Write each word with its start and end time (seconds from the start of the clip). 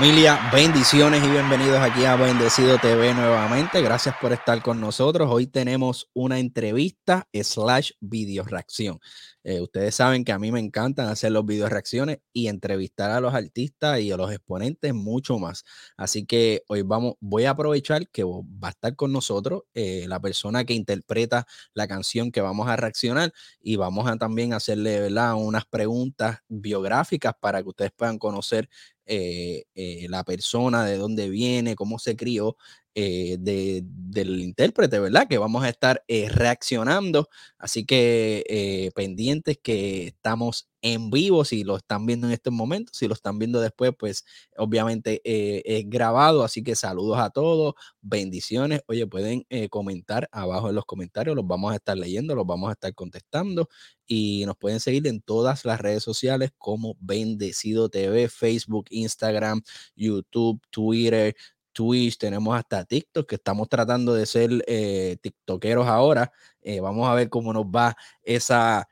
Familia, 0.00 0.48
bendiciones 0.50 1.22
y 1.22 1.28
bienvenidos 1.28 1.78
aquí 1.78 2.06
a 2.06 2.16
Bendecido 2.16 2.78
TV 2.78 3.12
nuevamente. 3.12 3.82
Gracias 3.82 4.14
por 4.18 4.32
estar 4.32 4.62
con 4.62 4.80
nosotros. 4.80 5.28
Hoy 5.30 5.46
tenemos 5.46 6.08
una 6.14 6.38
entrevista 6.38 7.28
slash 7.34 7.90
video 8.00 8.44
reacción. 8.44 8.98
Eh, 9.44 9.60
ustedes 9.60 9.94
saben 9.94 10.24
que 10.24 10.32
a 10.32 10.38
mí 10.38 10.52
me 10.52 10.60
encantan 10.60 11.08
hacer 11.08 11.32
los 11.32 11.44
video 11.44 11.68
reacciones 11.68 12.20
y 12.32 12.48
entrevistar 12.48 13.10
a 13.10 13.20
los 13.20 13.34
artistas 13.34 14.00
y 14.00 14.10
a 14.10 14.16
los 14.16 14.30
exponentes 14.32 14.94
mucho 14.94 15.38
más. 15.38 15.64
Así 15.98 16.24
que 16.24 16.62
hoy 16.68 16.80
vamos, 16.80 17.14
voy 17.20 17.44
a 17.44 17.50
aprovechar 17.50 18.08
que 18.08 18.24
va 18.24 18.68
a 18.68 18.70
estar 18.70 18.96
con 18.96 19.12
nosotros 19.12 19.64
eh, 19.74 20.06
la 20.08 20.18
persona 20.20 20.64
que 20.64 20.72
interpreta 20.74 21.46
la 21.74 21.86
canción 21.88 22.32
que 22.32 22.40
vamos 22.40 22.68
a 22.68 22.76
reaccionar 22.76 23.32
y 23.60 23.76
vamos 23.76 24.10
a 24.10 24.16
también 24.16 24.54
hacerle 24.54 25.10
unas 25.10 25.66
preguntas 25.66 26.38
biográficas 26.48 27.34
para 27.38 27.62
que 27.62 27.68
ustedes 27.68 27.92
puedan 27.92 28.18
conocer 28.18 28.68
eh, 29.06 29.64
eh, 29.74 30.06
la 30.08 30.24
persona, 30.24 30.84
de 30.84 30.96
dónde 30.96 31.28
viene, 31.28 31.76
cómo 31.76 31.98
se 31.98 32.16
crió, 32.16 32.56
eh, 32.94 33.36
de, 33.38 33.82
del 33.84 34.40
intérprete, 34.40 34.98
¿verdad? 34.98 35.28
Que 35.28 35.38
vamos 35.38 35.62
a 35.62 35.68
estar 35.68 36.02
eh, 36.08 36.28
reaccionando. 36.28 37.28
Así 37.58 37.86
que 37.86 38.44
eh, 38.48 38.90
pendientes 38.96 39.58
que 39.62 40.08
estamos 40.08 40.68
en 40.82 41.10
vivo, 41.10 41.44
si 41.44 41.62
lo 41.62 41.76
están 41.76 42.06
viendo 42.06 42.26
en 42.26 42.32
estos 42.32 42.52
momentos, 42.52 42.96
si 42.96 43.06
lo 43.06 43.14
están 43.14 43.38
viendo 43.38 43.60
después, 43.60 43.92
pues 43.98 44.24
obviamente 44.56 45.20
es 45.24 45.88
grabado. 45.88 46.42
Así 46.42 46.64
que 46.64 46.74
saludos 46.74 47.18
a 47.18 47.30
todos, 47.30 47.74
bendiciones. 48.00 48.80
Oye, 48.86 49.06
pueden 49.06 49.44
comentar 49.68 50.28
abajo 50.32 50.70
en 50.70 50.74
los 50.74 50.86
comentarios, 50.86 51.36
los 51.36 51.46
vamos 51.46 51.72
a 51.72 51.76
estar 51.76 51.98
leyendo, 51.98 52.34
los 52.34 52.46
vamos 52.46 52.70
a 52.70 52.72
estar 52.72 52.94
contestando 52.94 53.68
y 54.06 54.44
nos 54.46 54.56
pueden 54.56 54.80
seguir 54.80 55.06
en 55.06 55.20
todas 55.20 55.64
las 55.64 55.80
redes 55.80 56.02
sociales 56.02 56.50
como 56.58 56.96
Bendecido 56.98 57.88
TV, 57.88 58.28
Facebook, 58.28 58.86
Instagram, 58.90 59.62
YouTube, 59.94 60.60
Twitter, 60.70 61.36
Twitch, 61.80 62.18
tenemos 62.18 62.54
hasta 62.54 62.84
TikTok, 62.84 63.26
que 63.26 63.36
estamos 63.36 63.66
tratando 63.66 64.12
de 64.12 64.26
ser 64.26 64.50
eh, 64.66 65.16
TikTokeros 65.22 65.86
ahora. 65.86 66.30
Eh, 66.60 66.78
vamos 66.78 67.08
a 67.08 67.14
ver 67.14 67.30
cómo 67.30 67.54
nos 67.54 67.64
va 67.64 67.96
esa, 68.22 68.86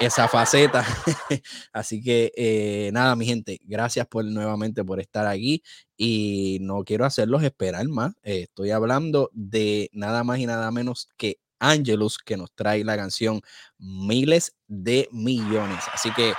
esa 0.00 0.26
faceta. 0.26 0.84
Así 1.72 2.02
que 2.02 2.32
eh, 2.36 2.90
nada, 2.92 3.14
mi 3.14 3.24
gente, 3.24 3.60
gracias 3.62 4.08
por 4.08 4.24
nuevamente 4.24 4.82
por 4.82 4.98
estar 4.98 5.28
aquí 5.28 5.62
y 5.96 6.58
no 6.60 6.82
quiero 6.82 7.04
hacerlos 7.04 7.44
esperar 7.44 7.86
más. 7.86 8.14
estoy 8.24 8.72
hablando 8.72 9.30
de 9.32 9.88
nada 9.92 10.24
más 10.24 10.40
y 10.40 10.46
nada 10.46 10.72
menos 10.72 11.08
que 11.16 11.38
Angelus, 11.60 12.18
que 12.18 12.36
nos 12.36 12.52
trae 12.52 12.82
la 12.82 12.96
canción 12.96 13.42
Miles 13.78 14.56
de 14.66 15.08
Millones. 15.12 15.84
Así 15.92 16.12
que 16.14 16.32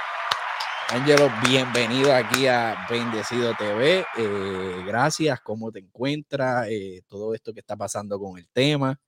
Ángelo, 0.89 1.31
bienvenido 1.47 2.14
aquí 2.14 2.45
a 2.45 2.86
Bendecido 2.88 3.55
TV. 3.58 4.05
Eh, 4.17 4.83
gracias, 4.86 5.41
¿cómo 5.41 5.72
te 5.72 5.80
encuentras? 5.80 6.67
Eh, 6.69 7.02
todo 7.08 7.33
esto 7.33 7.52
que 7.53 7.61
está 7.61 7.75
pasando 7.75 8.19
con 8.19 8.38
el 8.38 8.47
tema. 8.50 9.00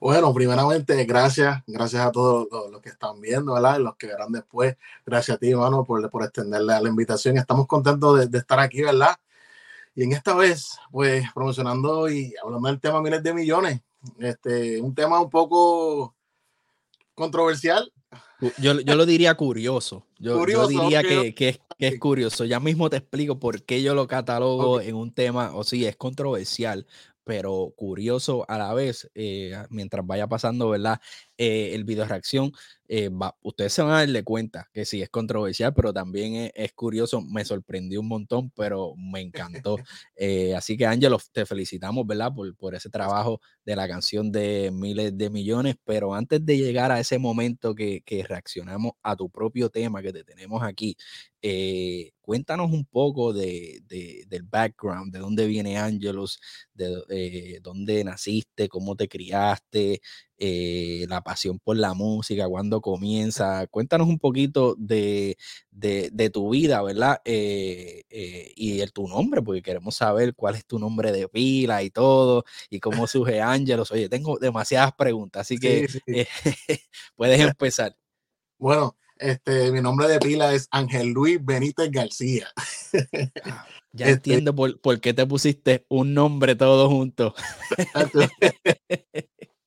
Bueno, 0.00 0.32
primeramente, 0.32 1.04
gracias, 1.04 1.60
gracias 1.66 2.06
a 2.06 2.12
todos 2.12 2.46
los, 2.70 2.80
que 2.80 2.90
están 2.90 3.20
viendo, 3.20 3.54
¿verdad? 3.54 3.80
Los 3.80 3.96
que 3.96 4.06
verán 4.06 4.30
después. 4.30 4.76
Gracias 5.04 5.36
a 5.36 5.40
ti, 5.40 5.50
hermano, 5.50 5.84
por, 5.84 6.08
por 6.08 6.22
extenderle 6.22 6.80
la 6.80 6.88
invitación. 6.88 7.36
Estamos 7.36 7.66
contentos 7.66 8.30
de, 8.30 8.38
estar 8.38 8.60
aquí, 8.60 8.82
¿verdad? 8.82 9.16
Y 9.94 10.04
en 10.04 10.12
esta 10.12 10.34
vez, 10.34 10.78
pues, 10.92 11.24
promocionando 11.34 12.08
y 12.08 12.32
hablando 12.40 12.68
del 12.68 12.80
tema 12.80 13.02
miles 13.02 13.22
de 13.24 13.34
millones. 13.34 13.80
Este, 14.20 14.80
un 14.80 14.94
tema 14.94 15.20
un 15.20 15.30
poco 15.30 16.14
controversial, 17.14 17.92
yo, 18.58 18.74
lo 18.74 19.06
diría 19.06 19.34
curioso. 19.34 20.06
Yo, 20.18 20.44
diría 20.44 21.02
que, 21.02 21.34
que, 21.34 21.60
es, 21.78 21.98
curioso. 21.98 22.44
Ya 22.44 22.60
mismo 22.60 22.90
te 22.90 22.98
explico 22.98 23.38
por 23.38 23.62
qué 23.62 23.82
yo 23.82 23.94
lo 23.94 24.06
catalogo 24.06 24.80
en 24.80 24.94
un 24.94 25.12
tema, 25.12 25.54
o 25.54 25.64
sí, 25.64 25.84
es 25.86 25.96
controversial, 25.96 26.86
pero 27.24 27.72
curioso 27.76 28.44
a 28.48 28.58
la 28.58 28.72
vez, 28.72 29.10
eh, 29.14 29.56
mientras 29.70 30.06
vaya 30.06 30.26
pasando, 30.26 30.70
¿verdad? 30.70 31.00
Eh, 31.38 31.74
el 31.74 31.84
video 31.84 32.06
reacción, 32.06 32.52
eh, 32.88 33.10
ustedes 33.42 33.72
se 33.72 33.82
van 33.82 33.92
a 33.92 33.98
darle 33.98 34.24
cuenta 34.24 34.68
que 34.72 34.84
sí 34.84 35.02
es 35.02 35.10
controversial, 35.10 35.74
pero 35.74 35.92
también 35.92 36.50
es, 36.54 36.72
curioso, 36.72 37.20
me 37.20 37.44
sorprendió 37.44 38.00
un 38.00 38.08
montón, 38.08 38.50
pero 38.56 38.94
me 38.96 39.20
encantó. 39.20 39.76
así 40.56 40.76
que 40.76 40.86
Ángelo, 40.86 41.18
te 41.32 41.44
felicitamos, 41.46 42.06
¿verdad? 42.06 42.32
Por, 42.34 42.56
por 42.56 42.74
ese 42.74 42.88
trabajo 42.88 43.40
de 43.64 43.76
la 43.76 43.88
canción 43.88 44.32
de 44.32 44.70
miles 44.72 45.16
de 45.18 45.30
millones, 45.30 45.76
pero 45.84 46.14
antes 46.14 46.44
de 46.44 46.56
llegar 46.58 46.90
a 46.92 47.00
ese 47.00 47.18
momento 47.18 47.74
que, 47.74 48.02
que 48.02 48.22
reaccionamos 48.24 48.92
a 49.02 49.16
tu 49.16 49.28
propio 49.30 49.68
tema 49.68 50.02
que 50.02 50.12
te 50.12 50.24
tenemos 50.24 50.62
aquí, 50.62 50.96
eh, 51.48 52.10
cuéntanos 52.22 52.72
un 52.72 52.84
poco 52.86 53.32
de, 53.32 53.80
del 53.86 54.42
background, 54.42 55.12
de 55.12 55.20
dónde 55.20 55.46
viene 55.46 55.78
Angelus, 55.78 56.40
de 56.74 57.04
eh, 57.08 57.60
dónde 57.62 58.02
naciste, 58.02 58.68
cómo 58.68 58.96
te 58.96 59.08
criaste, 59.08 60.00
eh, 60.38 61.06
la 61.08 61.22
pasión 61.22 61.58
por 61.58 61.76
la 61.76 61.94
música, 61.94 62.48
cuándo 62.48 62.80
comienza. 62.80 63.66
Cuéntanos 63.68 64.08
un 64.08 64.18
poquito 64.18 64.74
de, 64.78 65.36
tu 66.32 66.50
vida, 66.50 66.82
¿verdad? 66.82 67.20
y 67.24 68.80
el, 68.80 68.92
tu 68.92 69.08
nombre, 69.08 69.42
porque 69.42 69.62
queremos 69.62 69.96
saber 69.96 70.34
cuál 70.34 70.56
es 70.56 70.66
tu 70.66 70.78
nombre 70.78 71.12
de 71.12 71.28
pila 71.28 71.82
y 71.82 71.90
todo, 71.90 72.44
y 72.70 72.80
cómo 72.80 73.06
surge 73.06 73.40
Angelus. 73.40 73.90
Oye, 73.90 74.08
tengo 74.08 74.38
demasiadas 74.38 74.92
preguntas, 74.92 75.42
así 75.42 75.58
que 75.58 75.86
puedes 77.16 77.40
empezar. 77.40 77.96
Bueno, 78.58 78.96
este, 79.18 79.72
mi 79.72 79.80
nombre 79.80 80.08
de 80.08 80.18
pila 80.18 80.52
es 80.52 80.68
Ángel 80.70 81.08
Luis 81.08 81.38
Benítez 81.44 81.90
García. 81.90 82.48
Ah, 83.44 83.66
ya 83.92 84.06
este 84.06 84.30
entiendo 84.30 84.54
por, 84.54 84.80
por, 84.80 85.00
qué 85.00 85.12
te 85.12 85.26
pusiste 85.26 85.84
un 85.88 86.14
nombre 86.14 86.54
todo 86.54 86.88
junto. 86.88 87.34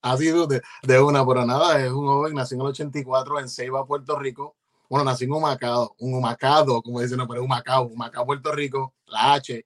Así 0.02 0.26
de, 0.26 0.62
de 0.84 1.02
una, 1.02 1.26
pero 1.26 1.46
nada, 1.46 1.84
es 1.84 1.92
un 1.92 2.06
joven, 2.06 2.34
nació 2.34 2.56
en 2.56 2.62
el 2.62 2.68
84 2.68 3.40
en 3.40 3.50
Ceiba, 3.50 3.86
Puerto 3.86 4.18
Rico. 4.18 4.56
Bueno, 4.90 5.04
nací 5.04 5.26
en 5.26 5.34
Humacao, 5.34 5.96
un 6.00 6.14
Humacado, 6.16 6.82
como 6.82 7.02
dicen, 7.02 7.18
no, 7.18 7.28
pero 7.28 7.44
Humacao, 7.44 7.88
Humacao, 7.88 8.26
Puerto 8.26 8.52
Rico, 8.52 8.96
la 9.06 9.34
H. 9.34 9.66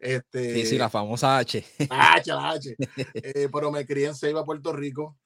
Este, 0.00 0.54
sí, 0.54 0.66
sí, 0.66 0.78
la 0.78 0.88
famosa 0.88 1.38
H. 1.38 1.64
La 1.90 2.14
H, 2.14 2.32
la 2.32 2.50
H. 2.50 2.76
Eh, 3.14 3.48
pero 3.52 3.70
me 3.70 3.84
crié 3.84 4.06
en 4.06 4.14
Ceiba, 4.14 4.44
Puerto 4.44 4.72
Rico. 4.72 5.16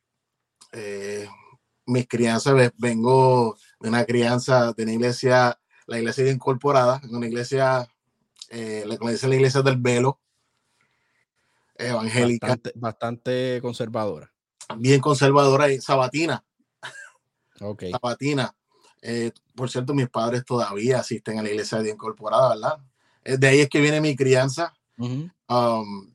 Eh, 0.72 1.28
mis 1.86 2.08
crianzas, 2.08 2.72
vengo 2.76 3.56
de 3.80 3.88
una 3.88 4.04
crianza 4.04 4.72
de 4.72 4.82
una 4.82 4.92
iglesia, 4.92 5.58
la 5.86 5.98
iglesia 5.98 6.30
incorporada, 6.30 7.00
una 7.10 7.26
iglesia, 7.26 7.88
eh, 8.50 8.84
la 8.86 8.94
iglesia, 8.94 9.28
la 9.28 9.34
iglesia 9.36 9.62
del 9.62 9.76
velo, 9.76 10.18
evangélica. 11.76 12.58
Bastante, 12.74 13.60
conservadora. 13.62 14.32
Bien 14.76 15.00
conservadora 15.00 15.70
y 15.70 15.80
sabatina. 15.80 16.44
Ok. 17.60 17.84
Sabatina. 17.90 18.54
Eh, 19.02 19.32
por 19.54 19.70
cierto, 19.70 19.94
mis 19.94 20.08
padres 20.08 20.44
todavía 20.44 21.00
asisten 21.00 21.38
a 21.38 21.42
la 21.42 21.50
iglesia 21.50 21.78
de 21.78 21.90
incorporada, 21.90 22.50
¿verdad? 22.50 22.78
Eh, 23.24 23.36
de 23.38 23.46
ahí 23.46 23.60
es 23.60 23.68
que 23.68 23.80
viene 23.80 24.00
mi 24.00 24.16
crianza. 24.16 24.74
Um, 24.98 26.14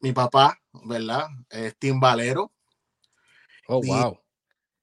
mi 0.00 0.12
papá, 0.12 0.60
¿verdad? 0.84 1.26
Es 1.48 1.76
timbalero. 1.76 2.52
Oh, 3.66 3.80
wow 3.82 4.20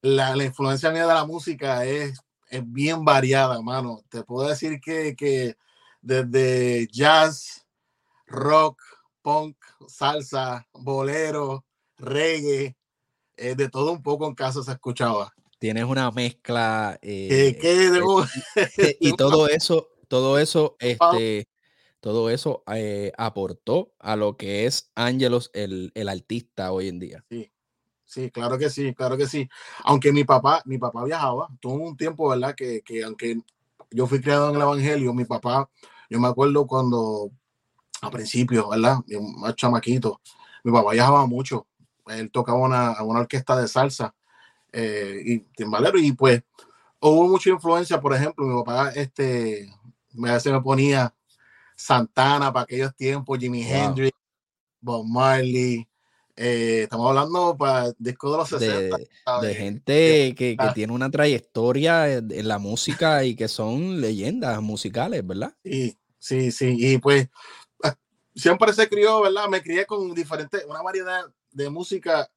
la, 0.02 0.36
la, 0.36 0.44
influencia 0.44 0.90
mía 0.90 1.06
de 1.06 1.14
la 1.14 1.24
música 1.24 1.84
es, 1.84 2.18
es 2.50 2.62
bien 2.64 3.04
variada, 3.04 3.60
mano. 3.60 4.02
Te 4.08 4.22
puedo 4.22 4.48
decir 4.48 4.80
que, 4.80 5.16
que 5.16 5.56
desde 6.00 6.86
jazz, 6.88 7.66
rock, 8.26 8.80
punk, 9.22 9.56
salsa, 9.88 10.66
bolero, 10.72 11.64
reggae, 11.96 12.76
eh, 13.38 13.54
de 13.54 13.68
todo 13.68 13.92
un 13.92 14.02
poco 14.02 14.26
en 14.26 14.34
casa 14.34 14.62
se 14.62 14.72
escuchaba. 14.72 15.32
Tienes 15.58 15.84
una 15.84 16.10
mezcla. 16.10 16.98
Eh, 18.80 18.96
y, 19.00 19.12
todo 19.14 19.48
eso, 19.48 19.88
todo 20.08 20.38
eso, 20.38 20.76
este, 20.78 21.48
todo 22.00 22.30
eso 22.30 22.62
eh, 22.74 23.12
aportó 23.16 23.92
a 23.98 24.16
lo 24.16 24.36
que 24.36 24.66
es 24.66 24.90
Ángelos, 24.94 25.50
el, 25.54 25.90
el 25.94 26.08
artista 26.08 26.72
hoy 26.72 26.88
en 26.88 26.98
día. 26.98 27.24
Sí, 27.28 27.50
Sí, 28.08 28.30
claro 28.30 28.56
que 28.56 28.70
sí, 28.70 28.94
claro 28.94 29.18
que 29.18 29.26
sí. 29.26 29.46
Aunque 29.84 30.12
mi 30.12 30.24
papá, 30.24 30.62
mi 30.64 30.78
papá 30.78 31.04
viajaba, 31.04 31.48
tuvo 31.60 31.74
un 31.74 31.94
tiempo, 31.94 32.30
¿verdad? 32.30 32.54
Que, 32.54 32.80
que 32.80 33.04
aunque 33.04 33.38
yo 33.90 34.06
fui 34.06 34.22
criado 34.22 34.48
en 34.48 34.56
el 34.56 34.62
Evangelio, 34.62 35.12
mi 35.12 35.26
papá, 35.26 35.68
yo 36.08 36.18
me 36.18 36.28
acuerdo 36.28 36.66
cuando, 36.66 37.30
a 38.00 38.10
principio, 38.10 38.70
¿verdad? 38.70 39.00
Más 39.36 39.54
chamaquito, 39.56 40.22
mi 40.64 40.72
papá 40.72 40.92
viajaba 40.92 41.26
mucho. 41.26 41.66
Él 42.10 42.30
tocaba 42.30 42.58
una, 42.58 43.02
una 43.02 43.20
orquesta 43.20 43.60
de 43.60 43.68
salsa 43.68 44.14
eh, 44.72 45.22
y 45.24 45.38
timbalero 45.56 45.98
y 45.98 46.12
pues 46.12 46.42
hubo 47.00 47.28
mucha 47.28 47.50
influencia, 47.50 48.00
por 48.00 48.14
ejemplo, 48.14 48.44
mi 48.44 48.62
papá, 48.62 48.90
este, 48.90 49.70
me 50.12 50.32
veces 50.32 50.52
me 50.52 50.60
ponía 50.60 51.14
Santana 51.76 52.52
para 52.52 52.64
aquellos 52.64 52.94
tiempos, 52.96 53.38
Jimi 53.38 53.62
Hendrix, 53.62 54.16
Bob 54.80 55.06
Marley, 55.06 55.86
eh, 56.40 56.82
estamos 56.84 57.08
hablando 57.08 57.56
para 57.56 57.92
discos 57.98 58.30
de 58.30 58.36
los 58.36 58.48
60. 58.48 58.96
De, 59.42 59.54
gente 59.56 60.34
que, 60.36 60.56
que, 60.56 60.68
tiene 60.72 60.92
una 60.92 61.10
trayectoria 61.10 62.12
en 62.12 62.46
la 62.46 62.58
música 62.58 63.24
y 63.24 63.34
que 63.34 63.48
son 63.48 64.00
leyendas 64.00 64.62
musicales, 64.62 65.26
¿verdad? 65.26 65.52
Sí, 65.64 65.98
sí, 66.20 66.52
sí. 66.52 66.76
Y 66.78 66.98
pues 66.98 67.28
ah, 67.82 67.96
siempre 68.36 68.72
se 68.72 68.88
crió, 68.88 69.20
¿verdad? 69.20 69.48
Me 69.48 69.60
crié 69.60 69.84
con 69.84 70.14
diferentes, 70.14 70.64
una 70.68 70.80
variedad 70.80 71.24
de 71.58 71.70
música 71.70 72.30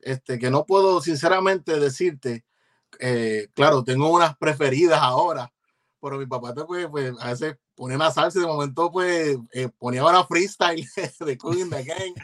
este, 0.00 0.38
que 0.38 0.50
no 0.50 0.66
puedo 0.66 1.00
sinceramente 1.00 1.78
decirte. 1.80 2.44
Eh, 2.98 3.48
claro, 3.54 3.84
tengo 3.84 4.10
unas 4.10 4.36
preferidas 4.36 5.00
ahora, 5.00 5.52
pero 6.00 6.18
mi 6.18 6.26
papá 6.26 6.54
pues, 6.66 6.86
pues, 6.90 7.14
a 7.20 7.30
veces 7.30 7.56
ponía 7.74 7.96
una 7.96 8.10
salsa 8.10 8.38
y 8.38 8.42
de 8.42 8.48
momento 8.48 8.90
pues 8.90 9.36
eh, 9.52 9.68
ponía 9.78 10.02
ahora 10.02 10.24
freestyle 10.24 10.86
de 11.20 11.38
Queen 11.38 11.70
the 11.70 11.84
Gang. 11.84 12.14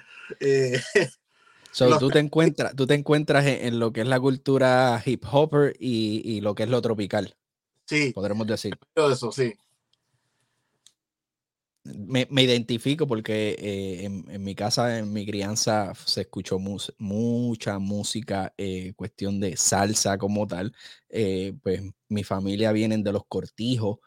Eh, 0.40 0.80
so, 1.70 1.98
tú 1.98 2.10
te 2.10 2.18
encuentras, 2.18 2.74
tú 2.74 2.86
te 2.86 2.94
encuentras 2.94 3.46
en, 3.46 3.78
lo 3.78 3.92
que 3.92 4.02
es 4.02 4.06
la 4.06 4.20
cultura 4.20 5.02
hip 5.04 5.24
hopper 5.30 5.74
y, 5.78 6.22
y, 6.24 6.40
lo 6.40 6.54
que 6.54 6.64
es 6.64 6.68
lo 6.68 6.82
tropical. 6.82 7.36
Sí. 7.86 8.12
Podremos 8.12 8.46
decir. 8.46 8.78
Eso, 8.94 9.32
sí 9.32 9.54
me, 11.84 12.28
me, 12.30 12.42
identifico 12.42 13.06
porque 13.06 13.56
eh, 13.58 14.04
en, 14.04 14.24
en, 14.30 14.44
mi 14.44 14.54
casa, 14.54 14.98
en 14.98 15.12
mi 15.12 15.26
crianza, 15.26 15.92
se 16.04 16.22
escuchó 16.22 16.58
mucha 16.58 17.78
música, 17.78 18.54
eh, 18.56 18.92
cuestión 18.94 19.40
de 19.40 19.56
salsa 19.56 20.16
como 20.16 20.46
tal. 20.46 20.72
Eh, 21.08 21.54
pues 21.62 21.82
mi 22.08 22.24
familia 22.24 22.72
vienen 22.72 23.02
de 23.02 23.12
los 23.12 23.24
cortijos, 23.26 23.98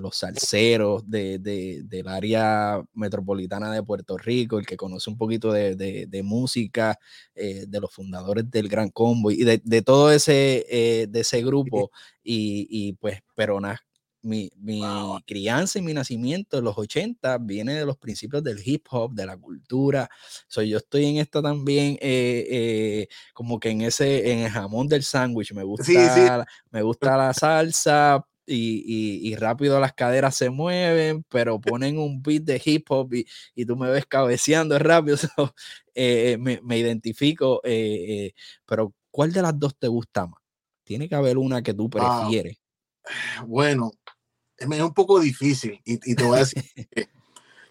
los 0.00 0.16
salseros 0.16 1.08
de, 1.08 1.38
de, 1.38 1.82
del 1.84 2.06
área 2.08 2.82
metropolitana 2.92 3.72
de 3.72 3.82
Puerto 3.82 4.18
Rico, 4.18 4.58
el 4.58 4.66
que 4.66 4.76
conoce 4.76 5.08
un 5.10 5.16
poquito 5.16 5.52
de, 5.52 5.74
de 5.74 6.22
música, 6.22 6.98
de 7.34 7.80
los 7.80 7.90
fundadores 7.92 8.50
del 8.50 8.68
Gran 8.68 8.90
Combo 8.90 9.30
y 9.30 9.42
de, 9.42 9.82
todo 9.82 10.12
ese, 10.12 11.06
de 11.08 11.20
ese 11.20 11.42
grupo. 11.42 11.90
Y, 12.22 12.66
y 12.70 12.92
pues, 12.94 13.20
pero 13.34 13.58
mi, 14.24 14.50
mi 14.56 14.82
crianza 15.26 15.78
y 15.78 15.82
mi 15.82 15.92
nacimiento 15.92 16.58
en 16.58 16.64
los 16.64 16.76
80 16.76 17.38
viene 17.38 17.74
de 17.74 17.86
los 17.86 17.96
principios 17.96 18.42
del 18.42 18.60
hip 18.64 18.86
hop, 18.90 19.12
de 19.12 19.26
la 19.26 19.36
cultura. 19.36 20.08
Soy 20.48 20.70
yo 20.70 20.78
estoy 20.78 21.06
en 21.06 21.16
esto 21.18 21.42
también, 21.42 21.98
eh, 22.00 22.46
eh, 22.50 23.08
como 23.32 23.60
que 23.60 23.70
en 23.70 23.82
ese, 23.82 24.32
en 24.32 24.38
el 24.40 24.50
jamón 24.50 24.88
del 24.88 25.02
sándwich. 25.02 25.52
Me 25.52 25.62
gusta, 25.62 26.46
me 26.70 26.82
gusta 26.82 27.16
la 27.16 27.32
salsa. 27.34 28.26
Y, 28.46 29.30
y, 29.30 29.36
rápido 29.36 29.80
las 29.80 29.94
caderas 29.94 30.36
se 30.36 30.50
mueven, 30.50 31.24
pero 31.30 31.58
ponen 31.58 31.98
un 31.98 32.22
beat 32.22 32.42
de 32.42 32.60
hip 32.62 32.84
hop 32.90 33.14
y, 33.14 33.26
y 33.54 33.64
tú 33.64 33.74
me 33.74 33.88
ves 33.88 34.04
cabeceando 34.06 34.78
rápido. 34.78 35.16
Eh, 35.96 36.36
me, 36.40 36.60
me, 36.64 36.76
identifico, 36.76 37.62
pero 38.66 38.92
¿cuál 39.12 39.32
de 39.32 39.42
las 39.42 39.56
dos 39.56 39.78
te 39.78 39.86
gusta 39.86 40.26
más? 40.26 40.40
Tiene 40.82 41.08
que 41.08 41.14
haber 41.14 41.38
una 41.38 41.62
que 41.62 41.72
tú 41.72 41.88
prefieres. 41.88 42.58
Bueno, 43.46 43.92
es 44.58 44.80
un 44.80 44.94
poco 44.94 45.20
difícil 45.20 45.80
y, 45.84 45.98
te 46.14 46.24
voy 46.24 46.36
a 46.36 46.40
decir 46.40 46.62
que 46.90 47.08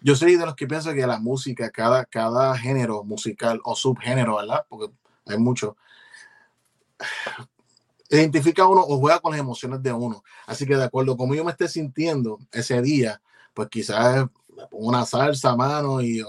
yo 0.04 0.14
soy 0.14 0.36
de 0.36 0.44
los 0.44 0.54
que 0.54 0.66
pienso 0.66 0.92
que 0.92 1.06
la 1.06 1.18
música, 1.18 1.70
cada, 1.70 2.04
cada 2.04 2.56
género 2.58 3.04
musical 3.04 3.60
o 3.64 3.74
subgénero, 3.74 4.36
¿verdad? 4.36 4.66
Porque 4.68 4.92
hay 5.24 5.38
mucho, 5.38 5.78
identifica 8.10 8.64
a 8.64 8.68
uno 8.68 8.82
o 8.82 8.98
juega 8.98 9.20
con 9.20 9.32
las 9.32 9.40
emociones 9.40 9.82
de 9.82 9.92
uno. 9.94 10.22
Así 10.46 10.66
que 10.66 10.76
de 10.76 10.84
acuerdo 10.84 11.12
a 11.12 11.16
cómo 11.16 11.34
yo 11.34 11.42
me 11.42 11.52
esté 11.52 11.68
sintiendo 11.68 12.38
ese 12.52 12.82
día, 12.82 13.22
pues 13.54 13.68
quizás 13.70 14.26
me 14.56 14.66
pongo 14.66 14.88
una 14.88 15.04
salsa, 15.04 15.56
mano, 15.56 16.00
y, 16.02 16.22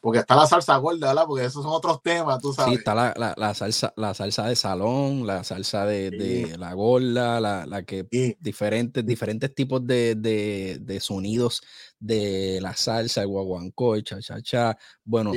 porque 0.00 0.20
está 0.20 0.36
la 0.36 0.46
salsa 0.46 0.76
gorda, 0.76 1.08
¿verdad? 1.08 1.24
Porque 1.26 1.44
esos 1.44 1.62
son 1.62 1.72
otros 1.72 2.02
temas, 2.02 2.40
tú 2.40 2.52
sabes. 2.52 2.72
Sí, 2.72 2.78
está 2.78 2.94
la, 2.94 3.34
la, 3.36 3.54
salsa, 3.54 3.92
la 3.96 4.14
salsa 4.14 4.46
de 4.46 4.56
salón, 4.56 5.26
la 5.26 5.44
salsa 5.44 5.86
de, 5.86 6.10
de 6.10 6.56
la 6.58 6.74
gorda, 6.74 7.40
la, 7.40 7.66
la 7.66 7.82
que 7.82 8.06
diferentes, 8.40 9.04
diferentes 9.04 9.54
tipos 9.54 9.86
de, 9.86 10.14
de, 10.14 10.78
de, 10.80 11.00
sonidos 11.00 11.62
de 11.98 12.58
la 12.60 12.74
salsa, 12.74 13.22
el 13.22 13.28
guaguancó, 13.28 13.94
el 13.94 14.04
cha, 14.04 14.20
cha, 14.20 14.40
cha. 14.42 14.78
Bueno, 15.04 15.32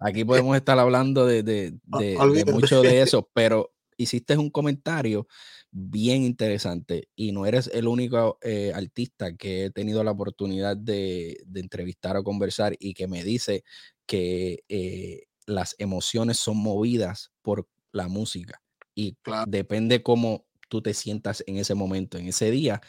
aquí 0.00 0.24
podemos 0.24 0.56
estar 0.56 0.78
hablando 0.78 1.26
de, 1.26 1.42
de, 1.42 1.74
de 1.98 2.52
mucho 2.52 2.82
de 2.82 3.02
eso, 3.02 3.28
pero 3.32 3.72
hiciste 3.96 4.36
un 4.36 4.50
comentario 4.50 5.26
bien 5.72 6.24
interesante 6.24 7.08
y 7.14 7.32
no 7.32 7.46
eres 7.46 7.70
el 7.72 7.86
único 7.86 8.38
eh, 8.42 8.72
artista 8.74 9.36
que 9.36 9.66
he 9.66 9.70
tenido 9.70 10.02
la 10.02 10.10
oportunidad 10.10 10.76
de, 10.76 11.42
entrevistar 11.54 12.16
o 12.16 12.24
conversar 12.24 12.76
y 12.78 12.94
que 12.94 13.06
me 13.06 13.22
dice 13.22 13.62
que 14.06 14.64
eh, 14.68 15.22
las 15.46 15.76
emociones 15.78 16.38
son 16.38 16.56
movidas 16.56 17.30
por 17.42 17.68
la 17.92 18.08
música 18.08 18.60
y 18.94 19.16
depende 19.46 20.02
cómo 20.02 20.46
tú 20.68 20.82
te 20.82 20.94
sientas 20.94 21.42
en 21.46 21.56
ese 21.56 21.74
momento, 21.74 22.18
en 22.18 22.28
ese 22.28 22.50
día. 22.50 22.80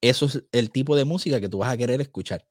Eso 0.00 0.26
es 0.26 0.42
el 0.52 0.70
tipo 0.70 0.96
de 0.96 1.04
música 1.04 1.40
que 1.40 1.48
tú 1.48 1.58
vas 1.58 1.72
a 1.72 1.76
querer 1.76 2.00
escuchar. 2.00 2.46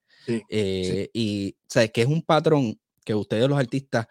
Eh, 0.50 1.09
y 1.12 1.56
sabes 1.68 1.92
que 1.92 2.01
es 2.01 2.07
un 2.07 2.21
patrón 2.21 2.80
que 3.03 3.15
ustedes 3.15 3.50
los 3.50 3.57
artistas 3.57 4.07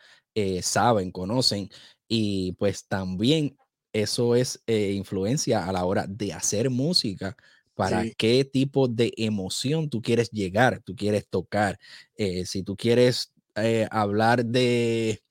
saben, 0.62 1.10
conocen 1.10 1.68
y 2.06 2.52
pues 2.52 2.86
también 2.86 3.56
eso 3.92 4.34
es 4.34 4.62
eh, 4.66 4.92
influencia 4.92 5.66
a 5.66 5.72
la 5.72 5.84
hora 5.84 6.06
de 6.08 6.32
hacer 6.32 6.70
música 6.70 7.36
para 7.74 8.04
qué 8.16 8.44
tipo 8.44 8.88
de 8.88 9.12
emoción 9.16 9.88
tú 9.88 10.02
quieres 10.02 10.30
llegar, 10.30 10.82
tú 10.84 10.96
quieres 10.96 11.28
tocar. 11.28 11.78
Eh, 12.16 12.44
si 12.44 12.64
tú 12.64 12.76
quieres 12.76 13.32
eh, 13.54 13.86
hablar 13.90 14.44
de, 14.44 15.22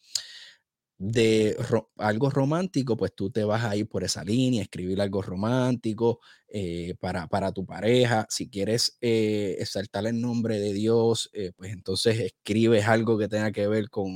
de 0.99 1.55
algo 1.97 2.29
romántico, 2.31 2.97
pues 2.97 3.13
tú 3.13 3.29
te 3.29 3.43
vas 3.43 3.63
a 3.63 3.75
ir 3.75 3.87
por 3.87 4.03
esa 4.03 4.23
línea, 4.23 4.63
escribir 4.63 4.99
algo 4.99 5.21
romántico 5.21 6.19
eh, 6.49 6.95
para, 6.99 7.27
para, 7.27 7.51
tu 7.51 7.65
pareja. 7.65 8.25
Si 8.29 8.49
quieres 8.49 8.97
eh, 9.01 9.57
exaltar 9.59 10.07
el 10.07 10.19
nombre 10.19 10.59
de 10.59 10.73
Dios, 10.73 11.29
eh, 11.33 11.51
pues 11.55 11.71
entonces 11.71 12.19
escribes 12.19 12.87
algo 12.87 13.17
que 13.17 13.27
tenga 13.27 13.51
que 13.51 13.67
ver 13.67 13.89
con 13.91 14.09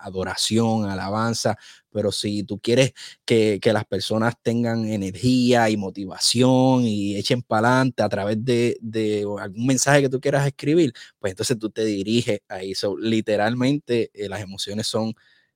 adoración, 0.00 0.86
alabanza. 0.86 1.56
Pero 1.90 2.10
si 2.10 2.42
tú 2.42 2.58
quieres 2.58 2.94
que, 3.24 3.60
que 3.62 3.72
las 3.72 3.84
personas 3.84 4.34
tengan 4.42 4.86
energía 4.86 5.70
y 5.70 5.76
motivación 5.76 6.82
y 6.84 7.16
echen 7.16 7.42
para 7.42 7.68
adelante 7.68 8.02
a 8.02 8.08
través 8.08 8.44
de, 8.44 8.76
de, 8.80 9.24
algún 9.38 9.66
mensaje 9.66 10.02
que 10.02 10.08
tú 10.08 10.20
quieras 10.20 10.46
escribir, 10.48 10.92
pues 11.20 11.30
entonces 11.32 11.56
tú 11.58 11.70
te 11.70 11.84
diriges 11.84 12.40
ahí. 12.48 12.72
literalmente 12.98 14.10
las 14.28 14.40
emociones 14.40 14.88
son 14.88 15.14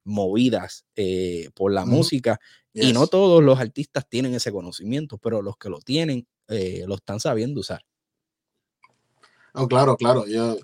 movidas 0.08 0.87
eh, 0.96 1.50
por 1.55 1.70
la 1.70 1.84
música 1.84 2.40
y 2.72 2.93
no 2.93 3.06
todos 3.06 3.43
los 3.43 3.58
artistas 3.60 4.08
tienen 4.08 4.34
ese 4.34 4.53
conocimiento, 4.53 5.19
pero 5.19 5.43
los 5.43 5.56
que 5.56 5.69
lo 5.69 5.81
tienen 5.81 6.27
eh, 6.48 6.84
lo 6.86 6.94
están 6.94 7.20
sabiendo 7.20 7.60
usar. 7.60 7.84
Oh, 9.53 9.69
claro, 9.69 9.96
claro. 9.96 10.27
Yo 10.27 10.56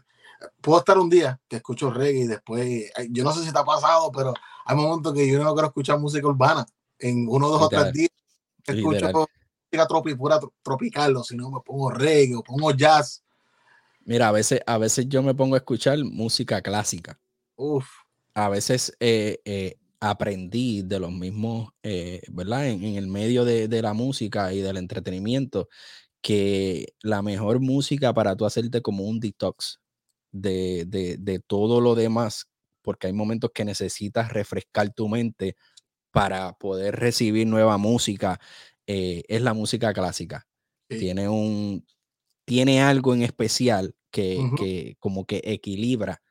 puedo 0.61 0.79
estar 0.79 0.99
un 0.99 1.11
día 1.11 1.39
que 1.49 1.57
escucho 1.57 1.91
reggae 1.91 2.21
y 2.21 2.27
después, 2.27 2.91
yo 3.11 3.25
no 3.25 3.33
sé 3.33 3.45
si 3.45 3.53
te 3.53 3.59
ha 3.59 3.65
pasado, 3.65 4.11
pero 4.13 4.33
hay 4.65 4.77
momentos 4.77 5.13
que 5.13 5.31
yo 5.31 5.43
no 5.43 5.53
quiero 5.53 5.69
escuchar 5.69 5.99
música 5.99 6.27
urbana. 6.27 6.65
En 6.99 7.27
uno, 7.29 7.49
dos 7.49 7.63
o 7.63 7.69
tres 7.69 7.93
días 7.93 8.11
escucho 8.67 9.07
música 9.07 9.87
tropi, 9.87 10.15
pura 10.15 10.41
tropical, 10.63 11.17
o 11.17 11.25
si 11.25 11.37
no 11.37 11.51
me 11.51 11.61
pongo 11.61 11.91
reggae 11.91 12.37
o 12.37 12.43
pongo 12.43 12.71
jazz. 12.71 13.23
Mira, 14.05 14.29
a 14.29 14.33
veces, 14.33 14.61
a 14.67 14.79
veces 14.79 15.07
yo 15.09 15.23
me 15.23 15.35
pongo 15.35 15.55
a 15.55 15.59
escuchar 15.59 15.99
música 15.99 16.63
clásica. 16.63 17.19
Uf 17.57 18.04
a 18.35 18.49
veces 18.49 18.97
eh, 19.01 19.39
eh, 19.45 19.77
aprendí 20.01 20.83
de 20.83 20.99
los 20.99 21.13
mismos, 21.13 21.71
eh, 21.83 22.21
¿verdad? 22.31 22.69
En, 22.69 22.83
el 22.97 23.07
medio 23.07 23.45
de, 23.45 23.83
la 23.83 23.95
música 23.95 24.53
y 24.53 24.61
del 24.61 24.77
entretenimiento, 24.77 25.69
que 26.21 26.95
la 27.03 27.23
mejor 27.23 27.61
música 27.61 28.13
para 28.13 28.37
tú 28.37 28.45
hacerte 28.45 28.83
como 28.83 29.05
un 29.05 29.21
detox 29.21 29.81
de, 30.33 30.85
de, 30.87 31.39
todo 31.47 31.81
lo 31.81 31.95
demás, 31.95 32.49
porque 32.83 33.07
hay 33.07 33.13
momentos 33.13 33.53
que 33.55 33.65
necesitas 33.65 34.33
refrescar 34.33 34.93
tu 34.93 35.09
mente 35.09 35.57
para 36.11 36.55
poder 36.55 36.97
recibir 36.97 37.47
nueva 37.47 37.79
música, 37.79 38.41
es 38.87 39.43
la 39.43 39.55
música 39.55 39.93
clásica. 39.93 40.47
Tiene 40.89 41.29
un, 41.29 41.87
tiene 42.45 42.83
algo 42.83 43.15
en 43.15 43.23
especial 43.23 43.95
que, 44.11 44.51
que 44.57 44.97
como 45.01 45.25
que 45.25 45.41
equilibra 45.45 46.23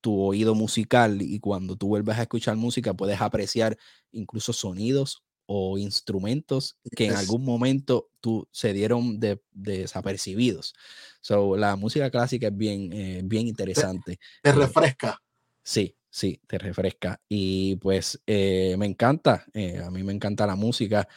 tu 0.00 0.20
oído 0.20 0.54
musical 0.54 1.22
y 1.22 1.40
cuando 1.40 1.76
tú 1.76 1.88
vuelves 1.88 2.18
a 2.18 2.22
escuchar 2.22 2.56
música 2.56 2.94
puedes 2.94 3.20
apreciar 3.20 3.76
incluso 4.12 4.52
sonidos 4.52 5.22
o 5.52 5.78
instrumentos 5.78 6.76
que 6.94 7.06
en 7.06 7.16
algún 7.16 7.44
momento 7.44 8.08
tú 8.20 8.46
se 8.52 8.72
dieron 8.72 9.18
de, 9.18 9.42
desapercibidos. 9.50 10.74
So, 11.20 11.56
la 11.56 11.74
música 11.74 12.08
clásica 12.08 12.46
es 12.46 12.56
bien, 12.56 12.92
eh, 12.92 13.20
bien 13.24 13.48
interesante. 13.48 14.20
Te, 14.42 14.50
eh, 14.50 14.52
refresca. 14.52 15.20
sí, 15.60 15.96
sí, 16.08 16.40
te 16.46 16.56
refresca. 16.56 17.20
Y 17.28 17.74
pues 17.76 18.22
eh, 18.28 18.76
me 18.78 18.86
encanta, 18.86 19.44
a 19.84 19.90
mí 19.90 20.04
me 20.04 20.12
encanta 20.12 20.46
la 20.46 20.54
música, 20.54 21.08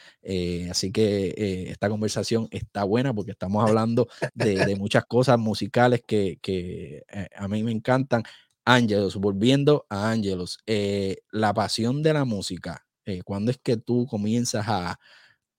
así 0.68 0.90
que 0.90 1.68
esta 1.70 1.88
conversación 1.88 2.48
está 2.50 2.82
buena 2.82 3.14
porque 3.14 3.30
estamos 3.30 3.64
hablando 3.64 4.08
de, 4.34 4.74
muchas 4.80 5.04
cosas 5.04 5.38
musicales 5.38 6.02
que, 6.04 6.40
que 6.42 7.04
a 7.36 7.46
mí 7.46 7.62
me 7.62 7.70
encantan. 7.70 8.24
Ángelos, 8.64 9.16
volviendo 9.16 9.86
a 9.88 10.10
Ángelos, 10.10 10.58
eh, 10.66 11.18
la 11.30 11.52
pasión 11.52 12.02
de 12.02 12.12
la 12.14 12.24
música, 12.24 12.86
eh, 13.04 13.22
¿cuándo 13.22 13.50
es 13.50 13.58
que 13.58 13.76
tú 13.76 14.06
comienzas 14.06 14.64
a, 14.68 14.98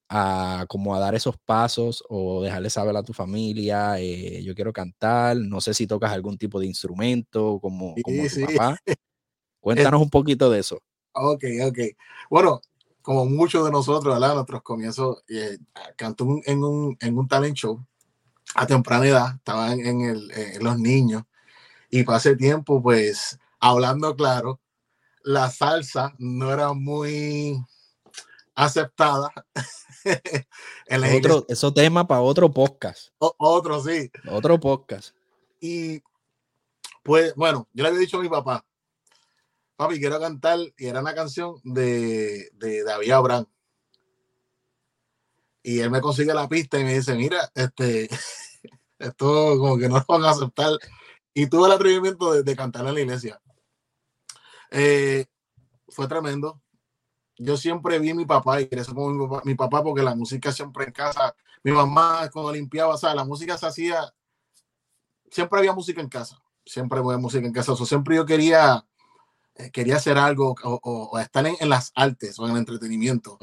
a 0.09 0.65
como 0.67 0.95
a 0.95 0.99
dar 0.99 1.15
esos 1.15 1.35
pasos 1.37 2.03
o 2.09 2.43
dejarle 2.43 2.69
saber 2.69 2.95
a 2.95 3.03
tu 3.03 3.13
familia, 3.13 3.99
eh, 3.99 4.43
yo 4.43 4.53
quiero 4.53 4.71
cantar, 4.71 5.37
no 5.37 5.61
sé 5.61 5.73
si 5.73 5.87
tocas 5.87 6.11
algún 6.11 6.37
tipo 6.37 6.59
de 6.59 6.67
instrumento 6.67 7.59
como, 7.59 7.95
como 8.01 8.23
tu 8.23 8.41
papá. 8.45 8.77
Cuéntanos 9.59 10.01
un 10.01 10.09
poquito 10.09 10.49
de 10.49 10.59
eso. 10.59 10.79
Ok, 11.13 11.43
ok. 11.67 11.79
Bueno, 12.29 12.61
como 13.01 13.25
muchos 13.25 13.65
de 13.65 13.71
nosotros, 13.71 14.13
¿verdad? 14.13 14.35
Nuestros 14.35 14.61
comienzos, 14.61 15.23
eh, 15.27 15.57
cantó 15.95 16.39
en, 16.45 16.63
un, 16.63 16.97
en 16.99 17.17
un 17.17 17.27
talent 17.27 17.55
show 17.55 17.83
a 18.53 18.67
temprana 18.67 19.07
edad, 19.07 19.35
estaban 19.35 19.79
en, 19.79 20.01
el, 20.01 20.31
en 20.31 20.63
los 20.63 20.77
niños, 20.77 21.23
y 21.95 22.03
pasé 22.03 22.35
tiempo, 22.35 22.83
pues, 22.83 23.39
hablando 23.57 24.13
claro, 24.17 24.59
la 25.23 25.49
salsa 25.49 26.13
no 26.17 26.51
era 26.51 26.73
muy 26.73 27.57
aceptada. 28.53 29.31
en 30.87 31.17
otro, 31.17 31.45
eso 31.47 31.73
tema 31.73 32.05
para 32.05 32.19
otro 32.19 32.51
podcast. 32.51 33.13
otro, 33.17 33.81
sí. 33.81 34.11
Otro 34.29 34.59
podcast. 34.59 35.15
Y 35.61 36.03
pues, 37.01 37.33
bueno, 37.35 37.65
yo 37.71 37.83
le 37.83 37.87
había 37.87 38.01
dicho 38.01 38.17
a 38.17 38.21
mi 38.21 38.27
papá, 38.27 38.65
papi, 39.77 39.97
quiero 39.97 40.19
cantar, 40.19 40.59
y 40.77 40.87
era 40.87 40.99
una 40.99 41.15
canción 41.15 41.61
de, 41.63 42.49
de 42.55 42.83
David 42.83 43.11
Abraham. 43.11 43.45
Y 45.63 45.79
él 45.79 45.89
me 45.91 46.01
consigue 46.01 46.33
la 46.33 46.49
pista 46.49 46.77
y 46.77 46.83
me 46.83 46.95
dice, 46.95 47.15
mira, 47.15 47.49
este, 47.55 48.09
esto 48.99 49.57
como 49.57 49.77
que 49.77 49.87
no 49.87 49.99
lo 49.99 50.05
van 50.09 50.25
a 50.25 50.31
aceptar. 50.31 50.71
Y 51.35 51.45
tuve 51.47 51.67
el 51.67 51.73
atrevimiento 51.73 52.33
de, 52.33 52.41
de 52.41 52.55
cantar 52.55 52.87
en 52.87 52.95
la 52.95 53.01
iglesia. 53.01 53.39
Eh, 54.71 55.25
fue 55.89 56.07
tremendo 56.07 56.59
yo 57.37 57.57
siempre 57.57 57.99
vi 57.99 58.11
a 58.11 58.15
mi 58.15 58.25
papá 58.25 58.61
y 58.61 58.67
crecí 58.67 58.93
como 58.93 59.09
mi 59.09 59.27
papá, 59.27 59.41
mi 59.45 59.55
papá, 59.55 59.83
porque 59.83 60.03
la 60.03 60.15
música 60.15 60.51
siempre 60.51 60.85
en 60.85 60.91
casa, 60.91 61.35
mi 61.63 61.71
mamá 61.71 62.29
cuando 62.31 62.51
limpiaba, 62.51 62.93
o 62.93 62.97
sea, 62.97 63.13
la 63.13 63.25
música 63.25 63.57
se 63.57 63.65
hacía, 63.65 64.13
siempre 65.29 65.59
había 65.59 65.73
música 65.73 66.01
en 66.01 66.09
casa, 66.09 66.41
siempre 66.65 66.99
había 66.99 67.17
música 67.17 67.45
en 67.45 67.53
casa, 67.53 67.73
o 67.73 67.85
siempre 67.85 68.15
yo 68.15 68.25
quería, 68.25 68.85
eh, 69.55 69.71
quería 69.71 69.97
hacer 69.97 70.17
algo 70.17 70.55
o, 70.63 71.19
estar 71.19 71.45
en, 71.45 71.69
las 71.69 71.91
artes 71.95 72.39
o 72.39 72.45
en 72.45 72.51
el 72.51 72.57
entretenimiento. 72.57 73.37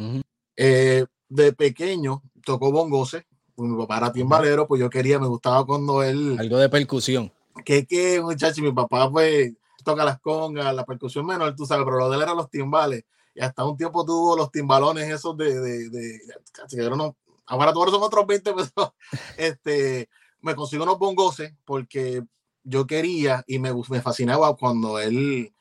Eh, 0.56 1.06
de 1.28 1.52
pequeño 1.52 2.22
tocó 2.44 2.72
bongose, 2.72 3.26
mi 3.56 3.76
papá 3.76 3.99
era 3.99 4.12
timbalero, 4.12 4.66
pues 4.66 4.80
yo 4.80 4.88
quería, 4.88 5.18
me 5.18 5.26
gustaba 5.26 5.66
cuando 5.66 6.02
él... 6.02 6.37
Algo 6.38 6.58
de 6.58 6.68
percusión. 6.68 7.30
Que, 7.64 7.87
que, 7.87 8.21
muchacho, 8.21 8.62
mi 8.62 8.73
papá 8.73 9.11
pues 9.11 9.52
toca 9.85 10.04
las 10.04 10.21
congas, 10.21 10.75
la 10.75 10.85
percusión 10.85 11.26
menor, 11.26 11.54
tú 11.54 11.66
sabes, 11.66 11.85
pero 11.85 11.99
lo 11.99 12.11
de 12.11 12.16
él 12.16 12.23
eran 12.23 12.37
los 12.37 12.50
timbales 12.50 13.04
y 13.35 13.40
hasta 13.40 13.64
un 13.64 13.76
tiempo 13.76 14.04
tuvo 14.04 14.37
los 14.37 14.50
timbalones 14.50 15.11
esos 15.11 15.37
de, 15.37 15.61
de, 15.61 15.88
de, 15.88 16.90
no, 16.97 17.16
ahora 17.47 17.73
todos 17.73 17.90
son 17.90 18.02
otros 18.02 18.26
20 18.26 18.52
pesos, 18.52 18.92
este, 19.37 20.09
me 20.40 20.54
consigo 20.54 20.85
unos 20.85 20.99
bongoses 20.99 21.54
porque 21.64 22.23
yo 22.64 22.87
quería 22.87 23.44
y 23.47 23.59
me, 23.59 23.73
me 23.88 24.02
fascinaba 24.02 24.54
cuando 24.56 24.99
él 24.99 25.52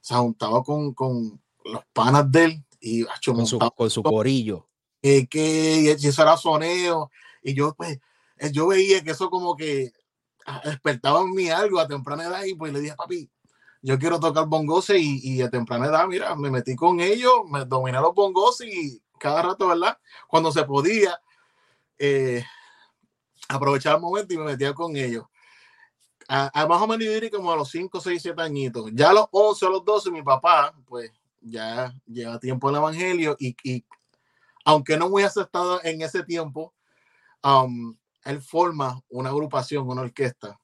se 0.00 0.14
juntaba 0.14 0.62
con, 0.62 0.92
con 0.94 1.40
los 1.64 1.84
panas 1.92 2.30
de 2.30 2.44
él 2.44 2.64
y 2.80 3.04
con, 3.24 3.46
su, 3.46 3.58
con 3.58 3.90
su 3.90 4.02
corillo. 4.02 4.66
Eh, 5.02 5.26
que 5.26 5.80
y 5.80 5.88
eso 5.88 6.22
era 6.22 6.36
soneo 6.36 7.10
y 7.42 7.54
yo 7.54 7.74
pues 7.74 7.98
eh, 8.36 8.50
yo 8.52 8.66
veía 8.66 9.02
que 9.02 9.12
eso 9.12 9.30
como 9.30 9.56
que 9.56 9.92
despertaba 10.64 11.20
en 11.20 11.30
mí 11.32 11.48
algo 11.50 11.78
a 11.80 11.86
temprana 11.88 12.24
edad 12.24 12.44
y 12.44 12.54
pues 12.54 12.72
le 12.72 12.80
dije 12.80 12.94
papi 12.96 13.30
yo 13.82 13.98
quiero 13.98 14.20
tocar 14.20 14.46
bongos 14.46 14.90
y, 14.90 15.20
y, 15.22 15.42
a 15.42 15.48
temprana 15.48 15.86
edad, 15.86 16.06
mira, 16.06 16.34
me 16.36 16.50
metí 16.50 16.76
con 16.76 17.00
ellos, 17.00 17.32
me 17.48 17.64
dominé 17.64 17.98
los 17.98 18.14
bongos 18.14 18.60
y 18.60 19.02
cada 19.18 19.40
rato, 19.40 19.68
¿verdad? 19.68 19.98
Cuando 20.28 20.52
se 20.52 20.64
podía, 20.64 21.18
eh, 21.98 22.44
aprovechar 23.48 23.96
el 23.96 24.00
momento 24.00 24.34
y 24.34 24.38
me 24.38 24.44
metía 24.44 24.72
con 24.74 24.96
ellos. 24.96 25.24
A, 26.28 26.66
más 26.68 26.80
o 26.80 26.86
menos 26.86 27.06
yo 27.06 27.30
como 27.30 27.52
a 27.52 27.56
los 27.56 27.70
5, 27.70 28.00
6, 28.00 28.22
7 28.22 28.40
añitos. 28.40 28.90
Ya 28.92 29.10
a 29.10 29.12
los 29.12 29.26
11, 29.32 29.66
a 29.66 29.68
los 29.68 29.84
12, 29.84 30.10
mi 30.12 30.22
papá, 30.22 30.72
pues 30.86 31.10
ya 31.40 31.92
lleva 32.06 32.38
tiempo 32.38 32.68
en 32.68 32.76
el 32.76 32.80
Evangelio 32.80 33.36
y, 33.38 33.56
y 33.64 33.84
aunque 34.64 34.96
no 34.96 35.08
muy 35.08 35.24
aceptado 35.24 35.80
en 35.82 36.02
ese 36.02 36.22
tiempo, 36.22 36.72
um, 37.42 37.96
él 38.24 38.40
forma 38.40 39.00
una 39.08 39.30
agrupación, 39.30 39.88
una 39.88 40.02
orquesta 40.02 40.58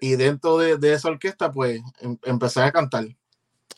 y 0.00 0.16
dentro 0.16 0.58
de, 0.58 0.92
esa 0.92 1.08
orquesta, 1.08 1.52
pues 1.52 1.80
em, 2.00 2.16
empecé 2.24 2.62
a 2.62 2.72
cantar. 2.72 3.06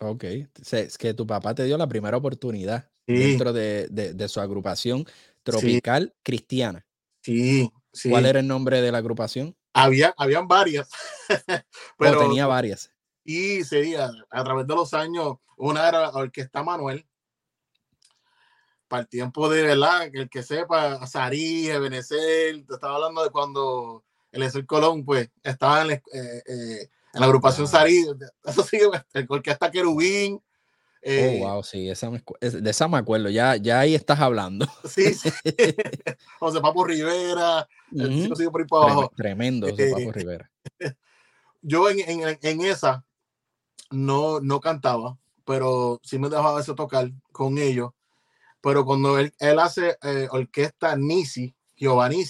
Ok, 0.01 0.25
es 0.73 0.99
que 0.99 1.15
tu 1.15 1.27
papá 1.27 1.55
te 1.55 1.65
dio 1.65 1.77
la 1.77 1.89
primera 1.89 2.17
oportunidad 2.17 2.89
dentro 3.07 3.53
de, 3.53 4.27
su 4.29 4.41
agrupación 4.41 5.05
tropical 5.43 6.15
cristiana. 6.23 6.87
Sí, 7.23 7.71
sí. 7.93 8.09
¿Cuál 8.11 8.27
era 8.27 8.41
el 8.41 8.47
nombre 8.47 8.81
de 8.81 8.93
la 8.93 8.99
agrupación? 8.99 9.57
Había, 9.73 10.15
habían 10.17 10.49
varias. 10.49 10.89
pero 11.99 12.21
tenía 12.21 12.47
varias. 12.47 12.91
Y 13.25 13.63
sería, 13.65 14.11
a 14.31 14.45
través 14.45 14.67
de 14.67 14.75
los 14.75 14.95
años, 14.95 15.37
una 15.57 15.89
era 15.89 16.01
la 16.03 16.11
Orquesta 16.11 16.63
Manuel, 16.63 17.07
para 18.91 19.03
el 19.03 19.09
tiempo 19.09 19.49
de, 19.49 19.63
¿verdad? 19.63 20.11
El 20.13 20.29
que 20.29 20.43
sepa, 20.43 21.07
Sarí, 21.07 21.69
Benecer, 21.69 22.67
te 22.67 22.75
estaba 22.75 22.97
hablando 22.97 23.23
de 23.23 23.31
cuando 23.31 24.03
el 24.33 24.67
Colón, 24.67 25.05
pues, 25.05 25.31
estaba 25.45 25.83
en, 25.83 25.93
eh, 25.93 26.03
eh, 26.13 26.89
en 27.15 27.21
la 27.21 27.27
agrupación 27.27 27.69
Sarí, 27.69 28.05
eso 28.45 28.65
sigue, 28.65 28.91
el 29.15 29.27
orquesta 29.29 29.71
Querubín. 29.71 30.35
oh, 30.35 30.43
eh, 31.03 31.39
wow, 31.41 31.63
sí, 31.63 31.89
esa 31.89 32.11
de 32.11 32.71
esa 32.71 32.89
me 32.89 32.99
acuerdo, 32.99 33.31
ya, 33.31 33.55
ya 33.55 33.79
ahí 33.79 33.95
estás 33.95 34.19
hablando. 34.19 34.67
Sí, 34.85 35.15
sí. 35.15 35.31
José 36.41 36.61
Papo 36.61 36.85
Rivera, 36.85 37.69
sigo 38.37 38.51
por 38.51 38.63
ahí 38.63 38.67
para 38.67 38.83
abajo. 38.83 39.13
Tremendo, 39.17 39.69
José 39.71 39.93
Papo 39.93 40.11
Rivera. 40.11 40.51
Yo 41.63 41.89
en, 41.91 42.01
en, 42.01 42.39
en, 42.43 42.61
esa 42.63 43.05
no, 43.93 44.41
no 44.41 44.59
cantaba, 44.59 45.17
pero 45.45 46.01
sí 46.03 46.19
me 46.19 46.29
dejaba 46.29 46.61
eso 46.61 46.75
tocar 46.75 47.09
con 47.31 47.57
ellos. 47.57 47.93
Pero 48.61 48.85
cuando 48.85 49.19
él, 49.19 49.33
él 49.39 49.59
hace 49.59 49.97
orquesta 50.31 50.97
Nisi, 50.97 51.55
Giovanni 51.77 52.25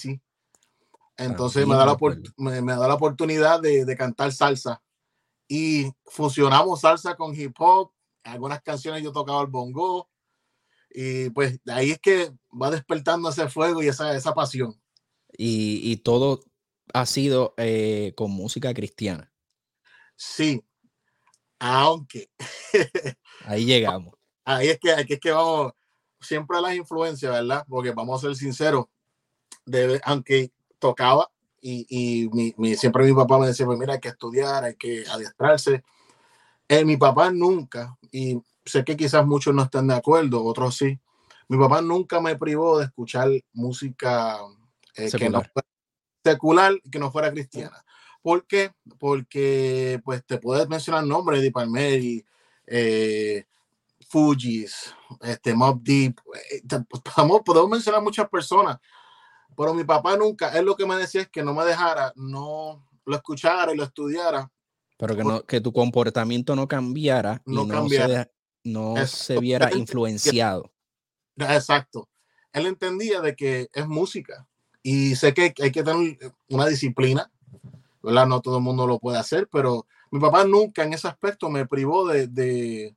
entonces 1.20 1.66
me 1.66 1.74
da, 1.74 1.84
la 1.84 1.98
me, 2.38 2.72
da, 2.72 2.88
la 2.88 2.94
oportunidad 2.94 3.60
de, 3.60 3.84
de, 3.84 3.96
cantar 3.96 4.32
salsa. 4.32 4.82
Y 5.46 5.92
fusionamos 6.06 6.80
salsa 6.80 7.14
con 7.14 7.38
hip 7.38 7.54
hop. 7.58 7.92
Algunas 8.22 8.62
canciones 8.62 9.02
yo 9.02 9.12
tocaba 9.12 9.42
el 9.42 9.48
bongo. 9.48 10.08
Y 10.88 11.28
pues 11.30 11.62
de 11.62 11.72
ahí 11.74 11.90
es 11.90 11.98
que 11.98 12.32
va 12.50 12.70
despertando 12.70 13.28
ese 13.28 13.50
fuego 13.50 13.82
y 13.82 13.88
esa, 13.88 14.16
esa 14.16 14.32
pasión. 14.32 14.80
Y, 15.36 15.92
y 15.92 15.98
todo 15.98 16.40
ha 16.94 17.04
sido 17.04 17.52
eh, 17.58 18.14
con 18.16 18.30
música 18.30 18.72
cristiana. 18.72 19.30
Sí, 20.16 20.64
aunque. 21.58 22.30
ahí 23.44 23.66
llegamos. 23.66 24.14
Ahí 24.42 24.68
es 24.68 24.80
que, 24.80 24.90
aquí 24.90 25.12
es 25.12 25.20
que 25.20 25.30
vamos, 25.30 25.74
siempre 26.20 26.60
las 26.60 26.74
influencias, 26.74 27.32
¿verdad? 27.32 27.64
Porque 27.68 27.92
vamos 27.92 28.22
a 28.22 28.28
ser 28.28 28.36
sinceros, 28.36 28.86
aunque 30.04 30.52
tocaba 30.78 31.30
y, 31.60 31.86
y 31.88 32.54
mi, 32.56 32.76
siempre 32.76 33.04
mi 33.04 33.12
papá 33.12 33.38
me 33.38 33.48
decía, 33.48 33.66
pues 33.66 33.78
mira, 33.78 33.94
hay 33.94 34.00
que 34.00 34.08
estudiar, 34.08 34.64
hay 34.64 34.76
que 34.76 35.04
adiestrarse. 35.10 35.82
Eh, 36.68 36.84
mi 36.84 36.96
papá 36.96 37.30
nunca, 37.30 37.96
y 38.12 38.40
sé 38.64 38.84
que 38.84 38.96
quizás 38.96 39.26
muchos 39.26 39.54
no 39.54 39.62
están 39.62 39.88
de 39.88 39.94
acuerdo, 39.94 40.44
otros 40.44 40.76
sí, 40.76 40.98
mi 41.48 41.58
papá 41.58 41.82
nunca 41.82 42.20
me 42.20 42.36
privó 42.36 42.78
de 42.78 42.84
escuchar 42.84 43.28
música 43.52 44.38
eh, 44.94 45.10
que 45.10 45.28
no 45.28 45.42
fuera 45.42 45.68
secular, 46.24 46.80
que 46.90 46.98
no 46.98 47.10
fuera 47.10 47.32
cristiana. 47.32 47.84
¿Por 48.22 48.46
qué? 48.46 48.72
Porque 48.98 50.00
pues 50.04 50.24
te 50.24 50.38
puedes 50.38 50.68
mencionar 50.68 51.04
nombres 51.04 51.42
de 51.42 51.50
Palmeri, 51.50 52.24
eh, 52.66 53.46
Fujis, 54.10 54.94
este, 55.22 55.54
Mob 55.54 55.80
Deep, 55.82 56.20
eh, 56.50 56.62
podemos 57.44 57.70
mencionar 57.70 58.02
muchas 58.02 58.28
personas 58.28 58.78
pero 59.60 59.74
mi 59.74 59.84
papá 59.84 60.16
nunca, 60.16 60.56
él 60.58 60.64
lo 60.64 60.74
que 60.74 60.86
me 60.86 60.96
decía 60.96 61.22
es 61.22 61.28
que 61.28 61.42
no 61.42 61.52
me 61.52 61.64
dejara, 61.64 62.12
no 62.16 62.82
lo 63.04 63.16
escuchara 63.16 63.74
y 63.74 63.76
lo 63.76 63.84
estudiara. 63.84 64.50
Pero 64.96 65.16
que, 65.16 65.22
no, 65.22 65.42
que 65.44 65.60
tu 65.60 65.72
comportamiento 65.72 66.56
no 66.56 66.66
cambiara 66.66 67.42
no, 67.44 67.64
y 67.64 67.66
no, 67.66 67.88
Se, 67.88 68.30
no 68.64 69.06
se 69.06 69.38
viera 69.38 69.70
influenciado. 69.76 70.72
Exacto. 71.36 72.08
Él 72.54 72.66
entendía 72.66 73.20
de 73.20 73.36
que 73.36 73.68
es 73.72 73.86
música 73.86 74.46
y 74.82 75.14
sé 75.16 75.34
que 75.34 75.54
hay 75.60 75.72
que 75.72 75.82
tener 75.82 76.18
una 76.48 76.66
disciplina, 76.66 77.30
¿verdad? 78.02 78.26
No 78.26 78.40
todo 78.40 78.58
el 78.58 78.62
mundo 78.62 78.86
lo 78.86 78.98
puede 78.98 79.18
hacer, 79.18 79.46
pero 79.52 79.86
mi 80.10 80.20
papá 80.20 80.44
nunca 80.44 80.84
en 80.84 80.94
ese 80.94 81.06
aspecto 81.06 81.50
me 81.50 81.66
privó 81.66 82.08
de, 82.08 82.26
de, 82.28 82.96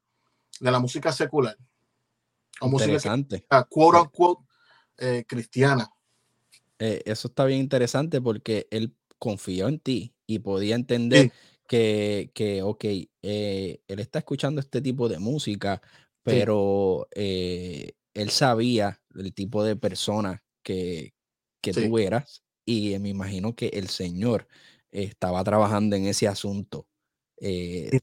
de 0.63 0.71
la 0.71 0.79
música 0.79 1.11
secular. 1.11 1.57
O 2.61 2.69
música 2.69 2.97
quote 3.69 3.99
unquote 3.99 4.43
eh, 4.97 5.25
cristiana. 5.27 5.91
Eh, 6.79 7.01
eso 7.05 7.27
está 7.27 7.43
bien 7.43 7.59
interesante 7.59 8.21
porque 8.21 8.67
él 8.71 8.95
confió 9.19 9.67
en 9.67 9.79
ti 9.79 10.15
y 10.25 10.39
podía 10.39 10.75
entender 10.75 11.33
que, 11.67 12.31
que, 12.33 12.61
ok, 12.61 12.85
eh, 12.85 13.81
él 13.85 13.99
está 13.99 14.19
escuchando 14.19 14.61
este 14.61 14.81
tipo 14.81 15.09
de 15.09 15.19
música, 15.19 15.81
pero 16.23 17.09
eh, 17.13 17.91
él 18.13 18.29
sabía 18.29 19.01
el 19.15 19.33
tipo 19.33 19.65
de 19.65 19.75
persona 19.75 20.43
que, 20.63 21.13
que 21.61 21.73
tú 21.73 21.97
eras 21.97 22.43
y 22.65 22.97
me 22.99 23.09
imagino 23.09 23.53
que 23.53 23.67
el 23.67 23.89
Señor 23.89 24.47
estaba 24.91 25.43
trabajando 25.43 25.97
en 25.97 26.05
ese 26.05 26.29
asunto 26.29 26.87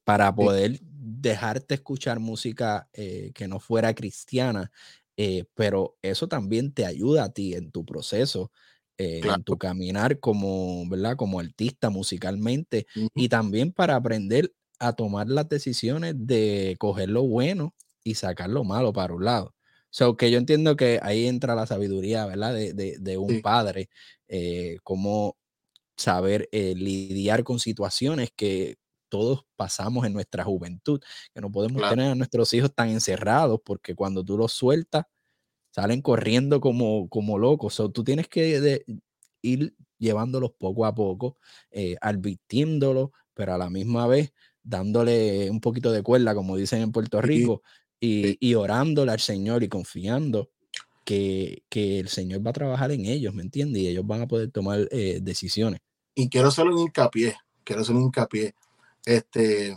para 0.05 0.35
poder 0.35 0.81
dejarte 1.21 1.75
escuchar 1.75 2.21
música 2.21 2.89
eh, 2.93 3.33
que 3.35 3.49
no 3.49 3.61
fuera 3.61 3.95
cristiana, 3.95 4.71
pero 5.55 5.99
eso 6.01 6.29
también 6.29 6.73
te 6.73 6.87
ayuda 6.87 7.25
a 7.25 7.33
ti 7.35 7.53
en 7.53 7.71
tu 7.71 7.85
proceso 7.85 8.51
eh, 9.03 9.33
en 9.33 9.45
tu 9.45 9.57
caminar 9.57 10.21
como, 10.21 10.87
¿verdad? 10.87 11.17
Como 11.17 11.41
artista 11.41 11.89
musicalmente 11.89 12.87
y 13.15 13.31
también 13.31 13.73
para 13.73 13.97
aprender 13.97 14.53
a 14.79 14.93
tomar 14.93 15.27
las 15.31 15.49
decisiones 15.49 16.15
de 16.19 16.77
coger 16.79 17.09
lo 17.09 17.23
bueno 17.23 17.75
y 18.05 18.17
sacar 18.17 18.51
lo 18.51 18.63
malo 18.63 18.93
para 18.93 19.15
un 19.15 19.25
lado. 19.25 19.55
So, 19.89 20.19
que 20.19 20.31
yo 20.31 20.37
entiendo 20.37 20.77
que 20.77 21.01
ahí 21.03 21.25
entra 21.27 21.55
la 21.55 21.67
sabiduría, 21.67 22.27
¿verdad? 22.27 22.53
De, 22.53 22.99
de, 23.01 23.17
un 23.17 23.41
padre, 23.41 23.89
eh, 24.29 24.77
cómo 24.83 25.39
saber 25.97 26.49
eh, 26.53 26.75
lidiar 26.77 27.45
con 27.45 27.59
situaciones 27.59 28.31
que 28.37 28.77
todos 29.11 29.45
pasamos 29.57 30.07
en 30.07 30.15
nuestra 30.15 30.45
juventud, 30.45 31.01
que 31.35 31.41
no 31.41 31.53
podemos 31.53 31.87
tener 31.91 32.13
a 32.13 32.15
nuestros 32.15 32.55
hijos 32.55 32.75
tan 32.75 32.89
encerrados 32.89 33.61
porque 33.63 33.95
cuando 33.95 34.25
tú 34.25 34.39
los 34.39 34.53
sueltas, 34.53 35.05
salen 35.71 36.03
corriendo 36.03 36.61
como, 36.61 37.09
como 37.09 37.39
locos. 37.39 37.75
So, 37.75 37.91
tú 37.91 38.03
tienes 38.05 38.29
que 38.29 38.85
ir 39.43 39.75
llevándolos 39.99 40.53
poco 40.59 40.87
a 40.87 40.95
poco, 40.95 41.37
eh, 41.71 41.97
advirtiéndolos, 42.01 43.11
pero 43.35 43.55
a 43.55 43.59
la 43.59 43.71
misma 43.71 44.07
vez 44.07 44.33
dándole 44.63 45.51
un 45.51 45.61
poquito 45.61 45.93
de 45.93 46.03
cuerda, 46.03 46.35
como 46.35 46.57
dicen 46.57 46.83
en 46.83 46.93
Puerto 46.93 47.21
Rico, 47.21 47.63
y, 48.01 48.37
y, 48.41 48.55
orándole 48.55 49.13
al 49.13 49.21
Señor 49.21 49.63
y 49.63 49.69
confiando 49.69 50.51
que, 51.05 51.65
que, 51.69 51.99
el 51.99 52.09
Señor 52.09 52.45
va 52.45 52.51
a 52.51 52.55
trabajar 52.55 52.93
en 52.93 53.05
ellos, 53.05 53.35
¿me 53.35 53.43
entiendes? 53.43 53.83
Y 53.83 53.89
ellos 53.89 54.07
van 54.07 54.23
a 54.23 54.29
poder 54.29 54.51
tomar 54.51 54.89
eh, 54.91 55.19
decisiones. 55.21 55.81
Y 56.15 56.29
quiero 56.29 56.49
hacer 56.49 56.67
un 56.67 56.79
hincapié, 56.79 57.37
quiero 57.63 57.83
hacer 57.83 57.95
un 57.95 58.05
hincapié. 58.05 58.55
Este, 59.05 59.77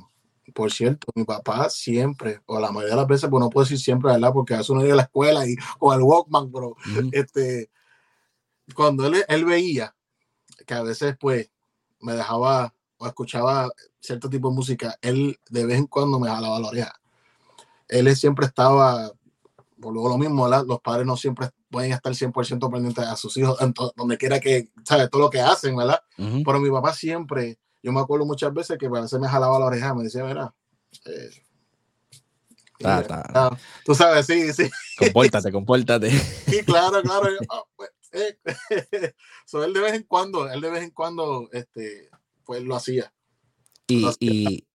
por 0.54 0.72
cierto, 0.72 1.08
mi 1.16 1.24
papá 1.24 1.70
siempre, 1.70 2.42
o 2.46 2.60
la 2.60 2.72
mayoría 2.72 2.96
de 2.96 3.02
las 3.02 3.08
veces, 3.08 3.30
pues 3.30 3.40
no 3.40 3.50
puedo 3.50 3.66
decir 3.66 3.80
siempre, 3.80 4.12
¿verdad? 4.12 4.34
Porque 4.34 4.54
hace 4.54 4.72
uno 4.72 4.86
ir 4.86 4.92
a 4.92 4.96
la 4.96 5.04
escuela 5.04 5.48
y 5.48 5.56
con 5.80 5.96
el 5.96 6.04
Walkman, 6.04 6.52
pero 6.52 6.76
este, 7.12 7.70
cuando 8.76 9.06
él, 9.08 9.24
él 9.28 9.46
veía 9.46 9.96
que 10.66 10.74
a 10.74 10.84
veces, 10.84 11.16
pues, 11.20 11.50
me 12.02 12.14
dejaba 12.14 12.74
o 12.98 13.08
escuchaba 13.08 13.70
cierto 14.00 14.30
tipo 14.30 14.50
de 14.50 14.56
música, 14.56 14.98
él 15.02 15.40
de 15.50 15.66
vez 15.66 15.78
en 15.78 15.88
cuando 15.88 16.20
me 16.20 16.30
jalaba 16.30 16.60
la 16.60 16.68
oreja. 16.68 16.94
Él 17.88 18.14
siempre 18.16 18.46
estaba, 18.46 19.12
por 19.80 19.94
luego 19.94 20.10
lo 20.10 20.18
mismo, 20.18 20.44
¿verdad? 20.44 20.66
los 20.68 20.82
padres 20.82 21.06
no 21.06 21.16
siempre 21.16 21.50
pueden 21.70 21.92
estar 21.92 22.14
100% 22.14 22.72
pendientes 22.72 23.06
a 23.06 23.16
sus 23.16 23.36
hijos, 23.38 23.58
donde 23.96 24.18
quiera 24.18 24.40
que, 24.40 24.70
¿sabes? 24.84 25.10
Todo 25.10 25.24
lo 25.24 25.30
que 25.30 25.42
hacen, 25.42 25.76
¿verdad? 25.76 26.00
Pero 26.18 26.60
mi 26.60 26.70
papá 26.70 26.94
siempre 26.94 27.58
yo 27.84 27.92
me 27.92 28.00
acuerdo 28.00 28.26
muchas 28.26 28.54
veces 28.54 28.78
que 28.78 28.88
a 28.88 28.90
veces 28.90 29.20
me 29.20 29.28
jalaba 29.28 29.60
la 29.60 29.66
oreja, 29.66 29.94
me 29.94 30.04
decía, 30.04 30.24
mira, 30.24 30.54
eh, 31.06 31.30
tú 33.86 33.96
sabes, 33.96 34.26
sí, 34.26 34.52
sí. 34.54 34.70
Compórtate, 34.98 35.52
compórtate. 35.52 36.10
Sí, 36.48 36.64
claro, 36.64 37.02
claro. 37.02 37.30
Oh, 37.50 37.68
pues, 37.76 37.90
eh, 38.12 38.38
él 39.54 39.74
de 39.74 39.80
vez 39.80 39.94
en 39.94 40.04
cuando, 40.04 40.50
él 40.50 40.62
de 40.62 40.70
vez 40.70 40.84
en 40.84 40.92
cuando, 40.92 41.50
este, 41.52 42.10
pues 42.46 42.64
lo 42.64 42.76
hacía. 42.76 43.14
Y, 43.88 44.08
y 44.20 44.68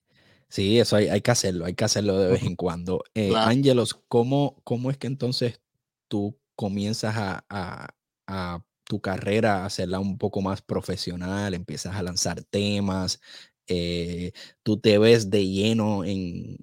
sí, 0.49 0.79
eso 0.79 0.97
hay, 0.97 1.09
hay, 1.09 1.21
que 1.21 1.31
hacerlo, 1.31 1.65
hay 1.65 1.75
que 1.75 1.85
hacerlo 1.85 2.19
de 2.19 2.33
vez 2.33 2.43
en 2.43 2.57
cuando. 2.57 3.05
Eh, 3.15 3.33
Ángelos, 3.35 3.99
¿cómo, 4.09 4.61
¿cómo 4.65 4.91
es 4.91 4.99
que 4.99 5.07
entonces 5.07 5.61
tú 6.09 6.39
comienzas 6.57 7.17
a, 7.17 7.45
a, 7.49 7.89
a 8.27 8.65
tu 8.89 9.01
carrera, 9.01 9.65
hacerla 9.67 10.01
un 10.01 10.19
poco 10.19 10.41
más 10.41 10.63
profesional, 10.63 11.55
empiezas 11.55 11.95
a 11.95 12.03
lanzar 12.03 12.43
temas, 12.45 13.21
eh, 13.67 14.33
tú 14.63 14.81
te 14.81 14.97
ves 14.99 15.31
de 15.31 15.47
lleno 15.47 16.05
en, 16.05 16.57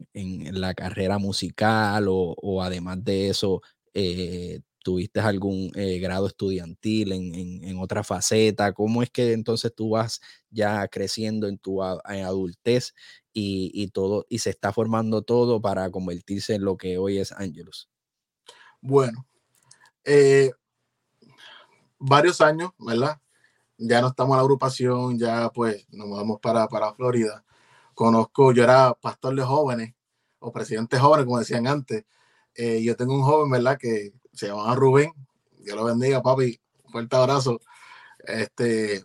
la 0.59 0.73
carrera 0.73 1.19
musical 1.19 2.07
o, 2.09 2.63
además 2.63 3.03
de 3.03 3.29
eso, 3.29 3.61
eh, 3.93 4.61
tuviste 4.79 5.19
algún 5.19 5.71
eh, 5.75 5.99
grado 5.99 6.27
estudiantil 6.27 7.11
en, 7.11 7.77
otra 7.77 8.03
faceta, 8.03 8.73
¿cómo 8.73 9.03
es 9.03 9.11
que 9.11 9.33
entonces 9.33 9.73
tú 9.75 9.91
vas 9.91 10.19
ya 10.49 10.87
creciendo 10.87 11.47
en 11.47 11.59
tu 11.59 11.83
adultez 11.83 12.95
y, 13.33 13.87
todo, 13.89 14.25
y 14.29 14.39
se 14.39 14.49
está 14.49 14.73
formando 14.73 15.21
todo 15.21 15.61
para 15.61 15.91
convertirse 15.91 16.55
en 16.55 16.63
lo 16.63 16.77
que 16.77 16.97
hoy 16.97 17.19
es 17.19 17.31
Angelus? 17.33 17.89
Bueno, 18.81 19.27
varios 22.05 22.41
años, 22.41 22.71
¿verdad? 22.77 23.19
Ya 23.77 24.01
no 24.01 24.07
estamos 24.07 24.33
en 24.33 24.37
la 24.37 24.43
agrupación, 24.43 25.19
ya 25.19 25.49
pues 25.49 25.85
nos 25.91 26.07
mudamos 26.07 26.39
para, 26.39 26.67
para 26.67 26.93
Florida. 26.93 27.43
Conozco, 27.93 28.51
yo 28.51 28.63
era 28.63 28.93
pastor 28.93 29.35
de 29.35 29.43
jóvenes 29.43 29.93
o 30.39 30.51
presidente 30.51 30.99
jóvenes, 30.99 31.25
como 31.25 31.39
decían 31.39 31.67
antes. 31.67 32.05
Eh, 32.53 32.81
yo 32.83 32.95
tengo 32.95 33.15
un 33.15 33.23
joven, 33.23 33.51
¿verdad? 33.51 33.77
Que 33.77 34.13
se 34.33 34.47
llama 34.47 34.75
Rubén. 34.75 35.11
Dios 35.59 35.75
lo 35.75 35.85
bendiga, 35.85 36.21
papi. 36.21 36.59
Fuerte 36.91 37.15
abrazo. 37.15 37.59
Este, 38.19 39.03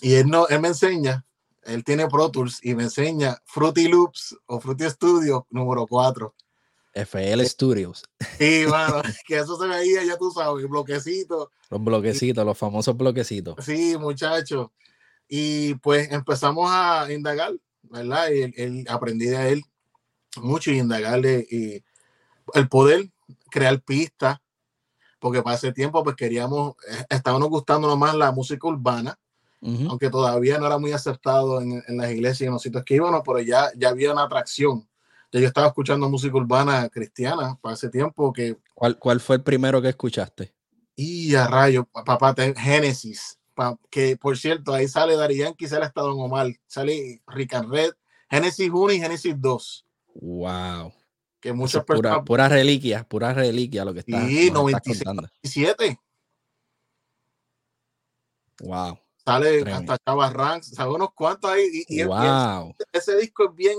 y 0.00 0.14
él, 0.14 0.28
no, 0.28 0.48
él 0.48 0.60
me 0.60 0.68
enseña, 0.68 1.24
él 1.62 1.84
tiene 1.84 2.08
Pro 2.08 2.30
Tools 2.30 2.60
y 2.62 2.74
me 2.74 2.84
enseña 2.84 3.38
Fruity 3.44 3.88
Loops 3.88 4.36
o 4.46 4.60
Fruity 4.60 4.90
Studio 4.90 5.46
número 5.50 5.86
4. 5.86 6.34
FL 6.94 7.44
Studios. 7.44 8.04
Sí, 8.38 8.64
bueno, 8.68 9.02
que 9.26 9.38
eso 9.38 9.58
se 9.58 9.66
veía, 9.66 10.04
ya 10.04 10.16
tú 10.16 10.30
sabes, 10.30 10.68
bloquecitos. 10.68 11.48
Los 11.70 11.82
bloquecitos, 11.82 12.44
los 12.44 12.56
famosos 12.56 12.96
bloquecitos. 12.96 13.56
Sí, 13.64 13.96
muchachos. 13.98 14.68
Y 15.28 15.74
pues 15.76 16.10
empezamos 16.12 16.70
a 16.70 17.06
indagar, 17.12 17.52
¿verdad? 17.82 18.28
Y 18.30 18.42
él, 18.60 18.86
aprendí 18.88 19.26
de 19.26 19.52
él 19.52 19.64
mucho 20.36 20.70
y 20.70 20.78
indagarle 20.78 21.46
y 21.50 21.82
el 22.54 22.68
poder 22.68 23.10
crear 23.50 23.80
pistas, 23.82 24.38
porque 25.18 25.42
para 25.42 25.56
ese 25.56 25.72
tiempo 25.72 26.02
pues 26.04 26.16
queríamos, 26.16 26.74
eh, 26.88 27.04
estábamos 27.08 27.48
gustándonos 27.48 27.98
más 27.98 28.14
la 28.14 28.32
música 28.32 28.66
urbana, 28.66 29.18
aunque 29.88 30.10
todavía 30.10 30.58
no 30.58 30.66
era 30.66 30.76
muy 30.76 30.92
aceptado 30.92 31.58
en, 31.62 31.82
en, 31.88 31.96
las 31.96 32.10
iglesias 32.10 32.42
y 32.42 32.44
en 32.44 32.52
los 32.52 32.60
sitios 32.60 32.84
que 32.84 32.96
íbamos, 32.96 33.22
pero 33.24 33.40
ya, 33.40 33.70
ya 33.74 33.88
había 33.88 34.12
una 34.12 34.24
atracción 34.24 34.86
yo 35.40 35.48
estaba 35.48 35.68
escuchando 35.68 36.08
música 36.08 36.36
urbana 36.36 36.88
cristiana 36.88 37.58
para 37.60 37.74
ese 37.74 37.88
tiempo 37.88 38.32
que... 38.32 38.56
¿Cuál, 38.74 38.98
cuál 38.98 39.20
fue 39.20 39.36
el 39.36 39.42
primero 39.42 39.82
que 39.82 39.88
escuchaste? 39.88 40.54
Y 40.96 41.34
a 41.34 41.48
rayo, 41.48 41.88
papá, 41.92 42.34
Génesis, 42.56 43.38
que 43.90 44.16
por 44.16 44.38
cierto, 44.38 44.72
ahí 44.72 44.86
sale 44.86 45.16
Dari 45.16 45.38
Yankee, 45.38 45.66
sale 45.66 45.86
hasta 45.86 46.02
Don 46.02 46.20
Omar, 46.20 46.48
sale 46.66 47.20
Rick 47.26 47.52
Red, 47.68 47.92
Génesis 48.30 48.70
1 48.72 48.92
y 48.92 49.00
Génesis 49.00 49.34
2. 49.36 49.86
Wow. 50.14 50.92
Que 51.40 51.52
muchas 51.52 51.84
personas... 51.84 52.22
Pura, 52.24 52.48
reliquia, 52.48 53.04
pura 53.04 53.34
reliquia 53.34 53.84
lo 53.84 53.92
que 53.92 54.00
está. 54.00 54.26
Sí, 54.26 54.50
97. 54.52 55.98
Wow. 58.60 58.98
Sale 59.24 59.72
hasta 59.72 59.98
Chava 60.06 60.30
Ranks, 60.30 60.68
sabe 60.68 60.92
unos 60.92 61.12
cuantos 61.12 61.50
ahí. 61.50 61.84
Y, 61.88 62.04
wow. 62.04 62.74
ese 62.92 63.16
disco 63.16 63.48
es 63.48 63.54
bien 63.54 63.78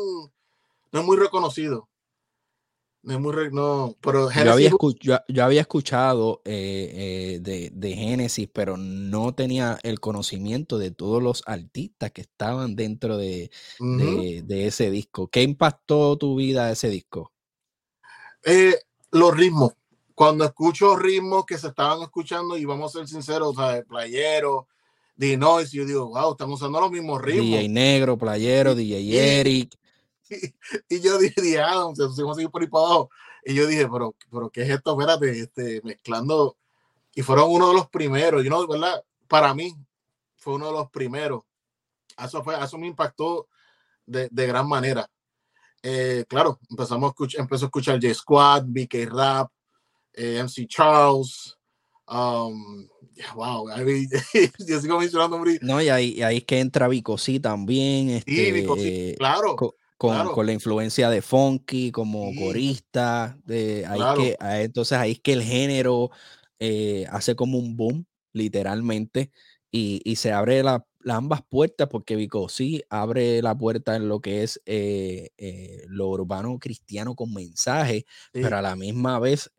no 0.92 1.00
es 1.00 1.06
muy 1.06 1.18
reconocido. 1.18 1.90
No 3.06 3.14
es 3.14 3.20
muy 3.20 3.36
no, 3.52 3.96
pero 4.02 4.32
yo, 4.32 4.52
había 4.52 4.72
yo, 5.28 5.44
había 5.44 5.62
escuchado 5.62 6.42
eh, 6.44 7.36
eh, 7.36 7.40
de, 7.40 7.70
de, 7.72 7.94
Génesis, 7.94 8.50
pero 8.52 8.78
no 8.78 9.32
tenía 9.36 9.78
el 9.84 10.00
conocimiento 10.00 10.80
de 10.80 10.90
todos 10.90 11.22
los 11.22 11.44
artistas 11.46 12.10
que 12.10 12.22
estaban 12.22 12.76
dentro 12.76 13.18
de, 13.18 13.52
de, 13.80 14.66
ese 14.66 14.90
disco. 14.90 15.28
¿Qué 15.28 15.44
impactó 15.44 16.18
tu 16.18 16.36
vida 16.36 16.72
ese 16.72 16.90
disco? 16.90 17.32
Eh, 18.44 18.74
los 19.12 19.38
ritmos. 19.38 19.74
Cuando 20.16 20.44
escucho 20.44 20.96
ritmos 20.96 21.46
que 21.46 21.60
se 21.60 21.68
estaban 21.68 22.02
escuchando, 22.02 22.58
y 22.58 22.66
vamos 22.66 22.96
a 22.96 23.00
ser 23.00 23.08
sinceros, 23.08 23.56
o 23.56 23.62
sea, 23.62 23.84
playero, 23.84 24.68
de 25.16 25.38
noise, 25.38 25.78
yo 25.78 25.86
digo, 25.86 26.08
wow, 26.08 26.32
estamos 26.32 26.60
usando 26.60 26.82
los 26.82 26.90
mismos 26.90 27.22
ritmos. 27.22 27.46
DJ 27.46 27.70
Negro, 27.70 28.18
Playero, 28.18 28.74
DJ 28.74 29.40
Eric. 29.42 29.76
y, 30.90 31.02
yo 31.02 31.18
dije, 31.18 31.60
ah, 31.60 31.92
se 31.96 32.06
pusimos 32.06 32.38
así 32.38 32.48
por 32.48 32.62
ahí 32.62 32.68
para 32.68 32.86
abajo. 32.86 33.10
Y 33.44 33.54
yo 33.54 33.68
dije, 33.68 33.88
pero, 33.88 34.16
pero 34.32 34.50
¿qué 34.50 34.64
es 34.64 34.70
esto? 34.70 35.00
Espérate, 35.00 35.40
este, 35.40 35.82
mezclando. 35.84 36.58
Y 37.14 37.22
fueron 37.22 37.50
uno 37.50 37.70
de 37.70 37.76
los 37.76 37.90
primeros, 37.90 38.44
yo 38.44 38.50
no, 38.50 38.68
¿verdad? 38.68 39.04
Para 39.28 39.54
mí, 39.54 39.76
fue 40.38 40.56
uno 40.56 40.68
de 40.68 40.74
los 40.74 40.90
primeros. 40.90 41.44
Eso, 42.18 42.44
fue, 42.44 42.62
eso 42.62 42.78
me 42.78 42.88
impactó 42.88 43.48
de, 44.06 44.28
de 44.32 44.48
gran 44.48 44.68
manera. 44.68 45.10
Eh, 45.82 46.26
claro, 46.28 46.60
empezamos 46.70 47.08
a 47.08 47.10
escuchar, 47.10 47.42
empezó 47.42 47.66
a 47.66 47.68
escuchar 47.68 48.02
J 48.02 48.14
Squad, 48.14 48.64
BK 48.66 49.06
Rap, 49.12 49.52
eh, 50.14 50.42
MC 50.42 50.66
Charles, 50.68 51.56
um, 52.08 52.88
wow, 53.36 53.68
yo 54.68 54.82
sigo 54.82 55.00
mencionando. 55.00 55.40
No, 55.62 55.82
y 55.82 55.90
ahí, 55.90 56.22
ahí, 56.24 56.38
es 56.38 56.46
que 56.46 56.60
entra 56.60 56.88
Vico 56.88 57.18
sí 57.18 57.40
también. 57.40 58.10
Este, 58.10 58.66
sí, 58.78 59.16
claro 59.18 59.56
con, 59.98 60.46
la 60.46 60.54
influencia 60.54 61.10
de 61.10 61.22
funky 61.22 61.92
como 61.92 62.34
corista. 62.36 63.38
De, 63.46 63.86
ahí 63.86 64.02
que, 64.18 64.38
entonces 64.64 64.98
ahí 64.98 65.14
es 65.14 65.20
que 65.20 65.34
el 65.34 65.44
género 65.44 66.12
eh, 66.60 67.06
hace 67.10 67.36
como 67.36 67.58
un 67.58 67.76
boom, 67.76 68.06
literalmente, 68.34 69.32
y, 69.72 70.16
se 70.16 70.32
abre 70.32 70.64
la, 70.64 70.86
ambas 71.08 71.42
puertas 71.42 71.90
porque 71.90 72.16
Vico 72.16 72.48
sí 72.48 72.82
abre 72.90 73.42
la 73.42 73.58
puerta 73.58 73.96
en 73.96 74.08
lo 74.08 74.22
que 74.22 74.44
es 74.44 74.62
eh, 74.66 75.30
eh, 75.38 75.84
lo 75.88 76.08
urbano 76.08 76.58
cristiano 76.60 77.16
con 77.16 77.34
mensaje, 77.34 78.06
pero 78.32 78.58
a 78.58 78.62
la 78.62 78.76
misma 78.76 79.20
vez 79.20 79.52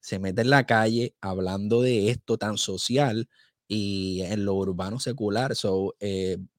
se 0.00 0.18
mete 0.18 0.42
en 0.42 0.50
la 0.50 0.66
calle 0.66 1.14
hablando 1.20 1.82
de 1.82 2.10
esto 2.10 2.36
tan 2.36 2.58
social 2.58 3.28
y 3.68 4.22
en 4.22 4.44
lo 4.44 4.54
urbano 4.54 5.00
secular. 5.00 5.54
So, 5.54 5.94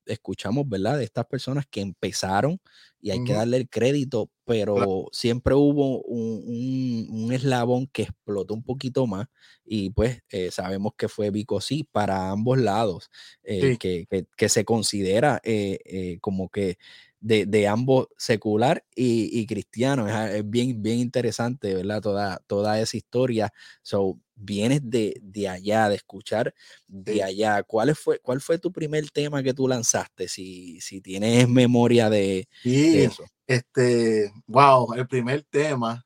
escuchamos, 0.05 0.67
¿verdad? 0.67 0.97
De 0.97 1.03
estas 1.03 1.25
personas 1.25 1.65
que 1.69 1.81
empezaron 1.81 2.59
y 3.01 3.11
hay 3.11 3.23
que 3.25 3.33
darle 3.33 3.57
el 3.57 3.69
crédito, 3.69 4.29
pero 4.45 5.09
siempre 5.11 5.53
hubo 5.55 6.01
un, 6.03 7.31
eslabón 7.33 7.87
que 7.87 8.03
explotó 8.03 8.53
un 8.53 8.63
poquito 8.63 9.07
más 9.07 9.27
y 9.65 9.89
pues 9.89 10.21
eh, 10.29 10.51
sabemos 10.51 10.93
que 10.97 11.09
fue 11.09 11.29
Vico 11.29 11.59
sí 11.59 11.87
para 11.91 12.29
ambos 12.29 12.59
lados, 12.59 13.09
eh, 13.43 13.77
que, 13.77 14.49
se 14.49 14.63
considera 14.63 15.41
eh, 15.43 16.17
como 16.21 16.49
que 16.49 16.77
de, 17.19 17.67
ambos 17.67 18.07
secular 18.17 18.85
y, 18.95 19.45
cristiano. 19.47 20.07
Es, 20.27 20.49
bien, 20.49 20.81
bien 20.81 20.99
interesante, 20.99 21.73
¿verdad? 21.73 22.01
Toda, 22.01 22.41
toda 22.47 22.79
esa 22.79 22.97
historia. 22.97 23.53
So, 23.81 24.19
vienes 24.35 24.81
de, 24.83 25.21
allá, 25.49 25.89
de 25.89 25.95
escuchar 25.95 26.53
de 26.87 27.23
allá. 27.23 27.63
¿Cuál 27.63 27.95
fue, 27.95 28.19
¿Cuál 28.19 28.41
fue 28.41 28.57
tu 28.57 28.71
primer 28.71 29.09
tema 29.11 29.43
que 29.43 29.53
tú 29.53 29.67
lanzaste? 29.67 30.27
Si, 30.27 30.79
si 30.81 31.01
tienes 31.01 31.47
memoria 31.47 32.09
de, 32.09 32.47
eso. 32.63 33.23
Este, 33.45 34.31
wow, 34.47 34.93
el 34.93 35.07
primer 35.07 35.43
tema 35.43 36.05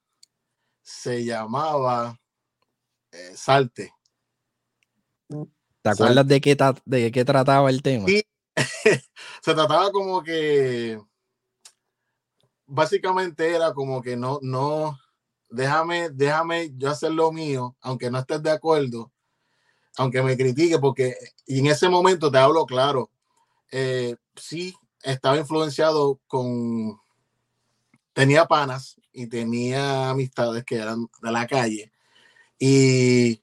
se 0.82 1.24
llamaba 1.24 2.20
eh, 3.12 3.32
Salte. 3.36 3.92
¿Te 5.82 5.90
acuerdas 5.90 6.28
de 6.28 6.42
qué, 6.42 6.58
de 6.86 7.12
qué 7.12 7.26
trataba 7.26 7.70
el 7.70 7.82
tema? 7.82 8.08
Sí. 8.08 8.24
se 9.42 9.54
trataba 9.54 9.92
como 9.92 10.24
que 10.24 11.00
básicamente 12.66 13.56
era 13.56 13.74
como 13.74 14.02
que 14.02 14.18
no, 14.18 14.40
no, 14.42 14.98
déjame, 15.50 16.10
déjame 16.10 16.72
yo 16.76 16.90
hacer 16.90 17.12
lo 17.12 17.32
mío, 17.32 17.76
aunque 17.82 18.10
no 18.10 18.20
estés 18.20 18.42
de 18.44 18.52
acuerdo, 18.52 19.12
aunque 19.98 20.22
me 20.22 20.38
critique, 20.38 20.80
porque 20.80 21.16
y 21.46 21.60
en 21.60 21.68
ese 21.68 21.90
momento 21.90 22.32
te 22.32 22.38
hablo 22.38 22.66
claro, 22.66 23.10
eh, 23.72 24.16
sí 24.36 24.76
estaba 25.02 25.38
influenciado 25.38 26.20
con, 26.28 27.00
tenía 28.14 28.46
panas 28.46 29.00
y 29.12 29.28
tenía 29.28 30.10
amistades 30.10 30.64
que 30.64 30.76
eran 30.76 31.08
de 31.22 31.32
la 31.32 31.48
calle 31.48 31.92
y 32.60 33.42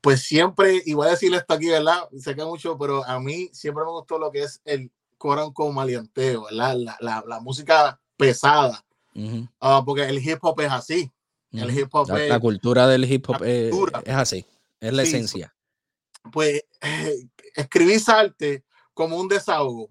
pues 0.00 0.22
siempre, 0.22 0.82
y 0.84 0.94
voy 0.94 1.06
a 1.06 1.10
decirle 1.10 1.36
esto 1.36 1.54
aquí, 1.54 1.68
¿verdad? 1.68 2.08
Sé 2.18 2.34
que 2.34 2.44
mucho, 2.44 2.76
pero 2.76 3.04
a 3.04 3.20
mí 3.20 3.48
siempre 3.52 3.84
me 3.84 3.92
gustó 3.92 4.18
lo 4.18 4.32
que 4.32 4.42
es 4.42 4.60
el 4.64 4.90
coran 5.16 5.52
con 5.52 5.72
malianteo, 5.74 6.44
¿verdad? 6.44 6.74
La, 6.76 6.96
la, 7.00 7.24
la 7.26 7.40
música 7.40 8.00
pesada, 8.16 8.84
uh 9.14 9.84
porque 9.84 10.02
el 10.02 10.18
hip 10.18 10.38
hop 10.42 10.60
es 10.60 10.72
así. 10.72 11.12
El 11.52 11.78
hip 11.78 11.88
hop 11.92 12.08
la, 12.08 12.18
la, 12.18 12.40
cultura 12.40 12.88
del 12.88 13.10
hip 13.10 13.28
hop 13.28 13.42
es, 13.44 13.74
es, 14.04 14.14
así, 14.14 14.46
es 14.80 14.92
la 14.92 15.02
esencia. 15.02 15.54
Pues 16.32 16.64
eh, 16.80 17.26
escribí 17.54 17.98
Salte 17.98 18.64
como 18.94 19.18
un 19.18 19.28
desahogo. 19.28 19.90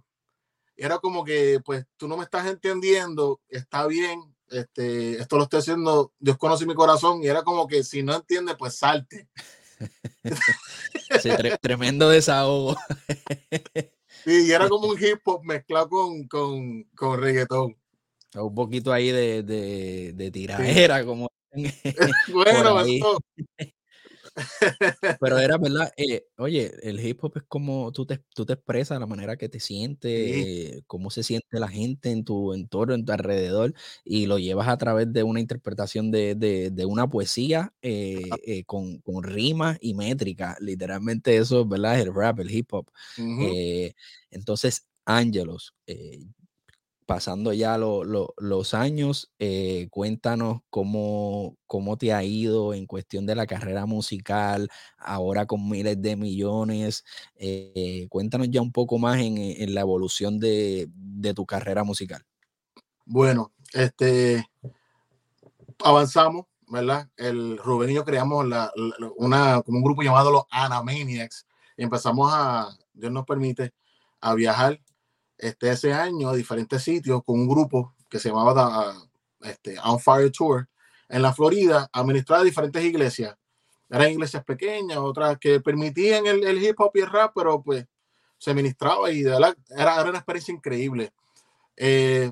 Era 0.76 0.98
como 0.98 1.24
que, 1.24 1.60
pues, 1.64 1.86
tú 1.98 2.08
no 2.08 2.18
me 2.18 2.24
estás 2.24 2.48
entendiendo, 2.48 3.40
está 3.50 3.86
bien, 3.86 4.34
este, 4.50 5.22
esto 5.22 5.38
lo 5.38 5.44
estoy 5.44 5.60
haciendo, 5.60 6.14
Dios 6.18 6.38
conoce 6.38 6.66
mi 6.66 6.74
corazón, 6.74 7.24
y 7.24 7.28
era 7.28 7.44
como 7.44 7.68
que 7.68 7.84
si 7.84 8.02
no 8.02 8.16
entiende, 8.16 8.56
pues 8.56 8.78
salte. 8.78 9.28
sí, 11.22 11.30
tremendo 11.62 12.10
desahogo. 12.10 12.76
sí, 14.26 14.48
y 14.48 14.52
era 14.52 14.68
como 14.68 14.88
un 14.88 14.98
hip 15.04 15.20
hop 15.26 15.44
mezclado 15.44 15.90
con, 15.90 16.28
con, 16.28 16.84
con 16.96 17.22
reggaetón. 17.22 17.78
Un 18.34 18.56
poquito 18.56 18.94
ahí 18.94 19.12
de, 19.12 19.44
de, 19.44 20.14
de 20.16 20.32
tiradera, 20.32 21.06
como 21.06 21.30
bueno, 22.34 22.76
Pero 25.20 25.40
era 25.40 25.58
verdad, 25.58 25.92
eh, 25.98 26.26
oye, 26.38 26.72
el 26.84 27.06
hip 27.06 27.24
hop 27.24 27.34
es 27.38 27.44
como 27.48 27.92
tú 27.92 28.06
te, 28.06 28.20
tú 28.34 28.46
te 28.46 28.54
expresas, 28.54 29.00
la 29.00 29.06
manera 29.06 29.38
que 29.38 29.50
te 29.50 29.60
sientes, 29.60 30.82
cómo 30.88 31.10
se 31.10 31.24
siente 31.24 31.60
la 31.60 31.68
gente 31.68 32.12
en 32.12 32.24
tu 32.24 32.54
entorno, 32.54 32.94
en 32.94 33.06
tu 33.06 33.12
alrededor, 33.12 33.74
y 34.04 34.28
lo 34.28 34.40
llevas 34.40 34.68
a 34.68 34.78
través 34.78 35.12
de 35.12 35.24
una 35.24 35.40
interpretación 35.40 36.12
de, 36.12 36.36
de, 36.36 36.86
una 36.86 37.10
poesía 37.10 37.74
eh, 37.82 38.22
eh, 38.46 38.64
con, 38.64 39.00
con 39.00 39.24
rimas 39.24 39.78
y 39.82 39.94
métrica. 39.94 40.56
Literalmente 40.60 41.38
eso, 41.38 41.66
¿verdad? 41.66 42.00
Es 42.00 42.06
el 42.06 42.14
rap, 42.14 42.40
el 42.40 42.52
hip 42.52 42.74
hop. 42.74 42.90
entonces, 44.30 44.88
Ángelos, 45.04 45.74
pasando 47.12 47.52
ya 47.52 47.78
los 47.78 48.74
años, 48.74 49.34
eh, 49.38 49.90
cuéntanos 49.92 50.62
cómo, 50.70 51.58
cómo 51.68 51.98
te 51.98 52.14
ha 52.14 52.24
ido 52.24 52.74
en 52.74 52.86
cuestión 52.86 53.26
de 53.26 53.36
la 53.36 53.46
carrera 53.46 53.86
musical, 53.86 54.70
ahora 54.98 55.46
con 55.46 55.68
miles 55.68 56.02
de 56.02 56.16
millones. 56.16 57.04
Eh, 57.36 58.08
cuéntanos 58.10 58.48
ya 58.50 58.62
un 58.62 58.72
poco 58.72 58.98
más 58.98 59.20
en, 59.20 59.74
la 59.74 59.82
evolución 59.82 60.40
de, 60.40 60.90
tu 61.36 61.46
carrera 61.46 61.84
musical. 61.84 62.24
Bueno, 63.04 63.52
este, 63.74 64.50
avanzamos, 65.84 66.46
¿verdad? 66.70 67.10
El 67.18 67.58
Rubén 67.58 67.90
y 67.90 67.96
yo 67.96 68.06
creamos 68.06 68.46
una, 69.18 69.62
como 69.64 69.78
un 69.80 69.84
grupo 69.84 70.02
llamado 70.02 70.32
los 70.32 70.44
Anamaniacs 70.50 71.46
y 71.76 71.84
empezamos 71.84 72.32
a, 72.34 72.70
Dios 72.94 73.12
nos 73.12 73.26
permite, 73.26 73.74
a 74.22 74.34
viajar 74.34 74.80
este, 75.42 75.72
ese 75.72 75.92
año 75.92 76.30
a 76.30 76.36
diferentes 76.36 76.84
sitios 76.84 77.24
con 77.26 77.40
un 77.40 77.48
grupo 77.50 77.96
que 78.08 78.20
se 78.20 78.30
llamaba 78.30 78.96
este, 79.42 79.78
On 79.80 80.00
Fire 80.00 80.32
Tour 80.32 80.70
en 81.10 81.22
la 81.22 81.34
Florida, 81.34 81.90
administraba 81.92 82.44
diferentes 82.44 82.84
iglesias. 82.84 83.36
Eran 83.90 84.12
iglesias 84.12 84.44
pequeñas, 84.46 85.00
otras 85.00 85.38
que 85.40 85.60
permitían 85.60 86.26
el, 86.28 86.44
el, 86.46 86.64
hip 86.64 86.80
hop 86.80 86.92
y 86.94 87.00
el 87.02 87.10
rap, 87.10 87.34
pero 87.36 87.62
pues 87.62 87.86
se 88.38 88.54
ministraba 88.54 89.12
y 89.12 89.24
de 89.24 89.32
verdad 89.32 89.58
era, 89.70 90.00
era 90.00 90.10
una 90.10 90.20
experiencia 90.20 90.54
increíble. 90.54 91.12
Eh, 91.76 92.32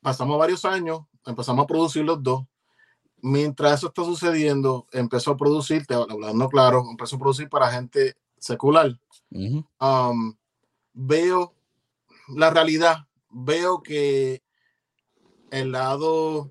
pasamos 0.00 0.38
varios 0.38 0.64
años, 0.64 1.00
empezamos 1.26 1.64
a 1.64 1.66
producir 1.66 2.04
los 2.04 2.22
dos. 2.22 2.44
Mientras 3.20 3.74
eso 3.74 3.88
está 3.88 4.04
sucediendo, 4.04 4.86
empezó 4.92 5.32
a 5.32 5.36
producir, 5.36 5.84
hablando 5.90 6.48
claro, 6.48 6.84
empezó 6.90 7.16
a 7.16 7.18
producir 7.18 7.48
para 7.48 7.70
gente 7.70 8.16
secular. 8.38 8.98
Um, 9.30 10.34
veo 10.92 11.55
la 12.28 12.50
realidad, 12.50 13.06
veo 13.30 13.82
que 13.82 14.42
el 15.50 15.72
lado, 15.72 16.50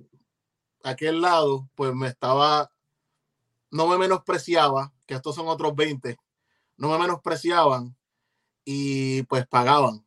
aquel 0.84 1.22
lado, 1.22 1.70
pues 1.76 1.94
me 1.94 2.08
estaba, 2.08 2.72
no 3.72 3.88
me 3.88 3.98
menospreciaba, 3.98 4.94
que 5.06 5.16
estos 5.16 5.36
son 5.36 5.48
otros 5.48 5.76
20, 5.76 6.18
no 6.78 6.90
me 6.90 7.00
menospreciaban 7.00 7.96
y 8.64 9.24
pues 9.24 9.48
pagaban. 9.48 10.06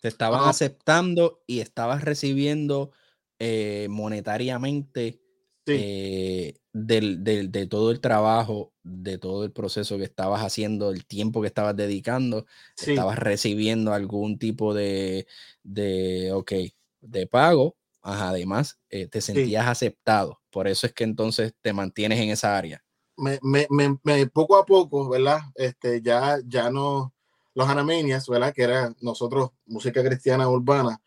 Te 0.00 0.08
estaban 0.08 0.48
aceptando 0.48 1.42
y 1.46 1.60
estabas 1.60 2.02
recibiendo 2.02 2.90
eh, 3.38 3.86
monetariamente 3.88 5.21
eh, 5.66 6.54
del, 6.72 7.22
de 7.22 7.66
todo 7.66 7.90
el 7.90 8.00
trabajo, 8.00 8.72
de 8.82 9.18
todo 9.18 9.44
el 9.44 9.52
proceso 9.52 9.98
que 9.98 10.04
estabas 10.04 10.42
haciendo, 10.42 10.90
el 10.90 11.06
tiempo 11.06 11.40
que 11.40 11.46
estabas 11.46 11.76
dedicando, 11.76 12.46
estabas 12.76 13.18
recibiendo 13.18 13.92
algún 13.92 14.38
tipo 14.38 14.74
de, 14.74 15.26
de, 15.62 16.32
ok, 16.32 16.52
de 17.00 17.26
pago, 17.26 17.76
además 18.00 18.78
eh, 18.90 19.06
te 19.06 19.20
sentías 19.20 19.66
aceptado. 19.66 20.40
Por 20.50 20.66
eso 20.68 20.86
es 20.86 20.92
que 20.92 21.04
entonces 21.04 21.54
te 21.60 21.72
mantienes 21.72 22.18
en 22.20 22.30
esa 22.30 22.56
área. 22.56 22.82
Me, 23.16 23.38
me, 23.42 23.66
me, 24.02 24.26
poco 24.26 24.56
a 24.56 24.64
poco, 24.64 25.08
¿verdad? 25.08 25.40
Este, 25.54 26.00
ya, 26.02 26.38
ya 26.46 26.70
no, 26.70 27.14
los 27.54 27.68
Anamenias, 27.68 28.26
¿verdad? 28.28 28.52
Que 28.52 28.62
era 28.62 28.94
nosotros, 29.00 29.50
música 29.66 30.02
cristiana 30.02 30.48
urbana, 30.48 31.00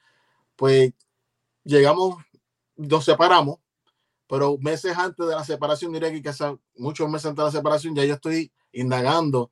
pues 0.55 0.93
llegamos, 1.63 2.23
nos 2.77 3.03
separamos 3.03 3.57
pero 4.27 4.57
meses 4.57 4.97
antes 4.97 5.25
de 5.25 5.35
la 5.35 5.43
separación, 5.43 5.93
diré 5.93 6.11
que 6.11 6.21
quizás 6.21 6.53
muchos 6.77 7.09
meses 7.09 7.27
antes 7.27 7.43
de 7.43 7.45
la 7.45 7.51
separación, 7.51 7.95
ya 7.95 8.05
yo 8.05 8.15
estoy 8.15 8.51
indagando 8.71 9.51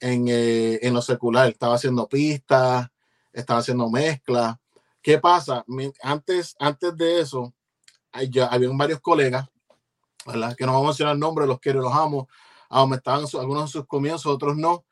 en, 0.00 0.26
eh, 0.28 0.78
en 0.82 0.94
lo 0.94 1.02
secular. 1.02 1.48
Estaba 1.48 1.74
haciendo 1.74 2.08
pistas, 2.08 2.88
estaba 3.32 3.60
haciendo 3.60 3.90
mezclas. 3.90 4.56
¿Qué 5.02 5.18
pasa? 5.18 5.64
Antes, 6.02 6.56
antes 6.58 6.96
de 6.96 7.20
eso, 7.20 7.52
ya 8.30 8.50
varios 8.72 9.00
colegas, 9.00 9.46
¿verdad? 10.24 10.56
que 10.56 10.64
no 10.64 10.72
vamos 10.72 10.86
a 10.86 10.90
mencionar 10.90 11.18
nombres, 11.18 11.48
los 11.48 11.60
quiero, 11.60 11.82
los 11.82 11.92
amo. 11.92 12.28
Um, 12.70 12.94
estaban 12.94 13.26
algunos 13.38 13.64
en 13.64 13.68
sus 13.68 13.86
comienzos, 13.86 14.26
otros 14.26 14.56
no. 14.56 14.84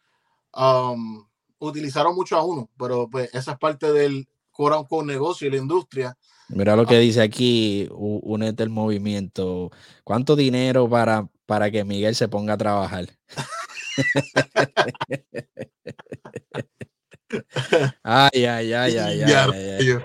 Um, 0.55 1.27
utilizaron 1.59 2.15
mucho 2.15 2.37
a 2.37 2.45
uno, 2.45 2.69
pero 2.79 3.09
pues 3.09 3.31
esa 3.33 3.53
es 3.53 3.59
parte 3.59 3.93
del, 3.93 4.29
con, 4.51 4.85
con 4.85 5.07
negocio 5.07 5.49
y 5.49 5.51
la 5.51 5.57
industria. 5.57 6.17
Mira 6.55 6.77
lo 6.77 6.87
que 6.87 6.99
dice 6.99 7.23
aquí, 7.23 7.89
únete 7.91 8.63
el 8.63 8.71
movimiento. 8.71 9.71
¿Cuánto 10.05 10.37
dinero 10.37 10.89
para, 10.89 11.29
para 11.47 11.71
que 11.71 11.85
Miguel 11.85 12.15
se 12.15 12.29
ponga 12.29 12.55
a 12.55 12.59
trabajar? 12.59 13.07
ay, 18.03 18.45
ay, 18.45 18.73
ay, 18.73 18.97
ay, 18.97 19.23
ay, 19.23 19.23
ay, 19.23 19.99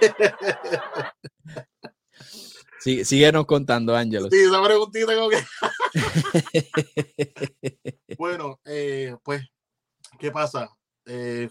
Sí, 2.80 3.04
síguenos 3.04 3.44
contando, 3.44 3.94
Ángelo. 3.94 4.30
Sí, 4.30 4.38
esa 4.38 4.62
preguntita 4.62 5.14
como 5.14 5.28
que... 5.28 5.44
bueno, 8.18 8.58
eh, 8.64 9.14
pues, 9.22 9.42
¿qué 10.18 10.30
pasa? 10.30 10.70
Eh, 11.04 11.50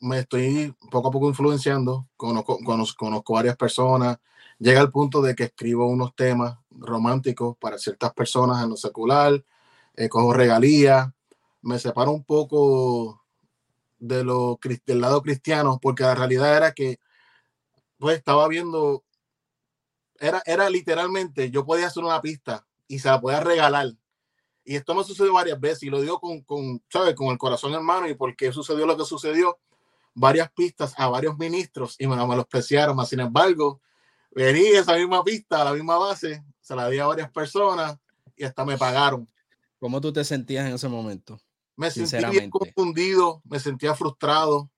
me 0.00 0.20
estoy 0.20 0.74
poco 0.90 1.08
a 1.08 1.10
poco 1.10 1.28
influenciando, 1.28 2.08
conozco, 2.16 2.58
conozco, 2.64 3.34
varias 3.34 3.56
personas, 3.56 4.18
llega 4.58 4.80
al 4.80 4.90
punto 4.90 5.22
de 5.22 5.34
que 5.34 5.44
escribo 5.44 5.86
unos 5.86 6.14
temas 6.14 6.58
románticos 6.70 7.56
para 7.58 7.78
ciertas 7.78 8.12
personas 8.12 8.62
en 8.62 8.70
lo 8.70 8.76
secular, 8.76 9.42
eh, 9.94 10.08
cojo 10.08 10.32
regalías, 10.32 11.08
me 11.62 11.78
separo 11.78 12.12
un 12.12 12.24
poco 12.24 13.24
de 13.98 14.24
lo, 14.24 14.58
del 14.84 15.00
lado 15.00 15.22
cristiano, 15.22 15.78
porque 15.80 16.02
la 16.02 16.14
realidad 16.14 16.56
era 16.56 16.72
que 16.72 16.98
pues 17.98 18.18
estaba 18.18 18.46
viendo, 18.48 19.04
era, 20.18 20.42
era 20.44 20.68
literalmente, 20.68 21.50
yo 21.50 21.64
podía 21.64 21.86
hacer 21.86 22.04
una 22.04 22.20
pista 22.20 22.66
y 22.86 22.98
se 22.98 23.08
la 23.08 23.20
podía 23.20 23.40
regalar. 23.40 23.94
Y 24.64 24.74
esto 24.74 24.94
me 24.94 25.04
sucedió 25.04 25.32
varias 25.32 25.60
veces 25.60 25.84
y 25.84 25.90
lo 25.90 26.00
digo 26.00 26.20
con, 26.20 26.42
con, 26.42 26.82
¿sabes? 26.90 27.14
con 27.14 27.28
el 27.28 27.38
corazón 27.38 27.72
en 27.74 27.84
mano 27.84 28.08
y 28.08 28.14
porque 28.14 28.52
sucedió 28.52 28.84
lo 28.84 28.96
que 28.96 29.04
sucedió 29.04 29.58
varias 30.16 30.50
pistas 30.50 30.94
a 30.96 31.08
varios 31.08 31.38
ministros 31.38 31.94
y 31.98 32.06
me, 32.06 32.16
me 32.16 32.36
los 32.36 32.46
preciaron. 32.46 33.06
Sin 33.06 33.20
embargo, 33.20 33.80
venía 34.32 34.80
esa 34.80 34.96
misma 34.96 35.22
pista, 35.22 35.62
a 35.62 35.64
la 35.66 35.72
misma 35.74 35.98
base, 35.98 36.42
se 36.60 36.74
la 36.74 36.88
di 36.88 36.98
a 36.98 37.06
varias 37.06 37.30
personas 37.30 37.96
y 38.36 38.44
hasta 38.44 38.64
me 38.64 38.76
pagaron. 38.76 39.28
¿Cómo 39.78 40.00
tú 40.00 40.12
te 40.12 40.24
sentías 40.24 40.66
en 40.66 40.74
ese 40.74 40.88
momento? 40.88 41.38
Me 41.76 41.90
sentía 41.90 42.30
bien 42.30 42.50
confundido, 42.50 43.42
me 43.44 43.60
sentía 43.60 43.94
frustrado. 43.94 44.70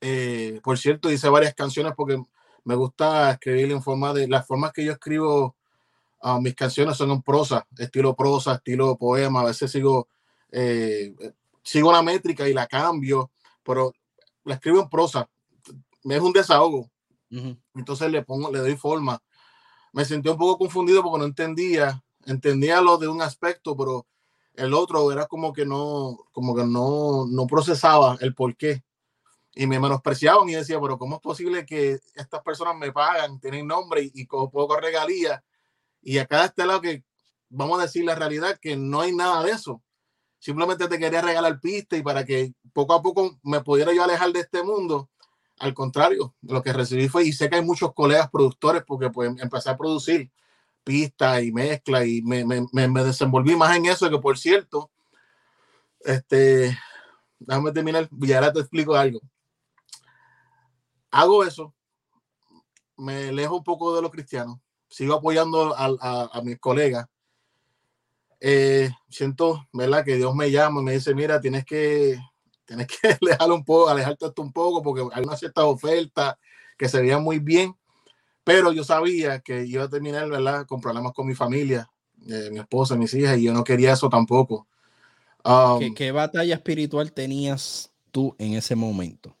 Eh, 0.00 0.60
por 0.64 0.78
cierto, 0.78 1.10
hice 1.10 1.28
varias 1.28 1.54
canciones 1.54 1.92
porque 1.94 2.20
me 2.64 2.74
gusta 2.74 3.30
escribir 3.32 3.70
en 3.70 3.82
forma 3.82 4.14
de 4.14 4.26
las 4.26 4.46
formas 4.46 4.72
que 4.72 4.84
yo 4.84 4.92
escribo 4.92 5.54
uh, 6.22 6.40
mis 6.40 6.54
canciones 6.54 6.96
son 6.96 7.10
en 7.10 7.22
prosa, 7.22 7.66
estilo 7.78 8.16
prosa, 8.16 8.54
estilo 8.54 8.96
poema. 8.96 9.42
A 9.42 9.44
veces 9.44 9.70
sigo, 9.70 10.08
eh, 10.50 11.14
sigo 11.62 11.92
la 11.92 12.02
métrica 12.02 12.48
y 12.48 12.54
la 12.54 12.66
cambio, 12.66 13.30
pero 13.62 13.92
la 14.46 14.54
escribo 14.54 14.80
en 14.80 14.88
prosa, 14.88 15.28
es 16.04 16.20
un 16.20 16.32
desahogo. 16.32 16.88
Entonces 17.74 18.10
le 18.10 18.22
pongo, 18.22 18.50
le 18.50 18.60
doy 18.60 18.76
forma. 18.76 19.20
Me 19.92 20.04
sentí 20.04 20.28
un 20.28 20.38
poco 20.38 20.58
confundido 20.58 21.02
porque 21.02 21.18
no 21.18 21.24
entendía, 21.24 22.02
entendía 22.24 22.80
lo 22.80 22.96
de 22.96 23.08
un 23.08 23.20
aspecto, 23.20 23.76
pero 23.76 24.06
el 24.54 24.72
otro 24.72 25.10
era 25.10 25.26
como 25.26 25.52
que 25.52 25.66
no, 25.66 26.16
como 26.32 26.54
que 26.54 26.64
no, 26.64 27.26
no 27.26 27.46
procesaba 27.46 28.16
el 28.20 28.34
por 28.34 28.56
qué. 28.56 28.84
Y 29.52 29.66
me 29.66 29.80
menospreciaban 29.80 30.48
y 30.48 30.54
decía, 30.54 30.80
pero 30.80 30.96
¿cómo 30.96 31.16
es 31.16 31.22
posible 31.22 31.66
que 31.66 31.98
estas 32.14 32.42
personas 32.42 32.76
me 32.76 32.92
pagan, 32.92 33.40
tienen 33.40 33.66
nombre 33.66 34.02
y, 34.02 34.12
y 34.14 34.26
poco 34.26 34.76
regalía? 34.76 35.42
Y 36.02 36.18
acá 36.18 36.44
está 36.44 36.66
lado 36.66 36.82
que, 36.82 37.04
vamos 37.48 37.80
a 37.80 37.82
decir 37.82 38.04
la 38.04 38.14
realidad, 38.14 38.58
que 38.60 38.76
no 38.76 39.00
hay 39.00 39.14
nada 39.14 39.42
de 39.42 39.50
eso 39.50 39.82
simplemente 40.46 40.86
te 40.86 41.00
quería 41.00 41.20
regalar 41.20 41.58
pista 41.58 41.96
y 41.96 42.02
para 42.04 42.24
que 42.24 42.54
poco 42.72 42.94
a 42.94 43.02
poco 43.02 43.36
me 43.42 43.62
pudiera 43.62 43.92
yo 43.92 44.04
alejar 44.04 44.32
de 44.32 44.38
este 44.38 44.62
mundo. 44.62 45.10
Al 45.58 45.74
contrario, 45.74 46.36
lo 46.40 46.62
que 46.62 46.72
recibí 46.72 47.08
fue, 47.08 47.24
y 47.24 47.32
sé 47.32 47.50
que 47.50 47.56
hay 47.56 47.64
muchos 47.64 47.92
colegas 47.92 48.30
productores 48.30 48.84
porque 48.86 49.10
pues 49.10 49.32
empecé 49.40 49.70
a 49.70 49.76
producir 49.76 50.30
pistas 50.84 51.42
y 51.42 51.50
mezcla 51.50 52.06
y 52.06 52.22
me, 52.22 52.44
me, 52.44 52.64
me, 52.70 53.02
desenvolví 53.02 53.56
más 53.56 53.76
en 53.76 53.86
eso 53.86 54.08
que 54.08 54.20
por 54.20 54.38
cierto, 54.38 54.88
este, 55.98 56.78
déjame 57.40 57.72
terminar 57.72 58.08
y 58.12 58.32
ahora 58.32 58.52
te 58.52 58.60
explico 58.60 58.94
algo. 58.94 59.20
Hago 61.10 61.42
eso, 61.42 61.74
me 62.96 63.30
alejo 63.30 63.56
un 63.56 63.64
poco 63.64 63.96
de 63.96 64.02
los 64.02 64.12
cristianos, 64.12 64.60
sigo 64.88 65.14
apoyando 65.14 65.74
a, 65.76 65.86
a, 65.86 66.30
a 66.32 66.42
mis 66.42 66.60
colegas, 66.60 67.08
eh, 68.40 68.90
siento, 69.08 69.66
¿verdad? 69.72 70.04
Que 70.04 70.16
Dios 70.16 70.34
me 70.34 70.50
llama 70.50 70.80
y 70.80 70.84
me 70.84 70.92
dice, 70.92 71.14
mira, 71.14 71.40
tienes 71.40 71.64
que, 71.64 72.18
tienes 72.64 72.86
que 72.86 72.96
alejarlo 73.20 73.54
un 73.54 73.64
poco, 73.64 73.88
alejarte 73.88 74.26
un 74.38 74.52
poco, 74.52 74.82
porque 74.82 75.02
hay 75.12 75.24
una 75.24 75.36
cierta 75.36 75.64
oferta 75.64 76.38
que 76.76 76.88
se 76.88 77.00
veía 77.00 77.18
muy 77.18 77.38
bien, 77.38 77.74
pero 78.44 78.72
yo 78.72 78.84
sabía 78.84 79.40
que 79.40 79.64
iba 79.64 79.84
a 79.84 79.88
terminar, 79.88 80.28
¿verdad? 80.28 80.66
Con 80.66 80.80
problemas 80.80 81.12
con 81.12 81.26
mi 81.26 81.34
familia, 81.34 81.90
eh, 82.28 82.50
mi 82.52 82.58
esposa, 82.58 82.96
mis 82.96 83.12
hijas, 83.14 83.38
y 83.38 83.44
yo 83.44 83.52
no 83.52 83.64
quería 83.64 83.92
eso 83.92 84.08
tampoco. 84.08 84.66
¿Qué, 85.42 85.86
um, 85.88 85.94
¿Qué 85.94 86.12
batalla 86.12 86.54
espiritual 86.54 87.12
tenías 87.12 87.90
tú 88.10 88.34
en 88.38 88.54
ese 88.54 88.74
momento? 88.74 89.36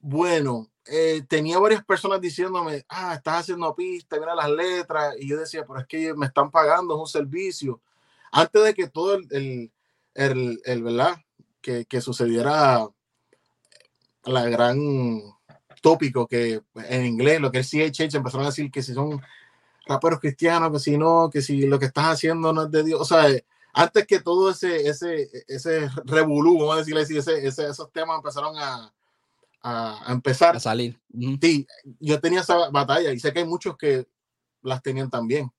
Bueno, 0.00 0.68
eh, 0.90 1.22
tenía 1.28 1.58
varias 1.58 1.84
personas 1.84 2.20
diciéndome, 2.20 2.84
ah, 2.88 3.14
estás 3.14 3.40
haciendo 3.40 3.74
pista, 3.74 4.18
mira 4.18 4.34
las 4.34 4.50
letras, 4.50 5.14
y 5.18 5.28
yo 5.28 5.38
decía, 5.38 5.64
pero 5.66 5.80
es 5.80 5.86
que 5.86 6.14
me 6.14 6.26
están 6.26 6.50
pagando, 6.50 6.94
es 6.94 7.00
un 7.00 7.06
servicio. 7.06 7.80
Antes 8.32 8.64
de 8.64 8.74
que 8.74 8.88
todo 8.88 9.14
el, 9.14 9.70
el, 10.14 10.60
el, 10.64 10.82
¿verdad? 10.82 11.16
Que, 11.60 11.84
que, 11.84 12.00
sucediera 12.00 12.88
la 14.24 14.48
gran 14.48 14.78
tópico 15.82 16.26
que 16.26 16.62
en 16.74 17.06
inglés, 17.06 17.40
lo 17.40 17.50
que 17.50 17.60
es 17.60 17.70
CHH, 17.70 18.14
empezaron 18.16 18.46
a 18.46 18.50
decir 18.50 18.70
que 18.70 18.82
si 18.82 18.94
son 18.94 19.20
raperos 19.86 20.20
cristianos, 20.20 20.72
que 20.72 20.78
si 20.78 20.96
no, 20.98 21.30
que 21.30 21.42
si 21.42 21.66
lo 21.66 21.78
que 21.78 21.86
estás 21.86 22.06
haciendo 22.06 22.52
no 22.52 22.64
es 22.64 22.70
de 22.70 22.84
Dios, 22.84 23.00
o 23.00 23.04
sea, 23.04 23.26
antes 23.72 24.06
que 24.06 24.20
todo 24.20 24.50
ese, 24.50 24.88
ese, 24.88 25.30
ese 25.46 25.88
revolú, 26.04 26.58
vamos 26.58 26.76
a 26.76 26.78
decirle 26.78 27.02
así, 27.02 27.16
ese, 27.16 27.46
esos 27.46 27.92
temas 27.92 28.16
empezaron 28.16 28.56
a, 28.56 28.92
a, 29.62 30.04
empezar. 30.08 30.56
A 30.56 30.60
salir. 30.60 31.00
Sí, 31.40 31.66
yo 32.00 32.20
tenía 32.20 32.40
esa 32.40 32.70
batalla 32.70 33.12
y 33.12 33.20
sé 33.20 33.32
que 33.32 33.40
hay 33.40 33.44
muchos 33.44 33.76
que 33.76 34.06
las 34.62 34.82
tenían 34.82 35.10
también. 35.10 35.50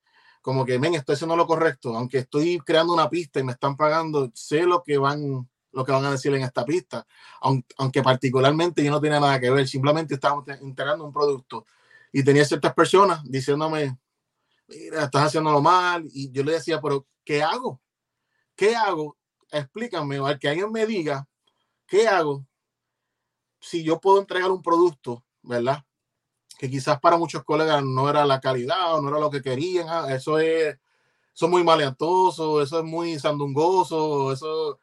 Como 0.42 0.66
que, 0.66 0.78
ven, 0.78 0.96
estoy 0.96 1.16
haciendo 1.16 1.36
lo 1.36 1.46
correcto, 1.46 1.96
aunque 1.96 2.20
estoy 2.20 2.60
creando 2.60 2.94
una 2.94 3.10
pista 3.10 3.40
y 3.40 3.44
me 3.44 3.52
están 3.52 3.76
pagando, 3.76 4.32
sé 4.34 4.64
lo 4.64 4.82
que 4.84 4.98
van, 4.98 5.50
lo 5.72 5.86
que 5.86 5.92
van 5.92 6.06
a 6.06 6.12
decir 6.12 6.34
en 6.34 6.44
esta 6.44 6.64
pista, 6.64 7.06
aunque, 7.42 8.02
particularmente 8.02 8.84
yo 8.84 8.90
no 8.90 9.02
tenía 9.02 9.20
nada 9.20 9.40
que 9.40 9.50
ver, 9.50 9.68
simplemente 9.68 10.14
estábamos 10.14 10.46
integrando 10.62 11.04
un 11.06 11.12
producto 11.12 11.66
y 12.12 12.24
tenía 12.24 12.46
ciertas 12.46 12.74
personas 12.74 13.22
diciéndome, 13.26 13.98
mira, 14.68 15.04
estás 15.04 15.28
haciéndolo 15.28 15.62
mal, 15.62 16.08
y 16.14 16.32
yo 16.32 16.44
le 16.44 16.54
decía, 16.54 16.80
pero 16.82 17.06
¿qué 17.26 17.44
hago? 17.44 17.82
¿Qué 18.56 18.76
hago? 18.76 19.18
Explícame, 19.52 20.18
al 20.18 20.40
que 20.40 20.48
alguien 20.48 20.72
me 20.72 20.86
diga, 20.86 21.28
¿qué 21.86 22.08
hago 22.08 22.46
si 23.60 23.84
yo 23.84 24.00
puedo 24.00 24.20
entregar 24.20 24.52
un 24.52 24.62
producto, 24.62 25.24
¿verdad? 25.42 25.84
Que 26.58 26.70
quizás 26.70 27.00
para 27.00 27.18
muchos 27.18 27.44
colegas 27.44 27.84
no 27.84 28.10
era 28.10 28.26
la 28.26 28.40
calidad 28.40 28.96
o 28.96 29.02
no 29.02 29.10
era 29.10 29.20
lo 29.20 29.30
que 29.30 29.42
querían, 29.42 29.88
ah, 29.90 30.14
eso 30.14 30.40
es, 30.40 30.78
eso 31.34 31.48
muy 31.48 31.64
maleantoso, 31.64 32.62
eso 32.62 32.80
es 32.80 32.86
muy 32.86 33.20
sandungoso, 33.20 34.32
eso 34.32 34.80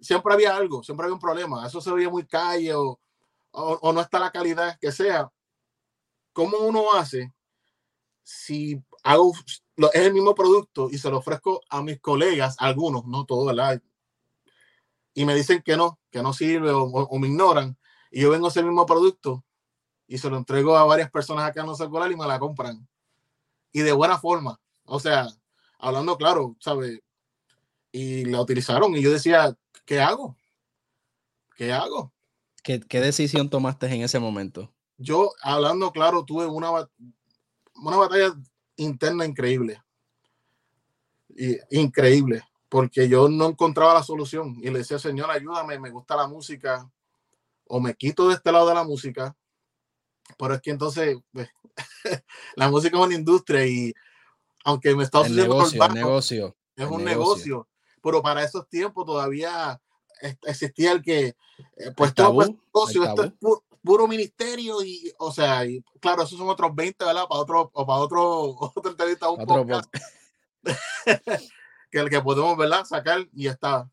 siempre 0.00 0.34
había 0.34 0.56
algo, 0.56 0.82
siempre 0.82 1.04
había 1.04 1.14
un 1.14 1.20
problema, 1.20 1.66
eso 1.66 1.80
se 1.80 1.92
veía 1.92 2.08
muy 2.08 2.26
calle 2.26 2.74
o, 2.74 2.98
no 3.52 4.00
está 4.00 4.20
la 4.20 4.30
calidad 4.30 4.78
que 4.78 4.92
sea. 4.92 5.32
¿Cómo 6.32 6.58
uno 6.58 6.92
hace 6.92 7.32
si 8.22 8.80
hago 9.02 9.32
es 9.92 10.02
el 10.02 10.12
mismo 10.12 10.34
producto 10.34 10.88
y 10.90 10.98
se 10.98 11.10
lo 11.10 11.18
ofrezco 11.18 11.62
a 11.68 11.82
mis 11.82 11.98
colegas, 12.00 12.56
algunos, 12.58 13.06
no 13.06 13.24
todos, 13.24 13.46
¿verdad? 13.46 13.82
Y 15.14 15.24
me 15.24 15.34
dicen 15.34 15.62
que 15.62 15.76
no, 15.76 15.98
que 16.10 16.22
no 16.22 16.32
sirve 16.32 16.70
o 16.70 17.18
me 17.18 17.28
ignoran 17.28 17.76
y 18.10 18.22
yo 18.22 18.30
vengo 18.30 18.48
ese 18.48 18.62
mismo 18.62 18.86
producto 18.86 19.44
y 20.06 20.18
se 20.18 20.30
lo 20.30 20.36
entrego 20.36 20.76
a 20.76 20.84
varias 20.84 21.10
personas 21.10 21.44
acá 21.44 21.60
en 21.60 21.66
los 21.66 21.80
y 21.80 22.16
me 22.16 22.26
la 22.26 22.38
compran. 22.38 22.88
Y 23.72 23.80
de 23.80 23.92
buena 23.92 24.18
forma. 24.18 24.58
O 24.84 24.98
sea, 24.98 25.28
hablando 25.78 26.16
claro, 26.16 26.56
¿sabes? 26.60 27.00
Y 27.92 28.24
la 28.24 28.40
utilizaron 28.40 28.96
y 28.96 29.02
yo 29.02 29.12
decía, 29.12 29.54
¿qué 29.84 30.00
hago? 30.00 30.36
¿Qué 31.56 31.72
hago? 31.72 32.12
¿Qué, 32.62 32.80
qué 32.80 33.00
decisión 33.00 33.50
tomaste 33.50 33.86
en 33.86 34.02
ese 34.02 34.18
momento? 34.18 34.72
Yo, 34.96 35.32
hablando 35.42 35.92
claro, 35.92 36.24
tuve 36.24 36.46
una, 36.46 36.70
una 37.74 37.96
batalla 37.96 38.34
interna 38.76 39.26
increíble. 39.26 39.82
Y, 41.28 41.56
increíble, 41.70 42.42
porque 42.68 43.08
yo 43.08 43.28
no 43.28 43.46
encontraba 43.46 43.94
la 43.94 44.02
solución 44.02 44.56
y 44.60 44.70
le 44.70 44.78
decía, 44.78 44.98
Señor, 44.98 45.30
ayúdame, 45.30 45.78
me 45.78 45.90
gusta 45.90 46.16
la 46.16 46.26
música, 46.26 46.90
o 47.68 47.80
me 47.80 47.94
quito 47.94 48.28
de 48.28 48.34
este 48.34 48.52
lado 48.52 48.68
de 48.68 48.74
la 48.74 48.84
música, 48.84 49.36
pero 50.38 50.54
es 50.54 50.60
que 50.60 50.70
entonces 50.70 51.18
pues, 51.32 51.48
la 52.56 52.68
música 52.68 52.98
es 52.98 53.04
una 53.04 53.14
industria 53.14 53.66
y 53.66 53.92
aunque 54.64 54.94
me 54.94 55.04
está 55.04 55.18
sucediendo 55.20 55.54
negocio, 55.54 55.88
negocio, 55.88 56.56
es 56.76 56.86
un 56.86 57.04
negocio. 57.04 57.68
pero 58.02 58.22
para 58.22 58.44
esos 58.44 58.68
tiempos 58.68 59.06
todavía 59.06 59.80
existía 60.42 60.92
el 60.92 61.02
que, 61.02 61.36
eh, 61.76 61.92
pues 61.96 62.14
todo 62.14 62.42
es 62.42 62.50
negocio, 62.50 63.04
esto 63.04 63.24
es 63.24 63.32
puro, 63.82 64.06
ministerio 64.06 64.82
y, 64.82 65.12
o 65.18 65.32
sea, 65.32 65.64
y, 65.64 65.82
claro, 66.00 66.22
esos 66.22 66.38
son 66.38 66.48
otros 66.48 66.74
20, 66.74 67.04
¿verdad? 67.04 67.24
Para 67.28 67.40
otro, 67.40 67.70
o 67.72 67.86
para 67.86 68.00
otro, 68.00 68.56
otro 68.74 68.90
entrevista, 68.90 69.30
un 69.30 69.46
podcast. 69.46 69.88
que 71.90 71.98
el 71.98 72.10
que 72.10 72.20
podemos, 72.20 72.56
¿verdad? 72.56 72.84
Sacar 72.84 73.26
y 73.32 73.46
está. 73.46 73.88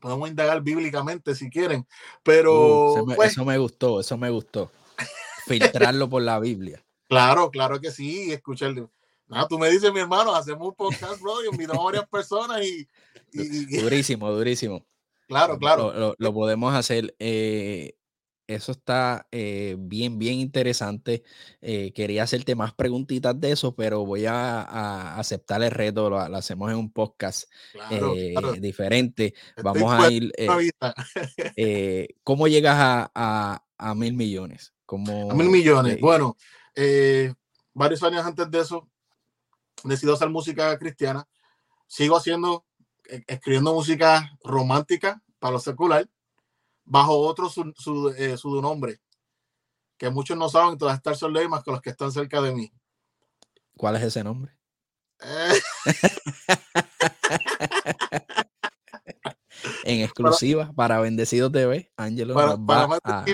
Podemos 0.00 0.28
indagar 0.28 0.60
bíblicamente 0.62 1.34
si 1.34 1.50
quieren, 1.50 1.86
pero... 2.22 2.94
Uh, 2.94 3.14
pues 3.14 3.32
eso 3.32 3.44
me 3.44 3.58
gustó, 3.58 4.00
eso 4.00 4.16
me 4.16 4.30
gustó. 4.30 4.70
Filtrarlo 5.46 6.08
por 6.08 6.22
la 6.22 6.38
Biblia. 6.38 6.82
Claro, 7.10 7.50
claro 7.50 7.80
que 7.80 7.90
sí, 7.90 8.30
escuchar. 8.30 8.72
No, 8.72 9.48
tú 9.48 9.58
me 9.58 9.68
dices, 9.68 9.92
mi 9.92 9.98
hermano, 9.98 10.32
hacemos 10.32 10.68
un 10.68 10.74
podcast, 10.76 11.20
bro, 11.20 11.42
y 11.42 11.48
invitamos 11.48 11.82
a 11.82 11.84
varias 11.86 12.08
personas 12.08 12.64
y, 12.64 12.86
Durísimo, 13.82 14.30
durísimo. 14.30 14.86
Claro, 15.26 15.58
claro. 15.58 16.14
Lo, 16.16 16.32
podemos 16.32 16.74
hacer. 16.74 17.14
Eh, 17.18 17.94
eso 18.54 18.72
está 18.72 19.28
eh, 19.30 19.76
bien, 19.78 20.18
bien 20.18 20.40
interesante. 20.40 21.22
Eh, 21.60 21.92
quería 21.92 22.24
hacerte 22.24 22.54
más 22.54 22.74
preguntitas 22.74 23.40
de 23.40 23.52
eso, 23.52 23.76
pero 23.76 24.04
voy 24.04 24.26
a, 24.26 25.16
aceptar 25.16 25.62
el 25.62 25.70
reto. 25.70 26.10
Lo, 26.10 26.18
hacemos 26.18 26.70
en 26.70 26.76
un 26.76 26.92
podcast 26.92 27.44
diferente. 28.58 29.34
Vamos 29.62 29.92
a 29.92 30.10
ir. 30.10 30.32
¿Cómo 32.24 32.48
llegas 32.48 32.76
a, 32.78 33.62
a, 33.78 33.94
mil 33.94 34.14
millones? 34.14 34.72
a 34.88 35.34
mil 35.34 35.48
millones. 35.48 36.00
Bueno, 36.00 36.36
varios 37.72 38.02
años 38.02 38.26
antes 38.26 38.50
de 38.50 38.60
eso, 38.60 38.88
decido 39.84 40.14
hacer 40.14 40.28
música 40.28 40.76
cristiana. 40.78 41.26
Sigo 41.86 42.16
haciendo 42.16 42.64
escribiendo 43.26 43.74
música 43.74 44.36
romántica 44.44 45.22
para 45.38 45.52
lo 45.52 45.58
secular 45.58 46.08
bajo 46.90 47.16
otro 47.16 47.48
su, 47.48 47.72
su, 47.76 48.10
eh, 48.10 48.36
nombre 48.60 49.00
que 49.96 50.10
muchos 50.10 50.36
no 50.36 50.48
saben, 50.48 50.76
todas 50.76 50.96
estas 50.96 51.18
son 51.18 51.32
más 51.48 51.62
que 51.62 51.70
los 51.70 51.80
que 51.80 51.90
están 51.90 52.10
cerca 52.10 52.42
de 52.42 52.52
mí. 52.52 52.72
¿Cuál 53.76 53.96
es 53.96 54.02
ese 54.02 54.24
nombre? 54.24 54.58
Eh. 55.20 55.60
en 59.84 60.00
exclusiva 60.00 60.72
para, 60.74 60.98
Bendecido 61.00 61.52
TV, 61.52 61.92
Ángelo. 61.96 62.34
Para, 62.34 63.24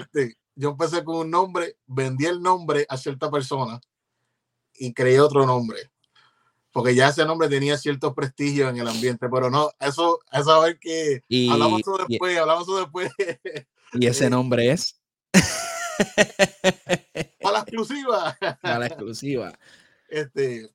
yo 0.55 0.71
empecé 0.71 1.03
con 1.05 1.17
un 1.17 1.31
nombre, 1.31 1.79
vendí 1.87 2.27
el 2.27 2.43
nombre 2.43 2.85
a 2.89 2.97
cierta 2.97 3.31
persona 3.31 3.81
y 4.75 4.93
creé 4.93 5.21
otro 5.21 5.47
nombre 5.47 5.91
porque 6.77 6.95
ya 6.95 7.09
ese 7.09 7.25
nombre 7.25 7.49
tenía 7.49 7.79
cierto 7.79 8.15
prestigio 8.15 8.69
en 8.69 8.77
el 8.77 8.87
ambiente, 8.87 9.31
pero 9.31 9.49
no, 9.49 9.71
eso, 9.81 10.21
a 10.31 10.61
ver 10.61 10.79
que 10.79 11.23
hablamos 11.51 11.81
eso 11.81 11.97
después, 12.07 12.37
hablamos 12.37 12.65
eso 12.65 12.77
después. 12.77 13.11
¿Y 13.95 14.07
ese 14.07 14.29
nombre 14.31 14.71
es? 14.71 15.01
Para 17.41 17.53
la 17.55 17.61
exclusiva. 17.61 18.37
Para 18.61 18.79
la 18.81 18.87
exclusiva. 18.89 19.59
Este, 20.11 20.69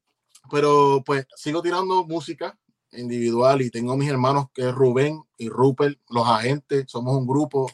pero 0.50 1.04
pues 1.06 1.28
sigo 1.36 1.62
tirando 1.62 2.04
música 2.04 2.58
individual 2.94 3.62
y 3.62 3.70
tengo 3.70 3.96
mis 3.96 4.10
hermanos 4.10 4.48
que 4.56 4.70
es 4.70 4.74
Rubén 4.74 5.22
y 5.38 5.50
Rupert, 5.50 6.00
los 6.10 6.28
agentes, 6.28 6.86
somos 6.88 7.16
un 7.16 7.28
grupo, 7.28 7.72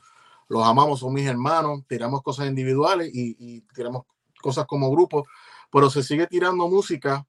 los 0.49 0.65
amamos, 0.65 0.99
son 0.99 1.13
mis 1.13 1.27
hermanos, 1.27 1.79
tiramos 1.87 2.21
cosas 2.23 2.47
individuales 2.47 3.09
y, 3.09 3.37
y 3.39 3.61
tiramos 3.73 4.03
cosas 4.41 4.65
como 4.65 4.91
grupo, 4.91 5.25
pero 5.71 5.89
se 5.89 6.03
sigue 6.03 6.27
tirando 6.27 6.67
música 6.67 7.25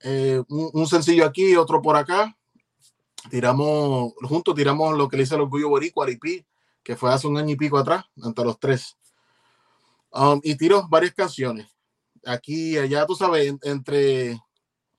eh, 0.00 0.42
un, 0.48 0.86
sencillo 0.86 1.24
aquí, 1.24 1.56
otro 1.56 1.82
por 1.82 1.96
acá. 1.96 2.36
Tiramos, 3.30 4.12
juntos 4.22 4.54
tiramos 4.54 4.96
lo 4.96 5.08
que 5.08 5.16
le 5.16 5.24
hice 5.24 5.34
el 5.34 5.42
orgullo 5.42 5.68
boricua, 5.68 6.04
Aripí, 6.04 6.46
que 6.82 6.96
fue 6.96 7.12
hace 7.12 7.26
un 7.26 7.36
año 7.36 7.50
y 7.52 7.56
pico 7.56 7.78
atrás, 7.78 8.04
entre 8.16 8.44
los 8.44 8.58
tres. 8.58 8.96
Um, 10.12 10.40
y 10.42 10.56
tiro 10.56 10.86
varias 10.88 11.14
canciones. 11.14 11.66
Aquí 12.24 12.78
allá, 12.78 13.06
tú 13.06 13.14
sabes, 13.14 13.54
entre... 13.62 14.40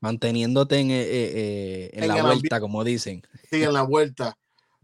Manteniéndote 0.02 0.80
en, 0.80 0.92
eh, 0.92 1.02
eh, 1.02 1.90
en, 1.94 2.08
la 2.08 2.22
vuelta, 2.22 2.60
como 2.60 2.84
dicen. 2.84 3.22
Sí, 3.50 3.64
en 3.64 3.74
la 3.74 3.82
vuelta. 3.82 4.38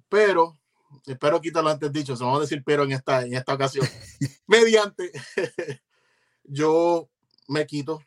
Pero, 0.09 0.57
espero 1.05 1.39
quitarlo 1.39 1.69
antes 1.69 1.91
dicho, 1.91 2.17
se 2.17 2.23
vamos 2.23 2.39
a 2.39 2.41
decir 2.41 2.63
pero 2.65 2.83
en 2.83 2.91
esta, 2.91 3.23
en 3.25 3.33
esta 3.33 3.53
ocasión. 3.53 3.87
Mediante, 4.47 5.11
yo 6.43 7.09
me 7.47 7.65
quito 7.65 8.01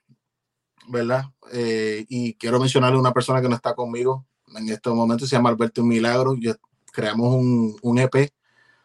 ¿verdad? 0.88 1.27
Eh, 1.53 2.05
y 2.09 2.35
quiero 2.35 2.59
mencionarle 2.59 2.96
a 2.96 3.01
una 3.01 3.12
persona 3.12 3.40
que 3.40 3.48
no 3.48 3.55
está 3.55 3.74
conmigo 3.74 4.27
en 4.57 4.68
estos 4.70 4.94
momentos, 4.94 5.29
se 5.29 5.37
llama 5.37 5.51
Alberto 5.51 5.83
Milagro. 5.85 6.35
Yo, 6.38 6.55
creamos 6.92 7.35
un, 7.35 7.77
un 7.83 7.98
EP 7.98 8.33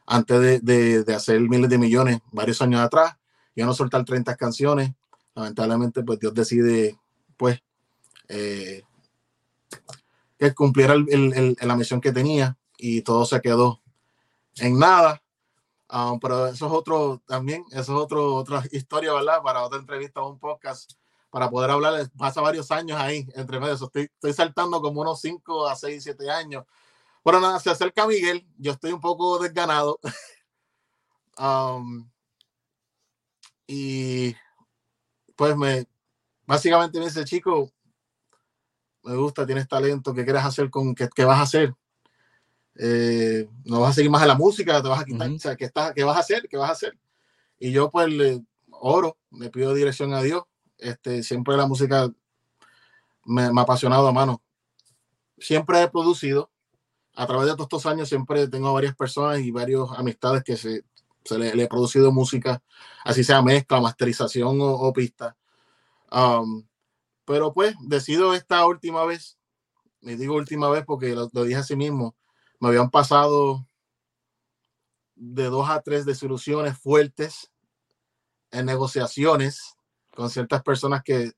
antes 0.05 0.61
de, 0.61 1.03
de, 1.03 1.15
hacer 1.15 1.39
miles 1.41 1.69
de 1.69 1.77
millones, 1.77 2.19
varios 2.31 2.61
años 2.61 2.81
atrás. 2.81 3.15
Yo 3.55 3.65
no 3.65 3.73
soltar 3.73 4.03
30 4.03 4.35
canciones. 4.35 4.91
Lamentablemente, 5.35 6.03
pues 6.03 6.19
Dios 6.19 6.33
decide, 6.33 6.99
pues, 7.37 7.59
eh, 8.27 8.83
que 10.37 10.53
cumpliera 10.53 10.93
el, 10.93 11.07
el, 11.09 11.57
la 11.59 11.75
misión 11.75 12.01
que 12.01 12.11
tenía 12.11 12.57
y 12.77 13.01
todo 13.01 13.25
se 13.25 13.41
quedó 13.41 13.81
en 14.57 14.77
nada. 14.77 15.21
Um, 15.89 16.19
pero 16.19 16.47
eso 16.47 16.65
es 16.65 16.71
otro, 16.71 17.21
también, 17.27 17.65
eso 17.69 17.81
es 17.81 17.89
otro, 17.89 18.35
otra 18.35 18.63
historia, 18.71 19.13
¿verdad? 19.13 19.41
Para 19.43 19.63
otra 19.63 19.79
entrevista 19.79 20.21
o 20.21 20.31
un 20.31 20.39
podcast 20.39 20.93
para 21.33 21.49
poder 21.49 21.71
hablar. 21.71 22.07
Pasa 22.15 22.41
varios 22.41 22.69
años 22.69 22.95
ahí 23.01 23.27
entre 23.33 23.59
medio. 23.59 23.73
Estoy, 23.73 24.03
estoy 24.03 24.33
saltando 24.33 24.79
como 24.79 25.01
unos 25.01 25.19
5 25.19 25.67
a 25.67 25.75
6, 25.75 26.03
7 26.03 26.29
años. 26.29 26.63
Bueno, 27.23 27.39
nada, 27.39 27.59
se 27.59 27.71
acerca 27.71 28.05
Miguel. 28.05 28.47
Yo 28.59 28.73
estoy 28.73 28.91
un 28.91 29.01
poco 29.01 29.39
desganado. 29.39 29.99
um, 31.39 32.07
y 33.65 34.35
pues 35.35 35.57
me, 35.57 35.87
básicamente 36.45 36.99
me 36.99 37.05
dice, 37.05 37.25
chico, 37.25 37.71
me 39.01 39.15
gusta, 39.15 39.43
tienes 39.43 39.67
talento, 39.67 40.13
¿qué 40.13 40.23
quieres 40.25 40.45
hacer 40.45 40.69
con, 40.69 40.93
qué, 40.93 41.09
qué 41.15 41.25
vas 41.25 41.39
a 41.39 41.43
hacer? 41.43 41.73
Eh, 42.75 43.49
no 43.65 43.81
vas 43.81 43.89
a 43.89 43.93
seguir 43.93 44.11
más 44.11 44.21
en 44.21 44.27
la 44.27 44.35
música, 44.35 44.83
te 44.83 44.87
vas 44.87 45.01
a 45.01 45.05
quitar, 45.05 45.31
o 45.31 45.39
sea, 45.39 45.55
¿qué, 45.55 45.65
está, 45.65 45.95
¿qué 45.95 46.03
vas 46.03 46.17
a 46.17 46.19
hacer? 46.19 46.47
¿Qué 46.47 46.57
vas 46.57 46.69
a 46.69 46.73
hacer? 46.73 46.95
Y 47.57 47.71
yo 47.71 47.89
pues 47.89 48.07
le 48.09 48.45
oro, 48.69 49.17
le 49.31 49.49
pido 49.49 49.73
dirección 49.73 50.13
a 50.13 50.21
Dios 50.21 50.43
este, 50.83 51.23
siempre 51.23 51.57
la 51.57 51.65
música 51.65 52.11
me, 53.25 53.43
ha 53.43 53.61
apasionado 53.61 54.07
a 54.07 54.11
mano. 54.11 54.41
Siempre 55.37 55.81
he 55.81 55.89
producido, 55.89 56.51
a 57.15 57.25
través 57.25 57.47
de 57.47 57.53
todos 57.53 57.65
estos 57.65 57.85
años, 57.85 58.09
siempre 58.09 58.47
tengo 58.47 58.73
varias 58.73 58.95
personas 58.95 59.39
y 59.39 59.51
varias 59.51 59.81
amistades 59.95 60.43
que 60.43 60.57
se, 60.57 60.83
se 61.23 61.37
le, 61.37 61.49
he 61.63 61.67
producido 61.67 62.11
música, 62.11 62.61
así 63.03 63.23
sea 63.23 63.41
mezcla, 63.41 63.79
masterización 63.79 64.57
o, 64.59 64.93
pista. 64.93 65.35
Um, 66.11 66.67
pero 67.25 67.53
pues 67.53 67.75
decido 67.81 68.33
esta 68.33 68.65
última 68.65 69.05
vez, 69.05 69.37
me 70.01 70.15
digo 70.15 70.35
última 70.35 70.69
vez 70.69 70.83
porque 70.85 71.15
lo, 71.15 71.29
lo 71.31 71.43
dije 71.43 71.59
a 71.59 71.63
sí 71.63 71.75
mismo, 71.75 72.15
me 72.59 72.67
habían 72.69 72.89
pasado 72.89 73.65
de 75.15 75.45
dos 75.45 75.69
a 75.69 75.81
tres 75.81 76.05
desilusiones 76.05 76.77
fuertes 76.77 77.51
en 78.51 78.65
negociaciones 78.65 79.72
con 80.15 80.29
ciertas 80.29 80.61
personas 80.63 81.03
que, 81.03 81.31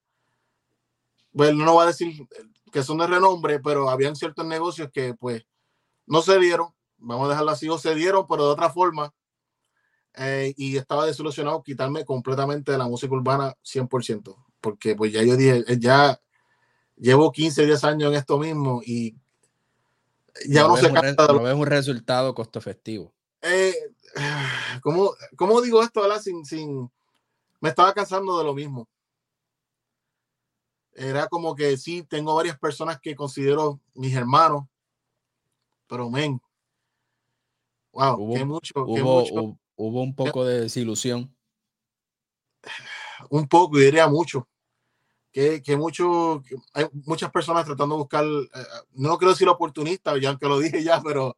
bueno, 1.32 1.66
no 1.66 1.76
va 1.76 1.84
a 1.84 1.88
decir 1.88 2.28
que 2.72 2.84
son 2.84 2.98
de 2.98 3.08
renombre, 3.08 3.60
pero 3.60 3.90
habían 3.90 4.16
ciertos 4.16 4.46
negocios 4.46 4.90
que 4.92 5.14
pues 5.14 5.46
no 6.06 6.22
se 6.22 6.38
dieron, 6.40 6.70
vamos 6.98 7.28
a 7.28 7.30
dejarlo 7.30 7.52
así, 7.52 7.70
o 7.70 7.78
se 7.78 7.96
dieron, 7.96 8.26
pero 8.28 8.46
de 8.46 8.52
otra 8.52 8.70
forma, 8.70 9.14
eh, 10.16 10.54
y 10.58 10.78
estaba 10.78 11.06
desilusionado 11.06 11.64
quitarme 11.64 12.06
completamente 12.06 12.72
de 12.72 12.78
la 12.78 12.88
música 12.88 13.14
urbana 13.14 13.56
100%, 13.64 14.36
porque 14.62 14.96
pues 14.96 15.12
ya 15.12 15.24
yo 15.24 15.36
dije, 15.36 15.64
eh, 15.68 15.78
ya 15.80 16.20
llevo 16.98 17.32
15, 17.32 17.66
10 17.66 17.84
años 17.84 18.10
en 18.10 18.16
esto 18.16 18.38
mismo 18.38 18.82
y 18.86 19.16
ya 20.48 20.68
no, 20.68 20.78
se 20.78 20.92
cansa. 20.92 21.28
No 21.28 21.44
ves 21.44 21.56
un 21.56 21.66
resultado 21.66 22.34
costo 22.34 22.60
efectivo. 22.60 23.14
Eh, 23.42 23.74
¿cómo, 24.82 25.14
¿cómo, 25.36 25.62
digo 25.62 25.84
esto, 25.84 26.02
Sin, 26.20 26.46
sin, 26.46 26.90
me 27.66 27.70
estaba 27.70 27.96
cansando 27.96 28.38
de 28.38 28.44
lo 28.44 28.54
mismo. 28.54 28.88
Era 30.94 31.26
como 31.28 31.56
que 31.56 31.76
sí, 31.78 32.04
tengo 32.04 32.36
varias 32.36 32.60
personas 32.60 33.00
que 33.02 33.16
considero 33.16 33.82
mis 33.96 34.16
hermanos, 34.16 34.66
pero 35.88 36.08
men, 36.12 36.40
wow, 37.92 38.22
hubo, 38.22 38.46
mucho, 38.46 38.74
hubo, 38.86 39.58
hubo, 39.76 40.04
un 40.04 40.14
poco 40.14 40.46
de 40.46 40.62
desilusión. 40.62 41.36
Un 43.32 43.48
poco, 43.48 43.80
diría 43.80 44.08
mucho. 44.08 44.48
Que, 45.32 45.64
que 45.64 45.76
mucho, 45.76 46.44
hay 46.72 46.86
muchas 46.94 47.32
personas 47.32 47.66
tratando 47.66 47.96
de 47.96 48.02
buscar, 48.02 48.26
eh, 48.26 48.66
no 48.92 49.18
quiero 49.18 49.32
decir 49.32 49.50
oportunista, 49.50 50.16
ya 50.20 50.30
aunque 50.30 50.48
lo 50.48 50.60
dije 50.60 50.84
ya, 50.84 51.02
pero 51.02 51.36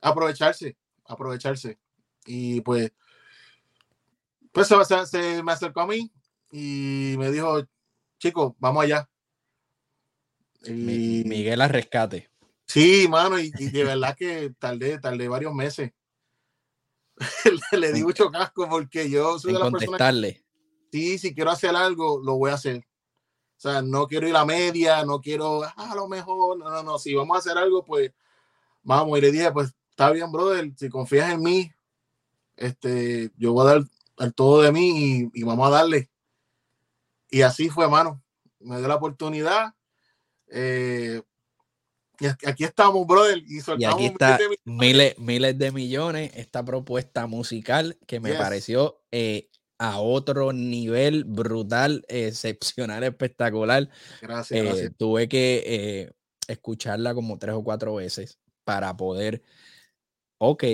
aprovecharse, 0.00 0.78
aprovecharse. 1.04 1.78
Y 2.24 2.62
pues 2.62 2.90
pues 4.66 5.10
se, 5.10 5.42
me 5.42 5.52
acercó 5.52 5.80
a 5.80 5.86
mí 5.86 6.10
y 6.50 7.14
me 7.18 7.30
dijo, 7.30 7.62
chico, 8.18 8.56
vamos 8.58 8.84
allá. 8.84 9.08
Y... 10.64 11.22
Miguel 11.24 11.60
a 11.60 11.68
rescate. 11.68 12.30
Sí, 12.66 13.06
mano, 13.08 13.38
y, 13.38 13.50
de 13.50 13.84
verdad 13.84 14.16
que 14.16 14.52
tardé, 14.58 14.98
tardé 14.98 15.28
varios 15.28 15.54
meses. 15.54 15.92
le, 17.72 17.92
di 17.92 18.02
mucho 18.02 18.30
casco 18.30 18.68
porque 18.68 19.08
yo 19.08 19.38
soy 19.38 19.54
de 19.54 19.58
las 19.58 19.70
personas. 19.70 20.14
Sí, 20.92 21.18
si 21.18 21.34
quiero 21.34 21.50
hacer 21.50 21.74
algo, 21.74 22.20
lo 22.22 22.36
voy 22.36 22.50
a 22.50 22.54
hacer. 22.54 22.78
O 22.78 23.60
sea, 23.60 23.82
no 23.82 24.06
quiero 24.06 24.28
ir 24.28 24.36
a 24.36 24.44
media, 24.44 25.04
no 25.04 25.20
quiero, 25.20 25.64
ah, 25.64 25.74
a 25.76 25.94
lo 25.94 26.08
mejor, 26.08 26.58
no, 26.58 26.70
no, 26.70 26.82
no, 26.82 26.98
si 26.98 27.14
vamos 27.14 27.34
a 27.36 27.40
hacer 27.40 27.58
algo, 27.58 27.84
pues 27.84 28.12
vamos. 28.82 29.18
Y 29.18 29.20
le 29.20 29.32
dije, 29.32 29.50
pues 29.50 29.74
está 29.90 30.10
bien, 30.12 30.30
brother, 30.30 30.70
si 30.76 30.88
confías 30.88 31.32
en 31.32 31.42
mí, 31.42 31.72
este, 32.56 33.32
yo 33.36 33.52
voy 33.52 33.66
a 33.66 33.74
dar 33.74 33.82
el 34.18 34.34
todo 34.34 34.62
de 34.62 34.72
mí 34.72 35.30
y, 35.32 35.42
vamos 35.42 35.68
a 35.68 35.70
darle. 35.70 36.10
Y 37.30 37.42
así 37.42 37.68
fue, 37.68 37.88
mano. 37.88 38.22
Me 38.60 38.78
dio 38.78 38.88
la 38.88 38.96
oportunidad. 38.96 39.74
Eh, 40.48 41.22
y 42.20 42.26
aquí 42.26 42.64
estamos, 42.64 43.06
brother. 43.06 43.38
Y, 43.46 43.60
aquí 43.86 44.06
está 44.06 44.38
miles, 44.64 45.18
miles 45.18 45.58
de 45.58 45.70
millones. 45.70 46.32
Esta 46.34 46.64
propuesta 46.64 47.26
musical 47.26 47.98
que 48.06 48.18
me 48.18 48.34
pareció 48.34 49.02
eh, 49.12 49.48
a 49.78 50.00
otro 50.00 50.52
nivel 50.52 51.24
brutal, 51.24 52.04
excepcional, 52.08 53.04
espectacular. 53.04 53.88
Gracias. 54.20 54.78
Eh, 54.78 54.90
tuve 54.96 55.28
que 55.28 56.12
escucharla 56.48 57.14
como 57.14 57.38
tres 57.38 57.54
o 57.54 57.62
cuatro 57.62 57.94
veces 57.94 58.38
para 58.64 58.96
poder, 58.96 59.42
ok, 60.38 60.64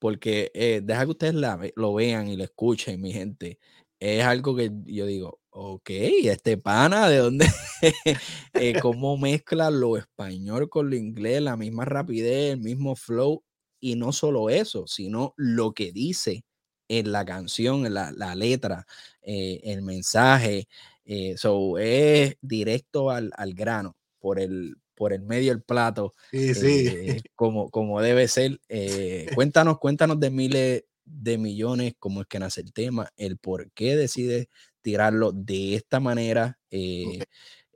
porque 0.00 0.50
eh, 0.54 0.80
deja 0.82 1.04
que 1.04 1.10
ustedes 1.12 1.34
lo 1.76 1.94
vean 1.94 2.28
y 2.28 2.36
lo 2.36 2.44
escuchen, 2.44 3.00
mi 3.00 3.12
gente. 3.12 3.60
Es 4.00 4.24
algo 4.24 4.56
que 4.56 4.72
yo 4.86 5.06
digo, 5.06 5.40
ok, 5.50 5.90
este 5.90 6.56
pana, 6.56 7.08
¿de 7.08 7.18
dónde? 7.18 7.46
eh, 8.54 8.80
¿Cómo 8.80 9.16
mezcla 9.18 9.70
lo 9.70 9.96
español 9.96 10.68
con 10.70 10.90
lo 10.90 10.96
inglés, 10.96 11.42
la 11.42 11.56
misma 11.56 11.84
rapidez, 11.84 12.54
el 12.54 12.60
mismo 12.60 12.96
flow? 12.96 13.44
Y 13.78 13.96
no 13.96 14.12
solo 14.12 14.50
eso, 14.50 14.86
sino 14.86 15.34
lo 15.36 15.72
que 15.72 15.92
dice 15.92 16.44
en 16.88 17.12
la 17.12 17.24
canción, 17.24 17.86
en 17.86 17.94
la, 17.94 18.34
letra, 18.34 18.86
eh, 19.22 19.60
el 19.64 19.82
mensaje. 19.82 20.66
Eh, 21.04 21.36
es 21.78 22.36
directo 22.40 23.10
al, 23.10 23.30
al 23.36 23.54
grano 23.54 23.96
por 24.18 24.38
el, 24.40 24.76
por 25.00 25.14
el 25.14 25.22
medio 25.22 25.50
del 25.50 25.62
plato, 25.62 26.12
sí, 26.30 26.54
sí. 26.54 26.86
Eh, 26.86 27.22
como, 27.34 27.70
como 27.70 28.02
debe 28.02 28.28
ser. 28.28 28.60
Eh, 28.68 29.30
cuéntanos, 29.34 29.78
cuéntanos 29.78 30.20
de 30.20 30.28
miles 30.28 30.84
de 31.06 31.38
millones, 31.38 31.94
cómo 31.98 32.20
es 32.20 32.26
que 32.26 32.38
nace 32.38 32.60
el 32.60 32.74
tema, 32.74 33.08
el 33.16 33.38
por 33.38 33.70
qué 33.70 33.96
decide 33.96 34.50
tirarlo 34.82 35.32
de 35.32 35.74
esta 35.74 36.00
manera 36.00 36.58
eh, 36.70 37.24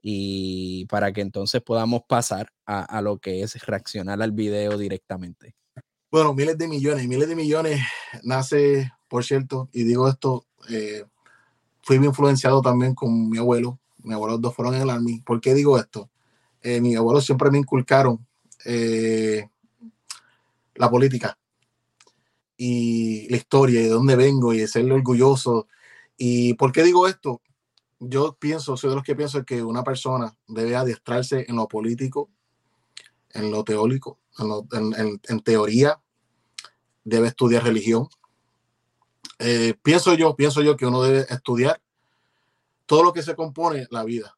y 0.02 0.84
para 0.84 1.14
que 1.14 1.22
entonces 1.22 1.62
podamos 1.62 2.02
pasar 2.06 2.52
a, 2.66 3.00
lo 3.00 3.16
que 3.16 3.40
es 3.40 3.54
reaccionar 3.66 4.20
al 4.20 4.32
video 4.32 4.76
directamente. 4.76 5.54
Bueno, 6.10 6.34
miles 6.34 6.58
de 6.58 6.68
millones, 6.68 7.08
miles 7.08 7.26
de 7.26 7.36
millones 7.36 7.80
nace, 8.22 8.92
por 9.08 9.24
cierto, 9.24 9.70
y 9.72 9.84
digo 9.84 10.10
esto, 10.10 10.44
fui 11.80 11.96
influenciado 11.96 12.60
también 12.60 12.94
con 12.94 13.30
mi 13.30 13.38
abuelo, 13.38 13.80
mi 14.02 14.12
abuelo 14.12 14.36
dos 14.36 14.54
fueron 14.54 14.74
en 14.74 14.82
el 14.82 14.90
Army. 14.90 15.22
¿Por 15.22 15.40
qué 15.40 15.54
digo 15.54 15.78
esto? 15.78 16.10
Eh, 16.64 16.80
mis 16.80 16.96
abuelos 16.96 17.26
siempre 17.26 17.50
me 17.50 17.58
inculcaron 17.58 18.26
eh, 18.64 19.46
la 20.74 20.90
política 20.90 21.38
y 22.56 23.28
la 23.28 23.36
historia 23.36 23.80
y 23.80 23.84
de 23.84 23.90
dónde 23.90 24.16
vengo 24.16 24.54
y 24.54 24.60
de 24.60 24.66
ser 24.66 24.90
orgulloso. 24.90 25.68
¿Y 26.16 26.54
por 26.54 26.72
qué 26.72 26.82
digo 26.82 27.06
esto? 27.06 27.42
Yo 28.00 28.34
pienso, 28.40 28.78
soy 28.78 28.88
de 28.88 28.96
los 28.96 29.04
que 29.04 29.14
pienso 29.14 29.44
que 29.44 29.62
una 29.62 29.84
persona 29.84 30.34
debe 30.48 30.74
adiestrarse 30.74 31.44
en 31.46 31.56
lo 31.56 31.68
político, 31.68 32.30
en 33.34 33.50
lo 33.50 33.62
teórico, 33.62 34.18
en, 34.72 35.40
teoría, 35.40 36.00
debe 37.04 37.28
estudiar 37.28 37.62
religión. 37.62 38.08
Eh, 39.38 39.74
pienso 39.82 40.14
yo, 40.14 40.34
pienso 40.34 40.62
yo 40.62 40.78
que 40.78 40.86
uno 40.86 41.02
debe 41.02 41.26
estudiar 41.28 41.78
todo 42.86 43.02
lo 43.02 43.12
que 43.12 43.22
se 43.22 43.36
compone 43.36 43.86
la 43.90 44.02
vida. 44.02 44.34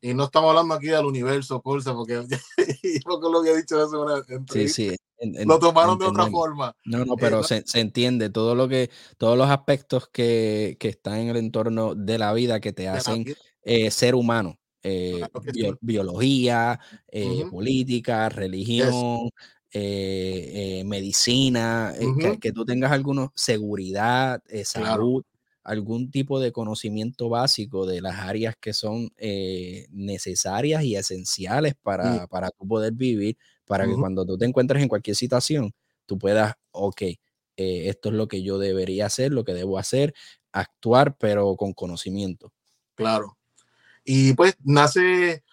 Y 0.00 0.14
no 0.14 0.24
estamos 0.24 0.50
hablando 0.50 0.74
aquí 0.74 0.86
del 0.86 1.06
universo, 1.06 1.60
Corsa, 1.60 1.94
porque 1.94 2.24
yo 3.06 3.30
lo 3.30 3.42
que 3.42 3.50
he 3.50 3.56
dicho 3.56 3.82
hace 3.82 3.96
una 3.96 4.22
Sí, 4.52 4.68
sí. 4.68 4.96
lo 5.44 5.58
tomaron 5.58 5.98
de 5.98 6.06
otra 6.06 6.28
forma. 6.28 6.74
No, 6.84 7.04
no, 7.04 7.16
pero 7.16 7.42
se, 7.42 7.66
se, 7.66 7.80
entiende 7.80 8.30
todo 8.30 8.54
lo 8.54 8.68
que, 8.68 8.90
todos 9.16 9.36
los 9.36 9.50
aspectos 9.50 10.08
que, 10.08 10.76
que, 10.78 10.88
están 10.88 11.18
en 11.18 11.28
el 11.28 11.36
entorno 11.36 11.94
de 11.94 12.18
la 12.18 12.32
vida 12.32 12.60
que 12.60 12.72
te 12.72 12.88
hacen 12.88 13.24
eh, 13.62 13.90
ser 13.90 14.14
humano. 14.14 14.58
Eh, 14.84 15.20
biología, 15.80 16.78
eh, 17.08 17.44
política, 17.50 18.28
religión, 18.28 19.30
medicina, 19.74 21.92
que, 22.20 22.38
que, 22.38 22.52
tú 22.52 22.64
tengas 22.64 22.92
alguna 22.92 23.30
seguridad, 23.34 24.40
salud 24.64 25.24
algún 25.68 26.10
tipo 26.10 26.40
de 26.40 26.50
conocimiento 26.50 27.28
básico 27.28 27.84
de 27.84 28.00
las 28.00 28.20
áreas 28.20 28.56
que 28.58 28.72
son 28.72 29.12
eh, 29.18 29.86
necesarias 29.90 30.82
y 30.82 30.96
esenciales 30.96 31.74
para, 31.82 32.26
para 32.26 32.50
tú 32.50 32.66
poder 32.66 32.94
vivir, 32.94 33.36
para 33.66 33.86
que 33.86 33.92
cuando 33.94 34.24
tú 34.24 34.38
te 34.38 34.46
encuentres 34.46 34.82
en 34.82 34.88
cualquier 34.88 35.14
situación, 35.14 35.74
tú 36.06 36.18
puedas, 36.18 36.54
ok, 36.70 37.02
eh, 37.02 37.18
esto 37.56 38.08
es 38.08 38.14
lo 38.14 38.28
que 38.28 38.42
yo 38.42 38.58
debería 38.58 39.04
hacer, 39.04 39.30
lo 39.30 39.44
que 39.44 39.52
debo 39.52 39.78
hacer, 39.78 40.14
actuar, 40.52 41.18
pero 41.18 41.54
con 41.56 41.74
conocimiento. 41.74 42.50
Claro. 42.94 43.36
Y 44.04 44.32
pues 44.32 44.56
nace, 44.64 45.44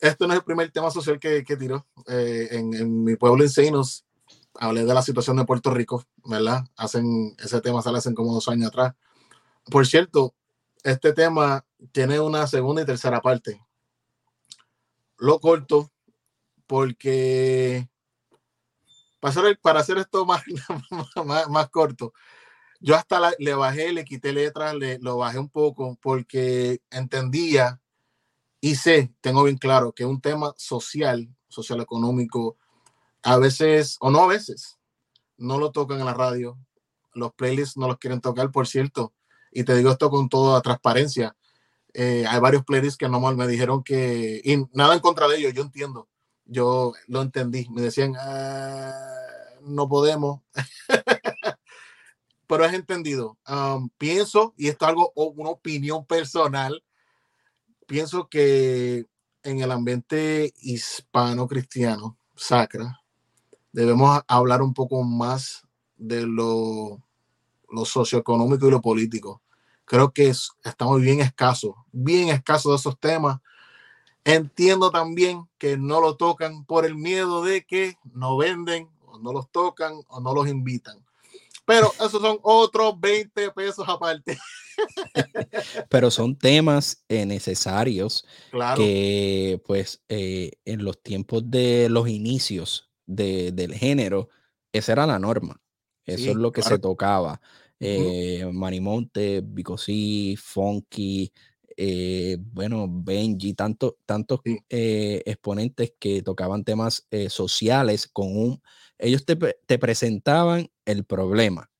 esto 0.00 0.26
no 0.26 0.32
es 0.32 0.40
el 0.40 0.44
primer 0.44 0.72
tema 0.72 0.90
social 0.90 1.20
que, 1.20 1.44
que 1.44 1.56
tiró. 1.56 1.86
Eh, 2.08 2.48
en, 2.50 2.74
en, 2.74 3.04
mi 3.04 3.14
pueblo 3.14 3.44
en 3.44 3.50
Seinos, 3.50 4.04
hablé 4.54 4.84
de 4.84 4.92
la 4.92 5.02
situación 5.02 5.36
de 5.36 5.44
Puerto 5.44 5.70
Rico, 5.70 6.04
¿verdad? 6.24 6.64
Hacen 6.76 7.36
ese 7.38 7.60
tema, 7.60 7.80
sale 7.80 7.98
hace 7.98 8.12
como 8.12 8.34
dos 8.34 8.48
años 8.48 8.66
atrás. 8.66 8.94
Por 9.70 9.86
cierto, 9.86 10.34
este 10.84 11.12
tema 11.12 11.66
tiene 11.90 12.20
una 12.20 12.46
segunda 12.46 12.82
y 12.82 12.86
tercera 12.86 13.20
parte. 13.20 13.60
Lo 15.18 15.40
corto 15.40 15.90
porque 16.66 17.88
para 19.60 19.80
hacer, 19.80 19.98
esto 19.98 20.24
más, 21.24 21.48
más, 21.48 21.70
corto, 21.70 22.12
yo 22.78 22.94
hasta 22.94 23.32
le 23.38 23.54
bajé, 23.54 23.92
le 23.92 24.04
quité 24.04 24.32
letras, 24.32 24.74
le, 24.76 25.00
lo 25.00 25.16
bajé 25.16 25.40
un 25.40 25.48
poco 25.48 25.98
porque 26.00 26.80
entendía 26.90 27.80
y 28.60 28.76
sé, 28.76 29.12
tengo 29.20 29.42
bien 29.42 29.58
claro 29.58 29.92
que 29.92 30.04
un 30.04 30.20
tema 30.20 30.54
social, 30.56 31.28
social 31.48 31.80
económico, 31.80 32.56
a 33.24 33.36
veces, 33.38 33.96
o 33.98 34.10
no 34.10 34.22
a 34.22 34.28
veces, 34.28 34.78
no 35.36 35.58
lo 35.58 35.72
tocan 35.72 35.98
en 35.98 36.06
la 36.06 36.14
radio. 36.14 36.56
Los 37.12 37.32
playlists 37.34 37.76
no 37.76 37.88
los 37.88 37.98
quieren 37.98 38.20
tocar, 38.20 38.52
por 38.52 38.68
cierto 38.68 39.15
y 39.56 39.64
te 39.64 39.74
digo 39.74 39.90
esto 39.90 40.10
con 40.10 40.28
toda 40.28 40.60
transparencia. 40.60 41.34
Eh, 41.94 42.26
hay 42.28 42.40
varios 42.40 42.62
playlists 42.62 42.98
que 42.98 43.08
no 43.08 43.18
me 43.20 43.46
dijeron 43.46 43.82
que, 43.82 44.42
y 44.44 44.56
nada 44.76 44.92
en 44.92 45.00
contra 45.00 45.26
de 45.28 45.38
ellos, 45.38 45.54
yo 45.54 45.62
entiendo, 45.62 46.10
yo 46.44 46.92
lo 47.06 47.22
entendí, 47.22 47.66
me 47.70 47.80
decían, 47.80 48.12
ah, 48.18 48.92
no 49.62 49.88
podemos, 49.88 50.42
pero 52.46 52.66
es 52.66 52.74
entendido. 52.74 53.38
Um, 53.48 53.88
pienso, 53.96 54.52
y 54.58 54.68
esto 54.68 54.84
es 54.84 54.88
algo, 54.90 55.12
una 55.14 55.48
opinión 55.48 56.04
personal, 56.04 56.84
pienso 57.86 58.28
que 58.28 59.06
en 59.42 59.60
el 59.62 59.72
ambiente 59.72 60.52
hispano-cristiano, 60.60 62.18
sacra, 62.34 63.00
debemos 63.72 64.20
hablar 64.28 64.60
un 64.60 64.74
poco 64.74 65.02
más 65.02 65.62
de 65.96 66.26
lo, 66.26 67.02
lo 67.70 67.84
socioeconómico 67.86 68.68
y 68.68 68.70
lo 68.70 68.82
político 68.82 69.40
creo 69.86 70.12
que 70.12 70.32
estamos 70.64 71.00
bien 71.00 71.20
escasos, 71.20 71.74
bien 71.92 72.28
escasos 72.28 72.72
de 72.72 72.76
esos 72.76 73.00
temas. 73.00 73.40
Entiendo 74.24 74.90
también 74.90 75.48
que 75.56 75.78
no 75.78 76.00
lo 76.00 76.16
tocan 76.16 76.64
por 76.64 76.84
el 76.84 76.96
miedo 76.96 77.42
de 77.44 77.64
que 77.64 77.96
no 78.12 78.36
venden, 78.36 78.90
o 79.06 79.18
no 79.18 79.32
los 79.32 79.50
tocan, 79.50 79.94
o 80.08 80.20
no 80.20 80.34
los 80.34 80.48
invitan. 80.48 80.98
Pero 81.64 81.92
esos 81.94 82.20
son 82.20 82.38
otros 82.42 82.98
20 83.00 83.50
pesos 83.52 83.88
aparte. 83.88 84.36
Pero 85.88 86.10
son 86.10 86.36
temas 86.36 87.04
eh, 87.08 87.24
necesarios 87.24 88.26
que, 88.76 89.62
pues, 89.66 90.02
eh, 90.08 90.52
en 90.64 90.84
los 90.84 91.00
tiempos 91.02 91.48
de 91.50 91.88
los 91.88 92.08
inicios 92.08 92.90
del 93.06 93.74
género, 93.74 94.28
esa 94.72 94.92
era 94.92 95.06
la 95.06 95.18
norma. 95.18 95.60
Eso 96.04 96.30
es 96.30 96.36
lo 96.36 96.52
que 96.52 96.62
se 96.62 96.78
tocaba 96.78 97.40
eh, 97.80 98.48
Marimonte, 98.52 99.42
Bicosí, 99.44 100.36
Funky, 100.38 101.32
eh, 101.76 102.38
bueno, 102.40 102.86
Benji, 102.88 103.52
tanto, 103.54 103.98
tantos 104.06 104.40
eh, 104.70 105.22
exponentes 105.26 105.92
que 105.98 106.22
tocaban 106.22 106.64
temas 106.64 107.06
eh, 107.10 107.28
sociales 107.28 108.08
con 108.08 108.34
un... 108.36 108.62
Ellos 108.98 109.26
te, 109.26 109.36
te 109.36 109.78
presentaban 109.78 110.68
el 110.86 111.04
problema, 111.04 111.70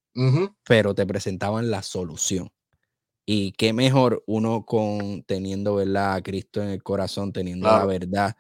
pero 0.65 0.95
te 0.95 1.07
presentaban 1.07 1.71
la 1.71 1.83
solución. 1.83 2.51
Y 3.25 3.53
qué 3.53 3.73
mejor 3.73 4.23
uno 4.27 4.67
con 4.67 5.23
teniendo 5.25 5.77
¿verdad? 5.77 6.15
a 6.15 6.23
Cristo 6.23 6.63
en 6.63 6.69
el 6.69 6.83
corazón, 6.83 7.33
teniendo 7.33 7.69
la 7.69 7.87
verdad 7.87 8.37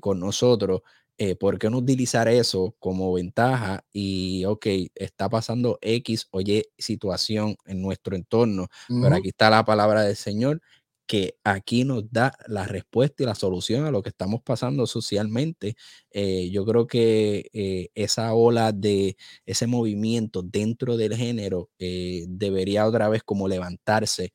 con 0.00 0.20
nosotros, 0.20 0.82
eh, 1.20 1.36
¿por 1.36 1.58
qué 1.58 1.68
no 1.68 1.76
utilizar 1.76 2.28
eso 2.28 2.74
como 2.78 3.12
ventaja? 3.12 3.84
Y, 3.92 4.46
ok, 4.46 4.66
está 4.94 5.28
pasando 5.28 5.78
X 5.82 6.28
o 6.30 6.40
Y 6.40 6.64
situación 6.78 7.56
en 7.66 7.82
nuestro 7.82 8.16
entorno, 8.16 8.68
pero 8.88 9.16
aquí 9.16 9.28
está 9.28 9.50
la 9.50 9.62
palabra 9.66 10.02
del 10.02 10.16
Señor 10.16 10.62
que 11.06 11.34
aquí 11.44 11.84
nos 11.84 12.10
da 12.12 12.32
la 12.46 12.66
respuesta 12.66 13.22
y 13.22 13.26
la 13.26 13.34
solución 13.34 13.84
a 13.84 13.90
lo 13.90 14.00
que 14.00 14.10
estamos 14.10 14.42
pasando 14.42 14.86
socialmente. 14.86 15.74
Eh, 16.12 16.50
yo 16.50 16.64
creo 16.64 16.86
que 16.86 17.50
eh, 17.52 17.88
esa 17.96 18.32
ola 18.32 18.72
de 18.72 19.16
ese 19.44 19.66
movimiento 19.66 20.42
dentro 20.42 20.96
del 20.96 21.16
género 21.16 21.68
eh, 21.80 22.26
debería 22.28 22.86
otra 22.86 23.08
vez 23.08 23.24
como 23.24 23.48
levantarse 23.48 24.32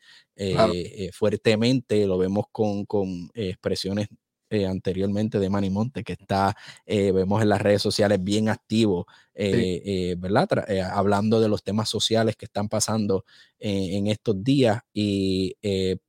fuertemente. 1.13 2.05
Lo 2.05 2.17
vemos 2.17 2.45
con, 2.51 2.85
con 2.85 3.29
expresiones 3.33 4.07
eh, 4.51 4.67
anteriormente 4.67 5.39
de 5.39 5.49
Manny 5.49 5.71
Monte, 5.71 6.03
que 6.03 6.13
está, 6.13 6.55
eh, 6.85 7.11
vemos 7.11 7.41
en 7.41 7.49
las 7.49 7.59
redes 7.61 7.81
sociales 7.81 8.23
bien 8.23 8.47
activo, 8.47 9.07
eh, 9.33 10.15
¿verdad? 10.19 10.47
hablando 10.93 11.39
de 11.41 11.49
los 11.49 11.63
temas 11.63 11.89
sociales 11.89 12.35
que 12.35 12.45
están 12.45 12.69
pasando 12.69 13.25
en 13.57 14.05
estos 14.07 14.43
días. 14.43 14.81
Y 14.93 15.55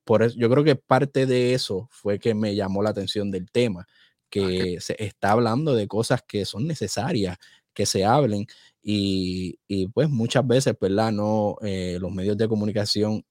por 0.04 0.22
eso, 0.22 0.36
yo 0.38 0.50
creo 0.50 0.64
que 0.64 0.76
parte 0.76 1.24
de 1.26 1.54
eso 1.54 1.88
fue 1.90 2.18
que 2.18 2.34
me 2.34 2.54
llamó 2.54 2.82
la 2.82 2.90
atención 2.90 3.30
del 3.30 3.50
tema, 3.50 3.86
ah, 3.88 3.92
que 4.28 4.78
se 4.80 4.96
está 5.02 5.32
hablando 5.32 5.74
de 5.74 5.88
cosas 5.88 6.22
que 6.26 6.44
son 6.44 6.66
necesarias 6.66 7.38
que 7.72 7.86
se 7.86 8.04
hablen 8.04 8.46
y, 8.82 9.58
y 9.66 9.88
pues 9.88 10.08
muchas 10.10 10.46
veces, 10.46 10.74
¿verdad? 10.80 11.10
No, 11.12 11.56
los 11.62 12.12
medios 12.12 12.36
de 12.36 12.48
comunicación 12.48 13.24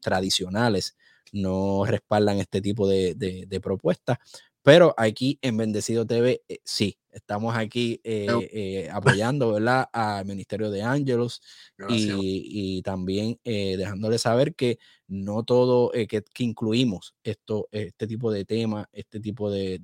tradicionales 0.00 0.96
no 1.32 1.84
respaldan 1.86 2.38
este 2.38 2.60
tipo 2.60 2.88
de, 2.88 3.60
propuestas. 3.62 4.18
Pero 4.62 4.94
aquí 4.98 5.38
en 5.40 5.56
Bendecido 5.56 6.06
TV, 6.06 6.42
eh, 6.46 6.58
sí, 6.64 6.98
estamos 7.10 7.56
aquí 7.56 7.98
eh, 8.04 8.26
eh, 8.52 8.90
apoyando, 8.92 9.52
¿verdad? 9.54 9.88
Al 9.90 10.26
Ministerio 10.26 10.70
de 10.70 10.82
Ángelos 10.82 11.40
y, 11.88 12.82
también 12.82 13.38
dejándole 13.42 14.18
saber 14.18 14.54
que 14.54 14.78
no 15.08 15.44
todo, 15.44 15.90
que, 15.92 16.22
incluimos 16.38 17.14
esto, 17.22 17.68
este 17.72 18.06
tipo 18.06 18.30
de 18.30 18.44
temas, 18.44 18.86
este 18.92 19.18
tipo 19.20 19.50
de, 19.50 19.80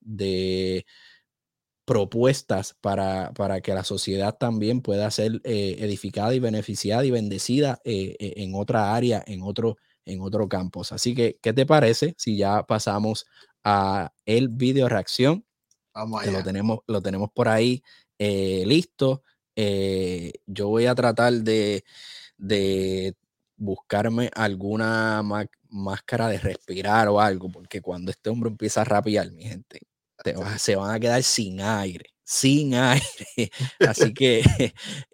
de, 0.00 0.86
propuestas 1.84 2.74
para, 2.80 3.32
para, 3.34 3.60
que 3.60 3.74
la 3.74 3.84
sociedad 3.84 4.36
también 4.36 4.80
pueda 4.80 5.10
ser 5.10 5.40
edificada 5.44 6.34
y 6.34 6.40
beneficiada 6.40 7.04
y 7.04 7.10
bendecida 7.12 7.80
en 7.84 8.54
otra 8.56 8.94
área, 8.94 9.22
en 9.26 9.42
otro 9.42 9.76
en 10.06 10.20
otro 10.20 10.48
campus. 10.48 10.92
Así 10.92 11.14
que, 11.14 11.38
¿qué 11.42 11.52
te 11.52 11.66
parece 11.66 12.14
si 12.18 12.36
ya 12.36 12.62
pasamos 12.64 13.26
a 13.64 14.12
el 14.26 14.48
video 14.48 14.88
reacción? 14.88 15.44
Vamos 15.94 16.22
allá. 16.22 16.32
lo 16.32 16.42
tenemos, 16.42 16.78
lo 16.86 17.02
tenemos 17.02 17.30
por 17.32 17.48
ahí 17.48 17.82
eh, 18.18 18.64
listo. 18.66 19.22
Eh, 19.56 20.32
yo 20.46 20.68
voy 20.68 20.86
a 20.86 20.94
tratar 20.94 21.32
de, 21.32 21.84
de 22.36 23.14
buscarme 23.56 24.30
alguna 24.34 25.22
máscara 25.68 26.28
de 26.28 26.38
respirar 26.38 27.08
o 27.08 27.20
algo, 27.20 27.50
porque 27.50 27.80
cuando 27.80 28.10
este 28.10 28.30
hombre 28.30 28.50
empieza 28.50 28.82
a 28.82 28.84
rapear, 28.84 29.30
mi 29.32 29.44
gente, 29.44 29.80
se 30.58 30.76
van 30.76 30.94
a 30.94 31.00
quedar 31.00 31.22
sin 31.22 31.60
aire, 31.60 32.10
sin 32.24 32.74
aire. 32.74 33.50
Así 33.80 34.12
que 34.14 34.42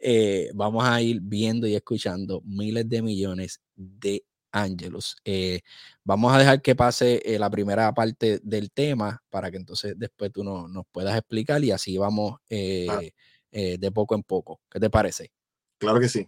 eh, 0.00 0.50
vamos 0.54 0.84
a 0.84 1.00
ir 1.02 1.20
viendo 1.22 1.66
y 1.66 1.74
escuchando 1.74 2.42
miles 2.44 2.88
de 2.88 3.02
millones 3.02 3.60
de 3.76 4.24
Ángelos. 4.52 5.16
Eh, 5.24 5.60
vamos 6.04 6.32
a 6.32 6.38
dejar 6.38 6.62
que 6.62 6.74
pase 6.74 7.22
eh, 7.24 7.38
la 7.38 7.50
primera 7.50 7.92
parte 7.92 8.40
del 8.42 8.70
tema 8.70 9.22
para 9.30 9.50
que 9.50 9.56
entonces 9.56 9.94
después 9.96 10.32
tú 10.32 10.44
no, 10.44 10.68
nos 10.68 10.84
puedas 10.90 11.16
explicar 11.16 11.62
y 11.62 11.70
así 11.70 11.98
vamos 11.98 12.38
eh, 12.48 13.12
de 13.50 13.92
poco 13.92 14.14
en 14.14 14.22
poco. 14.22 14.60
¿Qué 14.70 14.80
te 14.80 14.90
parece? 14.90 15.32
Claro 15.78 16.00
que 16.00 16.08
sí. 16.08 16.26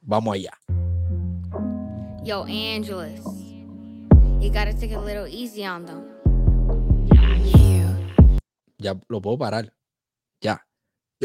Vamos 0.00 0.34
allá. 0.34 0.52
Yo, 2.22 2.44
Angelus, 2.44 3.20
you 4.40 4.48
gotta 4.48 4.74
take 4.74 4.94
a 4.94 5.00
little 5.00 5.26
easy 5.26 5.66
on 5.66 5.86
them. 5.86 6.20
Ya 8.78 8.98
lo 9.08 9.20
puedo 9.20 9.38
parar. 9.38 9.72
Ya. 10.40 10.66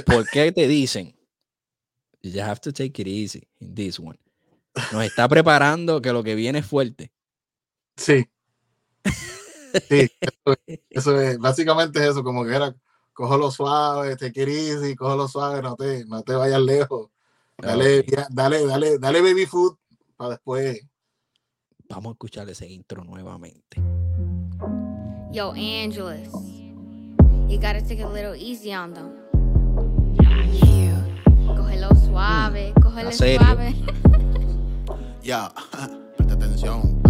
¿Por 0.05 0.29
qué 0.29 0.51
te 0.51 0.67
dicen? 0.67 1.15
You 2.21 2.41
have 2.41 2.59
to 2.61 2.73
take 2.73 3.01
it 3.01 3.07
easy 3.07 3.47
in 3.59 3.75
this 3.75 3.99
one 3.99 4.17
nos 4.91 5.03
está 5.03 5.28
preparando 5.28 6.01
que 6.01 6.13
lo 6.13 6.23
que 6.23 6.36
viene 6.36 6.59
es 6.59 6.65
fuerte. 6.65 7.11
Sí. 7.95 8.28
Sí, 9.89 10.09
eso, 10.89 11.19
es, 11.19 11.38
básicamente 11.38 11.99
es 11.99 12.11
eso, 12.11 12.23
como 12.23 12.45
que 12.45 12.55
era, 12.55 12.73
lo 13.17 13.51
suave, 13.51 14.15
te 14.15 14.32
quieres 14.32 14.82
y 14.84 14.95
lo 14.95 15.28
suave, 15.28 15.61
no 15.61 15.76
te, 15.76 16.05
no 16.05 16.23
te 16.23 16.34
vayas 16.34 16.61
lejos. 16.61 17.09
Dale, 17.57 18.05
dale, 18.30 18.65
dale, 18.65 18.99
dale 18.99 19.21
baby 19.21 19.45
food 19.45 19.78
para 20.15 20.32
después. 20.32 20.82
Vamos 21.89 22.11
a 22.11 22.13
escuchar 22.13 22.49
ese 22.49 22.67
intro 22.67 23.03
nuevamente. 23.03 23.82
Yo, 25.32 25.51
Angelus, 25.51 26.30
you 27.47 27.57
gotta 27.59 27.82
take 27.82 28.01
a 28.01 28.09
little 28.09 28.36
easy 28.36 28.73
on 28.73 28.93
them. 28.93 29.11
Cógelo 31.47 31.89
suave, 32.05 32.73
mm, 32.76 32.82
cógelo 32.82 33.11
suave. 33.11 33.76
Ya, 35.26 35.51
presta 36.17 36.36
atención. 36.36 37.01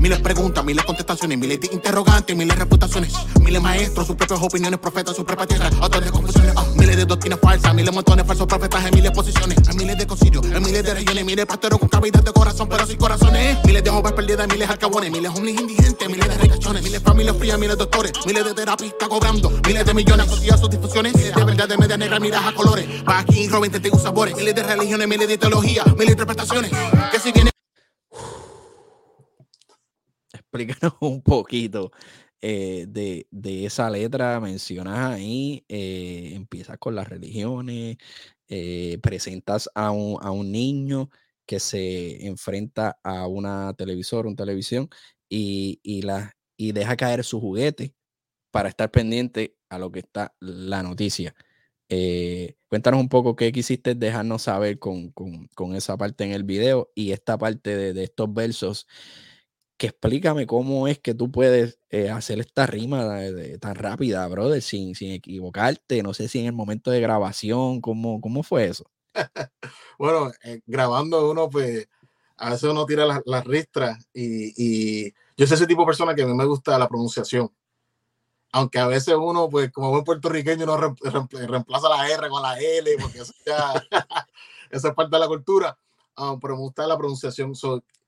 Miles 0.00 0.18
preguntas, 0.18 0.64
miles 0.64 0.84
contestaciones, 0.84 1.38
miles 1.38 1.60
de 1.60 1.68
interrogantes, 1.72 2.34
miles 2.34 2.58
reputaciones. 2.58 3.12
Miles 3.38 3.62
maestros, 3.62 4.08
sus 4.08 4.16
propias 4.16 4.42
opiniones, 4.42 4.80
profetas, 4.80 5.14
sus 5.14 5.24
propias 5.24 5.46
tierras, 5.46 5.72
otras 5.80 6.04
de 6.04 6.10
confusiones. 6.10 6.52
Ah, 6.56 6.64
miles 6.74 6.96
de 6.96 7.04
doctrinas 7.04 7.38
falsas, 7.40 7.72
miles 7.72 7.94
montones 7.94 8.26
falsos 8.26 8.48
profetas 8.48 8.84
en 8.86 8.94
miles 8.94 9.12
posiciones. 9.12 9.56
Hay 9.68 9.76
miles 9.76 9.98
de 9.98 10.06
concilios, 10.08 10.44
en 10.46 10.62
miles 10.64 10.82
de 10.82 10.94
regiones, 10.94 11.24
miles 11.24 11.46
pasteros 11.46 11.78
con 11.78 11.88
cavidad 11.88 12.24
de 12.24 12.32
corazón, 12.32 12.68
pero 12.68 12.86
sin 12.86 12.96
corazones. 12.96 13.58
Miles 13.64 13.84
de 13.84 13.90
jóvenes 13.90 14.12
perdidas, 14.14 14.48
miles 14.48 14.68
alcabones, 14.68 15.12
miles 15.12 15.30
hombres 15.30 15.60
indigentes, 15.60 16.08
miles 16.08 16.28
de 16.28 16.38
ricachones, 16.38 16.82
miles 16.82 17.02
familias 17.02 17.36
frías, 17.36 17.58
miles 17.58 17.78
doctores, 17.78 18.12
miles 18.26 18.44
de 18.46 18.54
terapistas 18.54 19.08
cobrando, 19.08 19.50
miles 19.64 19.84
de 19.84 19.94
millones 19.94 20.26
asociados 20.26 20.60
a 20.60 20.64
sus 20.64 20.70
difusiones. 20.70 21.14
Miles 21.14 21.36
de 21.36 21.44
verdad 21.44 21.68
de 21.68 21.78
media 21.78 21.96
negra, 21.96 22.18
miras 22.18 22.44
a 22.46 22.52
colores. 22.52 23.02
Pa' 23.04 23.20
aquí, 23.20 23.46
Robin, 23.46 23.70
te 23.70 23.90
sabores. 23.96 24.34
Miles 24.34 24.56
de 24.56 24.62
religiones, 24.64 25.06
miles 25.06 25.28
de 25.28 25.38
teología, 25.38 25.84
miles 25.84 26.06
de 26.06 26.12
interpretaciones. 26.12 26.72
Que 27.12 27.20
si 27.20 27.30
viene 27.30 27.50
explícanos 30.32 30.94
un 31.00 31.22
poquito 31.22 31.90
eh, 32.42 32.86
de, 32.88 33.66
esa 33.66 33.90
letra. 33.90 34.40
Mencionas 34.40 35.14
ahí, 35.14 35.64
eh, 35.68 36.32
empiezas 36.34 36.78
con 36.78 36.94
las 36.94 37.08
religiones, 37.08 37.98
eh, 38.48 38.98
presentas 39.02 39.68
a 39.74 39.90
un, 39.90 40.52
niño 40.52 41.10
que 41.46 41.60
se 41.60 42.26
enfrenta 42.26 42.98
a 43.02 43.26
una 43.26 43.74
televisor, 43.74 44.26
una 44.26 44.36
televisión, 44.36 44.88
y, 45.28 46.02
la, 46.02 46.32
y 46.56 46.72
deja 46.72 46.96
caer 46.96 47.24
su 47.24 47.40
juguete 47.40 47.94
para 48.50 48.68
estar 48.68 48.90
pendiente 48.90 49.56
a 49.68 49.78
lo 49.78 49.92
que 49.92 50.00
está 50.00 50.34
la 50.40 50.82
noticia. 50.82 51.34
Cuéntanos 52.68 53.00
un 53.00 53.08
poco 53.08 53.36
qué 53.36 53.52
quisiste 53.52 53.94
dejarnos 53.94 54.42
saber 54.42 54.78
con, 54.78 55.12
esa 55.74 55.96
parte 55.96 56.24
en 56.24 56.32
el 56.32 56.44
video 56.44 56.90
y 56.94 57.12
esta 57.12 57.36
parte 57.36 57.76
de, 57.76 57.92
de 57.92 58.04
estos 58.04 58.32
versos 58.32 58.86
que 59.80 59.86
explícame 59.86 60.46
cómo 60.46 60.88
es 60.88 60.98
que 60.98 61.14
tú 61.14 61.32
puedes 61.32 61.80
eh, 61.88 62.10
hacer 62.10 62.38
esta 62.38 62.66
rima 62.66 63.18
tan 63.62 63.74
rápida, 63.74 64.28
brother, 64.28 64.60
sin, 64.60 64.94
sin 64.94 65.12
equivocarte. 65.12 66.02
No 66.02 66.12
sé 66.12 66.28
si 66.28 66.38
en 66.38 66.44
el 66.44 66.52
momento 66.52 66.90
de 66.90 67.00
grabación, 67.00 67.80
¿cómo, 67.80 68.20
cómo 68.20 68.42
fue 68.42 68.66
eso? 68.66 68.84
bueno, 69.98 70.32
eh, 70.44 70.60
grabando 70.66 71.30
uno, 71.30 71.48
pues 71.48 71.88
a 72.36 72.50
veces 72.50 72.64
uno 72.64 72.84
tira 72.84 73.06
las, 73.24 73.44
ristras 73.46 74.06
y, 74.12 75.12
yo 75.34 75.46
soy 75.46 75.54
ese 75.54 75.66
tipo 75.66 75.80
de 75.80 75.86
persona 75.86 76.14
que 76.14 76.24
a 76.24 76.26
mí 76.26 76.34
me 76.34 76.44
gusta 76.44 76.78
la 76.78 76.86
pronunciación. 76.86 77.50
Aunque 78.52 78.78
a 78.78 78.86
veces 78.86 79.14
uno, 79.16 79.48
pues 79.48 79.70
como 79.70 79.90
buen 79.90 80.04
puertorriqueño, 80.04 80.66
no 80.66 80.76
reemplaza 80.76 81.88
la 81.88 82.08
R 82.08 82.28
con 82.28 82.42
la 82.42 82.58
L, 82.58 82.96
porque 83.00 83.20
eso, 83.20 83.32
ya, 83.46 83.72
es 84.70 84.82
parte 84.82 85.16
de 85.16 85.20
la 85.20 85.28
cultura. 85.28 85.78
Um, 86.16 86.40
pero 86.40 86.54
me 86.54 86.62
gusta 86.62 86.86
la 86.86 86.98
pronunciación 86.98 87.54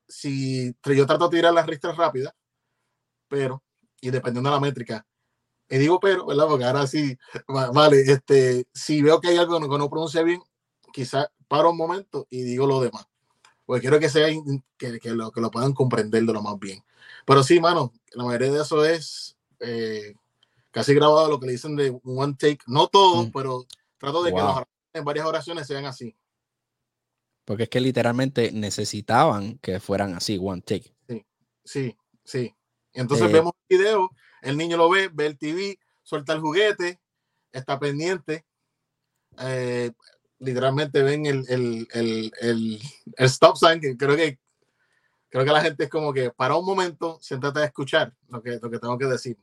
si 0.07 0.75
yo 0.83 1.05
trato 1.05 1.29
de 1.29 1.37
tirar 1.37 1.53
las 1.53 1.65
ristas 1.65 1.95
rápidas, 1.95 2.33
pero, 3.27 3.63
y 4.01 4.11
dependiendo 4.11 4.49
de 4.49 4.55
la 4.55 4.59
métrica, 4.59 5.05
y 5.69 5.77
digo 5.77 5.99
pero, 5.99 6.25
¿verdad? 6.25 6.47
Porque 6.47 6.65
ahora 6.65 6.85
sí, 6.85 7.17
vale, 7.47 8.01
este, 8.01 8.67
si 8.73 9.01
veo 9.01 9.19
que 9.19 9.29
hay 9.29 9.37
algo 9.37 9.59
que 9.59 9.77
no 9.77 9.89
pronuncia 9.89 10.21
bien, 10.21 10.41
quizás 10.91 11.27
paro 11.47 11.71
un 11.71 11.77
momento 11.77 12.27
y 12.29 12.43
digo 12.43 12.67
lo 12.67 12.81
demás. 12.81 13.07
Porque 13.65 13.81
quiero 13.81 13.99
que 13.99 14.09
sea 14.09 14.27
que, 14.77 14.99
que, 14.99 15.09
lo, 15.11 15.31
que 15.31 15.41
lo 15.41 15.49
puedan 15.49 15.73
comprender 15.73 16.23
de 16.23 16.33
lo 16.33 16.41
más 16.41 16.59
bien. 16.59 16.83
Pero 17.25 17.43
sí, 17.43 17.59
mano, 17.59 17.93
la 18.11 18.25
mayoría 18.25 18.51
de 18.51 18.61
eso 18.61 18.85
es 18.85 19.37
eh, 19.59 20.15
casi 20.73 20.93
grabado 20.93 21.29
lo 21.29 21.39
que 21.39 21.45
le 21.45 21.51
dicen 21.53 21.77
de 21.77 21.97
one 22.03 22.35
take. 22.37 22.59
No 22.67 22.87
todo, 22.87 23.23
mm. 23.23 23.31
pero 23.31 23.65
trato 23.97 24.23
de 24.23 24.33
que 24.33 24.41
en 24.99 25.05
varias 25.05 25.25
oraciones 25.25 25.65
sean 25.65 25.85
así. 25.85 26.13
Porque 27.45 27.63
es 27.63 27.69
que 27.69 27.79
literalmente 27.79 28.51
necesitaban 28.51 29.57
que 29.59 29.79
fueran 29.79 30.15
así, 30.15 30.37
one 30.41 30.61
take. 30.61 30.93
Sí, 31.07 31.25
sí, 31.63 31.97
sí. 32.25 32.53
Entonces 32.91 33.29
eh, 33.29 33.33
vemos 33.33 33.53
el 33.69 33.77
video, 33.77 34.11
el 34.41 34.57
niño 34.57 34.75
lo 34.75 34.89
ve, 34.89 35.09
ve 35.13 35.27
el 35.27 35.37
TV, 35.37 35.79
suelta 36.03 36.33
el 36.33 36.41
juguete 36.41 36.99
está 37.53 37.79
pendiente. 37.79 38.45
Eh, 39.39 39.91
literalmente 40.39 41.01
ven 41.01 41.25
el, 41.25 41.45
el, 41.47 41.87
el, 41.93 42.31
el, 42.41 42.81
stop 43.25 43.55
sign, 43.55 43.79
que 43.79 43.95
creo 43.95 44.15
que 44.15 44.39
creo 45.29 45.45
que 45.45 45.51
la 45.51 45.61
gente 45.61 45.85
es 45.85 45.89
como 45.89 46.13
que 46.13 46.31
para 46.31 46.55
un 46.55 46.65
momento, 46.65 47.17
siéntate 47.21 47.61
a 47.61 47.65
escuchar 47.65 48.13
lo 48.27 48.41
que, 48.43 48.59
lo 48.61 48.69
que 48.69 48.79
tengo 48.79 48.97
que 48.97 49.05
decir. 49.05 49.37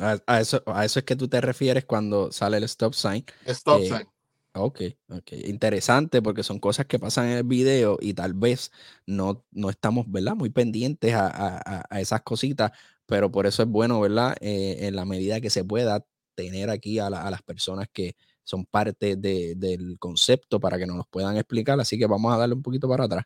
A, 0.00 0.40
eso, 0.40 0.62
a 0.66 0.84
eso 0.84 0.98
es 0.98 1.04
que 1.04 1.16
tú 1.16 1.28
te 1.28 1.40
refieres 1.40 1.84
cuando 1.84 2.32
sale 2.32 2.56
el 2.56 2.64
stop 2.64 2.94
sign. 2.94 3.24
Stop 3.46 3.80
eh, 3.82 3.88
sign. 3.88 4.08
Ok, 4.54 4.80
ok. 5.08 5.32
Interesante 5.44 6.22
porque 6.22 6.42
son 6.42 6.58
cosas 6.58 6.86
que 6.86 6.98
pasan 6.98 7.26
en 7.28 7.38
el 7.38 7.44
video 7.44 7.98
y 8.00 8.14
tal 8.14 8.34
vez 8.34 8.72
no, 9.06 9.44
no 9.52 9.70
estamos, 9.70 10.10
¿verdad? 10.10 10.34
Muy 10.34 10.50
pendientes 10.50 11.14
a, 11.14 11.84
esas 11.92 12.22
cositas, 12.22 12.72
pero 13.06 13.30
por 13.30 13.46
eso 13.46 13.62
es 13.62 13.68
bueno, 13.68 14.00
¿verdad? 14.00 14.36
Eh, 14.40 14.78
en 14.80 14.96
la 14.96 15.04
medida 15.04 15.40
que 15.40 15.50
se 15.50 15.64
pueda 15.64 16.04
tener 16.34 16.70
aquí 16.70 16.98
a, 16.98 17.10
las 17.10 17.42
personas 17.42 17.86
que 17.92 18.16
son 18.42 18.64
parte 18.66 19.16
del 19.16 19.98
concepto 20.00 20.58
para 20.58 20.78
que 20.78 20.86
nos 20.86 20.96
los 20.96 21.06
puedan 21.08 21.36
explicar. 21.36 21.78
Así 21.78 21.98
que 21.98 22.06
vamos 22.06 22.34
a 22.34 22.38
darle 22.38 22.54
un 22.56 22.62
poquito 22.62 22.88
para 22.88 23.04
atrás 23.04 23.24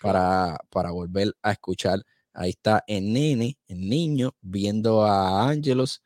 para, 0.00 0.58
para 0.70 0.90
volver 0.90 1.34
a 1.42 1.52
escuchar. 1.52 2.02
Ahí 2.32 2.50
está 2.50 2.82
el 2.86 3.12
nene, 3.12 3.58
el 3.68 3.88
niño, 3.88 4.34
viendo 4.40 5.04
a 5.04 5.48
Ángelos 5.48 6.02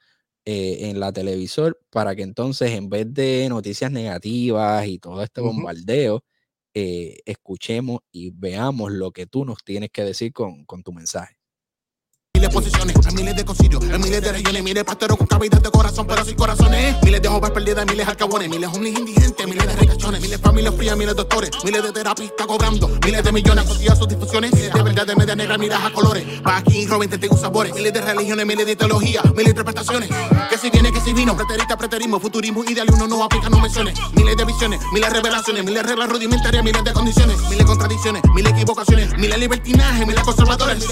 eh, 0.47 0.91
en 0.91 1.01
la 1.01 1.13
televisor 1.13 1.81
para 1.91 2.17
que 2.17 2.23
entonces 2.23 2.73
en 2.73 2.89
vez 2.91 3.13
de 3.15 3.49
noticias 3.51 3.93
negativas 3.93 4.87
y 4.89 4.99
todo 5.01 5.23
este 5.25 5.43
bombardeo, 5.43 6.25
eh, 6.75 7.19
escuchemos 7.27 8.01
y 8.13 8.31
veamos 8.33 8.93
lo 8.93 9.13
que 9.13 9.27
tú 9.27 9.45
nos 9.47 9.65
tienes 9.65 9.91
que 9.93 10.05
decir 10.05 10.33
con, 10.33 10.65
con 10.67 10.83
tu 10.85 10.93
mensaje 10.93 11.37
miles 12.37 12.51
de 12.51 12.55
posiciones, 12.55 12.97
hay 13.07 13.15
miles 13.15 13.35
de 13.35 13.45
concilios, 13.47 13.83
hay 13.83 13.99
miles 13.99 14.21
de 14.21 14.33
regiones, 14.33 14.63
miles 14.63 14.75
de 14.75 14.85
pasteros 14.85 15.17
con 15.17 15.27
cavidad 15.27 15.59
de 15.59 15.71
corazón, 15.71 16.07
pero 16.07 16.23
sin 16.23 16.35
corazones. 16.35 17.03
Miles 17.03 17.23
de 17.23 17.29
jóvenes 17.29 17.51
perdidas, 17.51 17.87
miles 17.87 18.05
de 18.05 18.11
alcabones, 18.11 18.51
miles 18.51 18.71
de 18.71 18.77
hombres 18.77 18.99
indigentes, 18.99 19.47
miles 19.47 19.67
de 19.67 19.73
recachones, 19.75 20.21
miles 20.21 20.39
de 20.39 20.47
familias 20.47 20.75
frías, 20.75 20.97
miles 20.99 21.15
de 21.15 21.23
doctores, 21.23 21.51
miles 21.65 21.83
de 21.83 21.93
terapistas 21.93 22.47
cobrando, 22.47 22.89
miles 23.05 23.25
de 23.25 23.33
millones 23.33 23.65
asociados 23.65 23.99
a 23.99 24.03
sus 24.03 24.09
difusiones, 24.09 24.51
de 24.53 24.83
verdad 24.83 25.07
de 25.07 25.17
media 25.17 25.35
negra, 25.35 25.57
miras 25.57 25.83
a 25.83 25.91
colores. 25.91 26.27
Va 26.47 26.59
aquí, 26.59 26.87
Robin, 26.87 27.09
te 27.09 27.27
sabores, 27.37 27.75
miles 27.75 27.93
de 27.95 28.03
religiones, 28.03 28.45
miles 28.45 28.67
de 28.67 28.77
teología, 28.77 29.23
miles 29.23 29.45
de 29.45 29.51
interpretaciones. 29.51 30.11
Que 30.51 30.59
si 30.59 30.69
viene, 30.69 30.93
que 30.93 31.01
si 31.01 31.15
vino, 31.15 31.35
preterista, 31.35 31.79
preterismo, 31.79 32.21
futurismo, 32.21 32.65
ideal, 32.65 32.87
uno 32.93 33.07
no 33.07 33.25
aplica, 33.25 33.49
no 33.49 33.61
menciones. 33.61 33.99
Miles 34.13 34.37
de 34.37 34.45
visiones, 34.45 34.81
miles 34.93 35.09
de 35.09 35.17
revelaciones, 35.17 35.65
miles 35.65 35.83
de 35.83 35.89
reglas 35.89 36.09
rudimentarias, 36.11 36.63
miles 36.63 36.85
de 36.85 36.93
condiciones, 36.93 37.39
miles 37.45 37.59
de 37.59 37.65
contradicciones, 37.65 38.23
miles 38.35 38.53
de 38.53 38.61
equivocaciones, 38.61 39.13
miles 39.15 39.31
de 39.31 39.39
libertinaje, 39.39 40.05
miles 40.05 40.21
de 40.21 40.23
conservadores, 40.23 40.87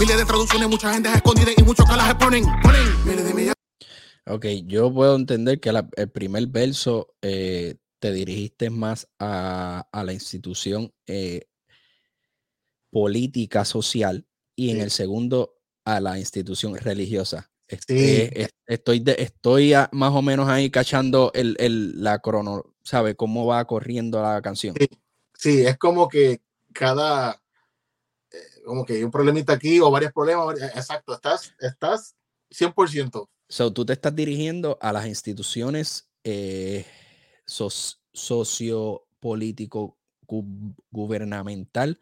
miles 0.00 0.16
de 0.16 0.24
traducciones, 0.24 0.68
mucha 0.88 0.94
gente 0.94 1.18
escondida 1.18 1.50
y 1.56 1.62
muchos 1.62 1.86
ponen, 2.18 2.44
ponen. 2.62 3.52
Ok, 4.26 4.46
yo 4.66 4.92
puedo 4.92 5.16
entender 5.16 5.60
que 5.60 5.70
el 5.96 6.10
primer 6.10 6.46
verso 6.46 7.14
eh, 7.22 7.76
te 7.98 8.12
dirigiste 8.12 8.70
más 8.70 9.08
a, 9.18 9.86
la 9.92 10.12
institución 10.12 10.92
eh, 11.06 11.46
política 12.90 13.64
social 13.64 14.26
y 14.54 14.70
en 14.70 14.80
el 14.80 14.90
segundo 14.90 15.56
a 15.84 16.00
la 16.00 16.18
institución 16.18 16.76
religiosa. 16.76 17.50
Este, 17.66 18.48
estoy, 18.66 19.04
estoy 19.18 19.74
más 19.92 20.12
o 20.12 20.22
menos 20.22 20.48
ahí 20.48 20.70
cachando 20.70 21.32
el, 21.34 22.02
la 22.02 22.18
crono, 22.18 22.74
¿sabe? 22.82 23.14
Cómo 23.14 23.46
va 23.46 23.66
corriendo 23.66 24.22
la 24.22 24.40
canción. 24.40 24.74
Sí, 25.34 25.66
es 25.66 25.76
como 25.76 26.08
que 26.08 26.40
cada, 26.72 27.42
como 28.68 28.84
que 28.84 28.92
hay 28.94 29.02
un 29.02 29.10
problemita 29.10 29.54
aquí 29.54 29.80
o 29.80 29.90
varios 29.90 30.12
problemas. 30.12 30.60
Exacto, 30.60 31.14
estás, 31.14 31.54
estás 31.58 32.14
100%. 32.50 33.28
So, 33.48 33.72
tú 33.72 33.86
te 33.86 33.94
estás 33.94 34.14
dirigiendo 34.14 34.78
a 34.80 34.92
las 34.92 35.06
instituciones 35.06 36.10
eh, 36.22 36.84
sociopolítico 38.12 39.96
gubernamental, 40.90 41.98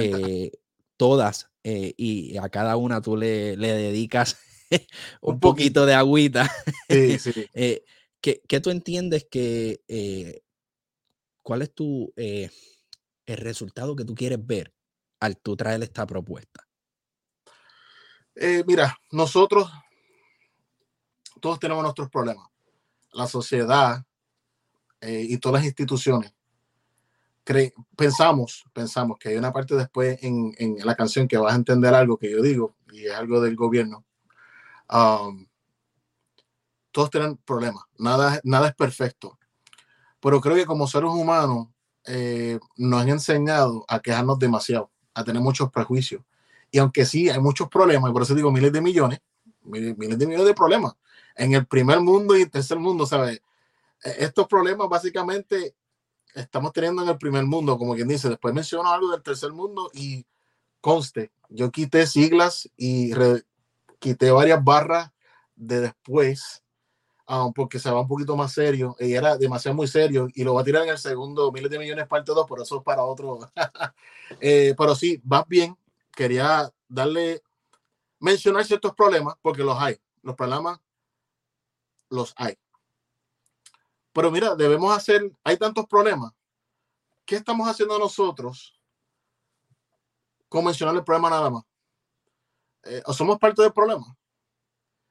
eh, 0.00 0.50
todas, 0.96 1.50
eh, 1.62 1.94
y 1.96 2.36
a 2.36 2.48
cada 2.48 2.76
una 2.76 3.00
tú 3.00 3.16
le, 3.16 3.56
dedicas 3.56 4.36
un, 5.20 5.38
poquito. 5.38 5.86
de 5.86 5.94
agüita. 5.94 6.50
Sí, 6.88 7.18
sí. 7.20 7.46
¿qué, 8.20 8.42
¿qué, 8.48 8.60
tú 8.60 8.70
entiendes 8.70 9.28
que, 9.30 10.42
cuál 11.44 11.62
es 11.62 11.72
tu, 11.72 12.12
el 12.16 12.50
resultado 13.36 13.94
que 13.94 14.04
tú 14.04 14.16
quieres 14.16 14.44
ver 14.44 14.74
al 15.20 15.38
tú 15.38 15.56
traer 15.56 15.82
esta 15.82 16.06
propuesta? 16.06 16.66
Eh, 18.34 18.62
mira, 18.66 18.96
nosotros 19.10 19.70
todos 21.40 21.58
tenemos 21.58 21.82
nuestros 21.82 22.08
problemas. 22.08 22.46
La 23.12 23.26
sociedad 23.26 24.04
eh, 25.00 25.24
y 25.28 25.38
todas 25.38 25.60
las 25.60 25.66
instituciones 25.66 26.32
pensamos, 27.96 28.64
pensamos 28.72 29.18
que 29.18 29.30
hay 29.30 29.36
una 29.36 29.52
parte 29.52 29.74
después 29.74 30.18
en, 30.22 30.76
la 30.84 30.94
canción 30.94 31.26
que 31.26 31.38
vas 31.38 31.52
a 31.52 31.56
entender 31.56 31.94
algo 31.94 32.18
que 32.18 32.30
yo 32.30 32.42
digo 32.42 32.76
y 32.92 33.06
es 33.06 33.14
algo 33.14 33.40
del 33.40 33.56
gobierno. 33.56 34.04
Um, 34.90 35.46
todos 36.90 37.10
tienen 37.10 37.36
problemas, 37.38 37.84
nada, 37.98 38.40
nada 38.44 38.68
es 38.68 38.74
perfecto. 38.74 39.38
Pero 40.20 40.40
creo 40.40 40.56
que 40.56 40.66
como 40.66 40.86
seres 40.86 41.10
humanos 41.10 41.68
eh, 42.04 42.58
nos 42.76 43.02
han 43.02 43.08
enseñado 43.08 43.84
a 43.88 44.00
quejarnos 44.00 44.38
demasiado 44.38 44.90
a 45.18 45.24
tener 45.24 45.42
muchos 45.42 45.70
prejuicios. 45.70 46.22
Y 46.70 46.78
aunque 46.78 47.04
sí 47.04 47.28
hay 47.28 47.40
muchos 47.40 47.68
problemas, 47.68 48.10
y 48.10 48.12
por 48.12 48.22
eso 48.22 48.34
digo 48.34 48.52
miles 48.52 48.72
de 48.72 48.80
millones, 48.80 49.20
miles, 49.64 49.96
de 49.96 50.26
millones 50.26 50.46
de 50.46 50.54
problemas, 50.54 50.94
en 51.34 51.54
el 51.54 51.66
primer 51.66 52.00
mundo 52.00 52.36
y 52.36 52.42
el 52.42 52.50
tercer 52.50 52.78
mundo, 52.78 53.06
¿sabes? 53.06 53.42
E, 54.04 54.24
estos 54.24 54.46
problemas 54.46 54.88
básicamente 54.88 55.74
estamos 56.34 56.72
teniendo 56.72 57.02
en 57.02 57.08
el 57.08 57.18
primer 57.18 57.44
mundo, 57.44 57.76
como 57.78 57.94
quien 57.94 58.08
dice, 58.08 58.28
después 58.28 58.54
menciono 58.54 58.90
algo 58.90 59.10
del 59.10 59.22
tercer 59.22 59.52
mundo 59.52 59.90
y 59.92 60.24
conste, 60.80 61.32
yo 61.48 61.70
quité 61.70 62.06
siglas 62.06 62.70
y 62.76 63.12
quité 63.98 64.30
varias 64.30 64.62
barras 64.62 65.10
de 65.56 65.80
después, 65.80 66.62
um, 67.28 67.52
porque 67.52 67.78
se 67.78 67.90
va 67.90 68.00
un 68.00 68.08
poquito 68.08 68.36
más 68.36 68.52
serio, 68.52 68.96
y 68.98 69.12
era 69.12 69.36
demasiado 69.36 69.76
muy 69.76 69.86
serio, 69.86 70.28
y 70.34 70.44
lo 70.44 70.54
va 70.54 70.62
a 70.62 70.64
tirar 70.64 70.82
en 70.84 70.90
el 70.90 70.98
segundo, 70.98 71.52
miles 71.52 71.70
de 71.70 71.78
millones 71.78 72.06
parte 72.08 72.32
2, 72.32 72.46
por 72.46 72.60
eso 72.60 72.78
es 72.78 72.82
para 72.82 73.02
otro. 73.04 73.38
Eh, 74.40 74.74
pero 74.76 74.94
sí, 74.94 75.18
vas 75.24 75.48
bien. 75.48 75.74
Quería 76.14 76.70
darle, 76.86 77.42
mencionar 78.20 78.62
ciertos 78.66 78.94
problemas, 78.94 79.36
porque 79.40 79.62
los 79.62 79.78
hay. 79.78 79.98
Los 80.20 80.36
problemas 80.36 80.78
los 82.10 82.34
hay. 82.36 82.58
Pero 84.12 84.30
mira, 84.30 84.54
debemos 84.54 84.94
hacer, 84.94 85.32
hay 85.42 85.56
tantos 85.56 85.86
problemas. 85.86 86.32
¿Qué 87.24 87.36
estamos 87.36 87.66
haciendo 87.66 87.98
nosotros 87.98 88.78
con 90.48 90.62
mencionar 90.62 90.94
el 90.94 91.04
problema 91.04 91.30
nada 91.30 91.48
más? 91.48 91.64
Eh, 92.84 93.02
¿O 93.06 93.14
somos 93.14 93.38
parte 93.38 93.62
del 93.62 93.72
problema? 93.72 94.14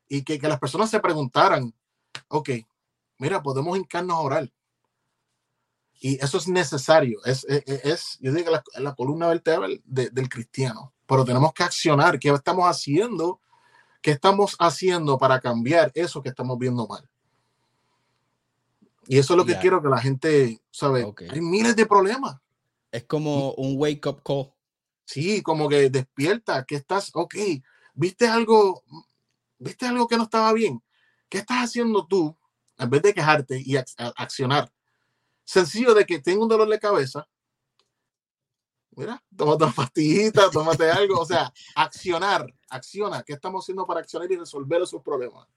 Y 0.07 0.23
que, 0.23 0.39
que 0.39 0.47
las 0.47 0.59
personas 0.59 0.91
se 0.91 0.99
preguntaran, 0.99 1.73
ok, 2.27 2.49
mira, 3.17 3.41
podemos 3.41 3.77
hincarnos 3.77 4.17
a 4.17 4.21
orar 4.21 4.51
y 5.99 6.23
eso 6.23 6.37
es 6.37 6.47
necesario. 6.47 7.19
Es, 7.25 7.43
es, 7.45 7.63
es 7.65 8.17
yo 8.19 8.31
digo, 8.33 8.51
la, 8.51 8.63
la 8.77 8.95
columna 8.95 9.27
vertebral 9.27 9.81
del 9.85 10.29
cristiano. 10.29 10.93
Pero 11.05 11.25
tenemos 11.25 11.53
que 11.53 11.63
accionar. 11.63 12.19
¿Qué 12.19 12.29
estamos 12.29 12.65
haciendo? 12.65 13.41
¿Qué 14.01 14.11
estamos 14.11 14.55
haciendo 14.59 15.17
para 15.17 15.39
cambiar 15.39 15.91
eso 15.95 16.21
que 16.21 16.29
estamos 16.29 16.57
viendo 16.59 16.85
mal? 16.87 17.09
Y 19.07 19.17
eso 19.17 19.33
es 19.33 19.37
lo 19.37 19.45
que 19.45 19.57
quiero 19.57 19.81
que 19.81 19.87
la 19.87 19.99
gente, 19.99 20.61
¿sabe? 20.69 21.11
Hay 21.31 21.41
miles 21.41 21.75
de 21.75 21.85
problemas. 21.85 22.37
Es 22.91 23.05
como 23.05 23.53
un 23.53 23.75
wake 23.77 24.05
up 24.05 24.21
call. 24.21 24.53
Sí, 25.05 25.41
como 25.41 25.69
que 25.69 25.89
despierta, 25.89 26.65
que 26.65 26.75
estás, 26.75 27.11
ok, 27.13 27.35
viste 27.93 28.27
algo, 28.27 28.83
viste 29.57 29.85
algo 29.85 30.07
que 30.07 30.17
no 30.17 30.23
estaba 30.23 30.51
bien. 30.51 30.83
¿Qué 31.29 31.39
estás 31.39 31.65
haciendo 31.65 32.05
tú 32.05 32.37
en 32.77 32.89
vez 32.89 33.01
de 33.01 33.13
quejarte 33.13 33.61
y 33.63 33.75
accionar? 33.75 34.71
sencillo 35.47 35.93
de 35.93 36.05
que 36.05 36.19
tengo 36.19 36.43
un 36.43 36.49
dolor 36.49 36.67
de 36.67 36.77
cabeza. 36.77 37.27
Mira, 38.91 39.23
tómate 39.35 39.63
una 39.63 39.73
pastillita, 39.73 40.49
tómate 40.51 40.91
algo. 40.91 41.19
O 41.21 41.25
sea, 41.25 41.51
accionar, 41.75 42.45
acciona. 42.69 43.23
¿Qué 43.23 43.33
estamos 43.33 43.63
haciendo 43.63 43.85
para 43.85 44.01
accionar 44.01 44.29
y 44.31 44.35
resolver 44.35 44.81
esos 44.81 45.01
problemas? 45.01 45.47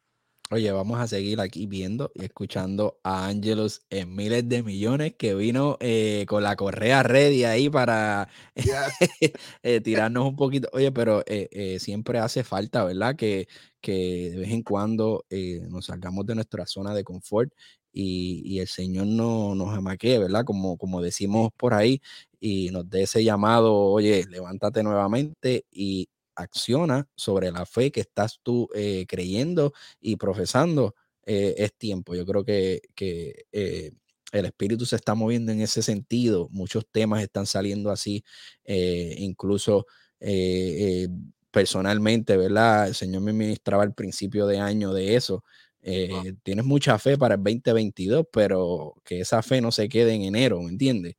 Oye, 0.53 0.73
vamos 0.73 0.99
a 0.99 1.07
seguir 1.07 1.41
aquí 1.41 1.67
viendo 1.67 2.11
y 2.13 2.25
escuchando 2.25 2.99
a 3.05 3.29
Ángelos 3.29 3.83
en 3.89 4.17
miles 4.17 4.49
de 4.49 4.65
millones 4.65 5.15
que 5.17 5.37
vino 5.37 5.77
eh, 5.79 6.25
con 6.27 6.43
la 6.43 6.57
correa 6.57 7.05
ready 7.05 7.45
ahí 7.45 7.71
para 7.71 8.29
eh, 9.63 9.81
tirarnos 9.81 10.27
un 10.27 10.35
poquito. 10.35 10.69
Oye, 10.73 10.91
pero 10.91 11.23
eh, 11.27 11.79
siempre 11.79 12.19
hace 12.19 12.43
falta, 12.43 12.83
¿verdad? 12.83 13.15
Que, 13.15 13.47
que 13.81 14.31
de 14.33 14.39
vez 14.39 14.51
en 14.51 14.63
cuando 14.65 15.25
nos 15.69 15.87
salgamos 15.87 16.27
de 16.27 16.35
nuestra 16.35 16.67
zona 16.67 16.95
de 16.95 17.05
confort 17.05 17.53
y, 17.93 18.59
el 18.59 18.67
Señor 18.67 19.07
no, 19.07 19.55
nos 19.55 19.77
amaquee, 19.77 20.19
¿verdad? 20.19 20.45
Como, 20.45 20.77
como 20.77 21.01
decimos 21.01 21.51
por 21.57 21.75
ahí, 21.75 22.01
y 22.41 22.71
nos 22.71 22.89
dé 22.91 23.03
ese 23.03 23.23
llamado, 23.23 23.75
oye, 23.75 24.25
levántate 24.29 24.83
nuevamente 24.83 25.65
y 25.71 26.09
acciona 26.35 27.09
sobre 27.15 27.51
la 27.51 27.67
fe 27.67 27.91
que 27.91 28.01
estás 28.01 28.41
tú 28.43 28.69
eh, 28.75 29.07
creyendo 29.09 29.73
y 30.01 30.17
profesando 30.17 30.95
eh, 31.25 31.55
es 31.59 31.75
tiempo. 31.75 32.15
Yo 32.15 32.25
creo 32.27 32.45
que, 32.45 32.83
que 32.95 33.47
eh, 33.53 33.93
el 34.33 34.45
espíritu 34.47 34.87
se 34.87 34.97
está 34.97 35.15
moviendo 35.15 35.53
en 35.53 35.61
ese 35.61 35.83
sentido. 35.83 36.49
Muchos 36.51 36.87
temas 36.91 37.23
están 37.23 37.47
saliendo 37.47 37.91
así, 37.91 38.25
incluso 38.67 39.87
personalmente, 41.51 42.37
¿verdad? 42.37 42.89
El 42.89 42.95
Señor 42.95 43.23
me 43.23 43.33
ministraba 43.33 43.83
al 43.83 43.95
principio 43.95 44.47
de 44.47 44.59
año 44.59 44.93
de 44.93 45.17
eso. 45.17 45.43
Tienes 46.43 46.65
mucha 46.65 46.99
fe 46.99 47.19
para 47.19 47.35
el 47.35 47.43
2022, 47.43 48.27
pero 48.33 48.95
que 49.05 49.21
esa 49.21 49.43
fe 49.43 49.61
no 49.61 49.73
se 49.73 49.89
quede 49.89 50.13
en 50.15 50.23
enero, 50.23 50.63
¿me 50.63 50.71
entiendes? 50.71 51.17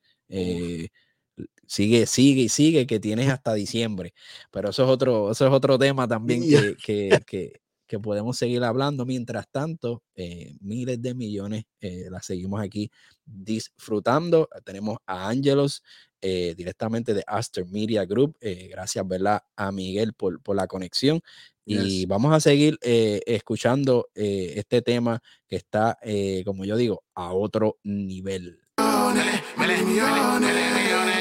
Sigue, 1.72 2.06
sigue 2.06 2.42
y 2.44 2.50
sigue, 2.50 2.86
que 2.86 3.00
tienes 3.00 3.30
hasta 3.30 3.54
diciembre. 3.54 4.14
Pero 4.52 4.72
eso 4.72 4.84
es 4.84 4.90
otro, 4.90 5.32
eso 5.32 5.48
es 5.48 5.54
otro 5.54 5.80
tema 5.80 6.06
también 6.06 6.42
que, 6.42 7.22
que, 7.26 7.62
que 7.88 8.00
podemos 8.00 8.38
seguir 8.38 8.62
hablando. 8.64 9.06
Mientras 9.06 9.48
tanto, 9.50 10.04
eh, 10.16 10.58
miles 10.60 11.02
de 11.02 11.16
millones 11.16 11.64
eh, 11.80 12.08
la 12.10 12.22
seguimos 12.22 12.62
aquí 12.62 12.92
disfrutando. 13.26 14.50
Tenemos 14.66 14.98
a 15.06 15.30
Ángelos 15.30 15.82
eh, 16.22 16.54
directamente 16.58 17.14
de 17.14 17.24
Aster 17.26 17.66
Media 17.66 18.04
Group. 18.04 18.38
gracias, 18.42 19.08
¿verdad? 19.08 19.42
A 19.56 19.72
Miguel 19.72 20.14
por, 20.14 20.42
la 20.54 20.68
conexión. 20.68 21.22
Y 21.64 22.06
vamos 22.06 22.34
a 22.34 22.42
seguir 22.42 22.78
escuchando 22.82 24.10
este 24.14 24.82
tema 24.82 25.22
que 25.48 25.56
está, 25.56 25.98
como 26.44 26.66
yo 26.66 26.76
digo, 26.76 27.04
a 27.14 27.32
otro 27.32 27.78
nivel. 27.84 28.60
millones, 28.78 29.44
millones 29.56 31.21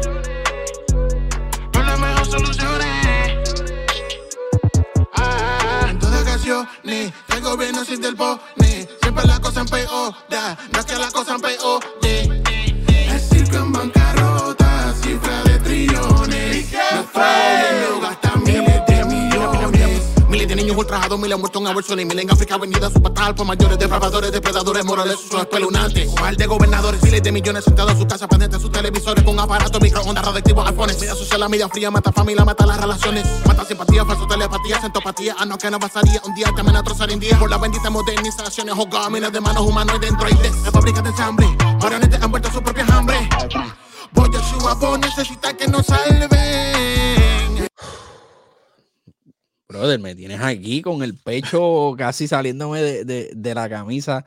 todas 6.51 6.67
ocasiones, 6.67 7.13
el 7.29 7.41
gobierno 7.41 7.85
sin 7.85 8.01
del 8.01 8.15
pone. 8.15 8.87
Siempre 9.01 9.25
la 9.25 9.39
cosa 9.39 9.65
peor, 9.65 10.13
no 10.73 10.79
es 10.79 10.85
que 10.85 10.95
la 10.95 11.11
cosa 11.11 11.37
peor. 11.37 11.83
El 12.01 13.19
circo 13.19 13.57
en 13.57 13.71
bancarrota, 13.71 14.93
cifra 15.01 15.43
de 15.43 15.59
trillones. 15.59 16.71
Nuestro 16.71 17.21
gobierno 17.21 18.10
niños 20.71 20.85
ultrajados, 20.85 21.19
miles 21.19 21.37
muertos 21.37 21.61
en 21.61 21.67
aborciones. 21.67 22.05
Miles 22.05 22.23
en 22.23 22.31
África 22.31 22.57
venida 22.57 22.89
su 22.89 23.01
patal 23.01 23.35
por 23.35 23.45
mayores 23.45 23.77
depravadores, 23.77 24.31
depredadores 24.31 24.85
morales, 24.85 25.17
son 25.29 25.41
espeluznantes. 25.41 26.07
Un 26.07 26.35
de 26.35 26.45
gobernadores, 26.47 27.03
miles 27.03 27.23
de 27.23 27.31
millones 27.31 27.65
sentados 27.65 27.91
en 27.93 27.97
sus 27.97 28.07
casas, 28.07 28.27
pendientes 28.27 28.61
sus 28.61 28.71
televisores 28.71 29.23
con 29.23 29.39
aparatos, 29.39 29.81
microondas, 29.81 30.25
radiactivos, 30.25 30.69
iPhones. 30.69 30.99
Media 30.99 31.15
social, 31.15 31.39
la 31.39 31.49
media 31.49 31.69
fría, 31.69 31.91
mata 31.91 32.11
familia, 32.11 32.45
mata 32.45 32.65
las 32.65 32.79
relaciones. 32.79 33.25
Mata 33.45 33.65
simpatía, 33.65 34.05
falso 34.05 34.27
telepatía, 34.27 34.79
centopatía. 34.79 35.35
Ah, 35.37 35.45
no, 35.45 35.57
que 35.57 35.69
no 35.69 35.79
pasaría. 35.79 36.21
Un 36.23 36.35
día 36.35 36.51
te 36.55 36.61
amenazó 36.61 36.83
trozar 36.83 37.11
en 37.11 37.19
día. 37.19 37.37
Por 37.37 37.49
la 37.49 37.57
bendita 37.57 37.89
modernizaciones, 37.89 38.75
oh 38.77 39.09
miles 39.09 39.31
de 39.31 39.41
manos 39.41 39.65
humanoides 39.65 40.11
androides. 40.11 40.53
En 40.65 40.71
fábricas 40.71 41.03
de 41.03 41.09
ensamble, 41.09 41.47
marionetes 41.81 42.21
han 42.21 42.31
vuelto 42.31 42.49
a 42.49 42.51
sus 42.51 42.61
propias 42.61 42.89
hambre. 42.89 43.29
Voy 44.13 44.29
a 44.35 44.41
su 44.41 44.97
necesita 44.97 45.53
que 45.55 45.67
nos 45.67 45.85
salven. 45.85 47.40
Brother, 49.71 49.99
me 50.01 50.15
tienes 50.15 50.41
aquí 50.41 50.81
con 50.81 51.01
el 51.01 51.17
pecho 51.17 51.95
casi 51.97 52.27
saliéndome 52.27 52.81
de, 52.81 53.55
la 53.55 53.69
camisa. 53.69 54.25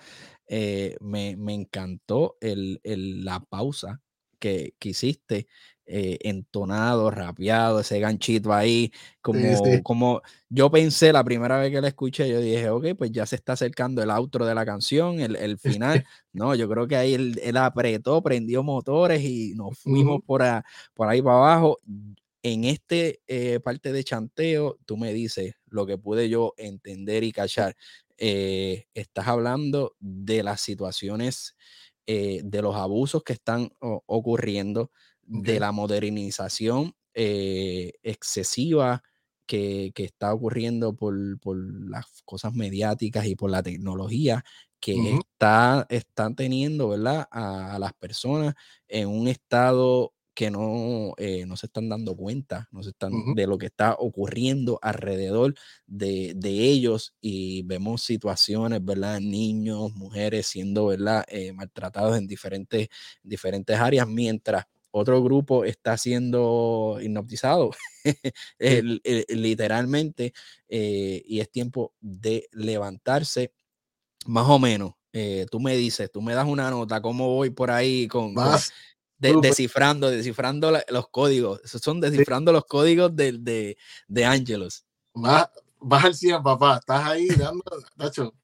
Eh, 0.49 0.97
me, 1.01 1.37
encantó 1.53 2.39
el, 2.41 2.81
la 2.83 3.41
pausa 3.41 4.01
que, 4.39 4.75
hiciste, 4.83 5.47
eh, 5.85 6.17
entonado, 6.23 7.11
rapeado, 7.11 7.81
ese 7.81 8.01
ganchito 8.01 8.55
ahí, 8.55 8.91
como, 9.21 9.83
como 9.83 10.23
yo 10.49 10.71
pensé 10.71 11.13
la 11.13 11.23
primera 11.23 11.59
vez 11.59 11.71
que 11.71 11.83
la 11.83 11.89
escuché, 11.89 12.27
yo 12.27 12.41
dije, 12.41 12.71
ok, 12.71 12.95
pues 12.97 13.13
ya 13.13 13.27
se 13.27 13.37
está 13.37 13.53
acercando 13.53 14.03
el 14.03 14.11
outro 14.11 14.47
de 14.47 14.55
la 14.55 14.65
canción, 14.65 15.21
el, 15.21 15.59
final. 15.59 16.07
no, 16.33 16.55
yo 16.55 16.71
creo 16.71 16.89
que 16.89 16.97
ahí 16.97 17.13
él, 17.13 17.57
apretó, 17.59 18.23
prendió 18.23 18.63
motores 18.63 19.23
y 19.23 19.53
nos 19.55 19.79
fuimos 19.79 20.23
por, 20.25 20.43
por 20.95 21.09
ahí 21.09 21.21
para 21.21 21.37
abajo 21.37 21.81
en 22.45 22.65
este 22.65 23.23
eh, 23.27 23.59
parte 23.59 23.91
de 23.91 24.05
chanteo, 24.05 24.79
tú 24.85 24.99
me 24.99 25.15
dices 25.15 25.55
lo 25.67 25.87
que 25.87 25.97
pude 25.97 26.29
yo 26.29 26.53
entender 26.59 27.25
y 27.25 27.33
cachar. 27.33 27.75
Eh, 28.19 28.85
estás 28.93 29.29
hablando 29.29 29.97
de 29.99 30.43
las 30.43 30.61
situaciones, 30.61 31.57
eh, 32.07 32.43
de 32.45 32.61
los 32.61 32.77
abusos 32.77 33.25
que 33.25 33.33
están 33.33 33.73
ocurriendo, 33.81 34.91
de 35.23 35.59
la 35.59 35.73
modernización 35.73 36.95
excesiva 37.15 39.03
que, 39.47 39.93
está 39.97 40.35
ocurriendo 40.35 40.95
por, 40.95 41.15
las 41.89 42.23
cosas 42.27 42.53
mediáticas 42.53 43.25
y 43.25 43.37
por 43.37 43.51
la 43.51 43.63
tecnología 43.63 44.45
que 44.81 45.15
está, 45.15 45.87
están 45.89 46.37
teniendo, 46.37 46.91
¿verdad? 46.91 47.27
A, 47.31 47.77
a, 47.77 47.79
las 47.79 47.95
personas 47.95 48.55
en 48.87 49.09
un 49.09 49.29
estado 49.29 50.14
que 50.35 50.51
no, 50.51 51.15
eh, 51.17 51.47
no 51.47 51.57
se 51.57 51.67
están 51.67 51.89
dando 51.89 52.17
cuenta 52.17 52.69
no 52.73 52.83
se 52.83 52.91
están, 52.91 53.13
de 53.35 53.47
lo 53.47 53.57
que 53.57 53.67
está 53.67 53.95
ocurriendo 53.95 54.79
alrededor 54.83 55.55
de, 55.87 56.35
ellos 56.45 57.15
y 57.21 57.63
vemos 57.63 58.03
situaciones, 58.03 58.85
¿verdad? 58.85 59.21
Niños, 59.21 59.93
mujeres 59.95 60.47
siendo, 60.47 60.87
¿verdad? 60.87 61.25
Eh, 61.29 61.53
maltratados 61.53 62.17
en 62.17 62.27
diferentes, 62.27 62.89
diferentes 63.23 63.77
áreas, 63.79 64.07
mientras 64.09 64.65
otro 64.91 65.23
grupo 65.23 65.65
está 65.65 65.97
siendo 65.97 66.99
hipnotizado, 67.01 67.71
literalmente, 69.29 70.33
eh, 70.69 71.23
y 71.27 71.41
es 71.41 71.51
tiempo 71.51 71.93
de 72.01 72.49
levantarse, 72.53 73.53
más 74.27 74.49
o 74.49 74.59
menos. 74.59 74.95
tú 75.51 75.61
me 75.61 75.77
dices, 75.77 76.11
tú 76.13 76.23
me 76.23 76.35
das 76.35 76.47
una 76.47 76.71
nota, 76.71 77.01
¿cómo 77.01 77.29
voy 77.35 77.51
por 77.51 77.71
ahí 77.71 78.09
con, 78.09 78.35
descifrando, 79.33 80.11
descifrando 80.11 80.73
los 80.89 81.09
códigos. 81.09 81.61
Esos 81.65 81.81
son 81.81 82.01
descifrando 82.01 82.53
los 82.53 82.65
códigos 82.65 83.15
de, 83.15 83.33
de, 83.33 83.77
de 84.09 84.25
Angelos. 84.25 84.85
Vas, 85.15 85.49
al 85.91 86.15
100, 86.15 86.43
papá. 86.43 86.79
Estás 86.79 87.07
ahí 87.07 87.29
dando, 87.29 87.63
Nacho. 87.97 88.35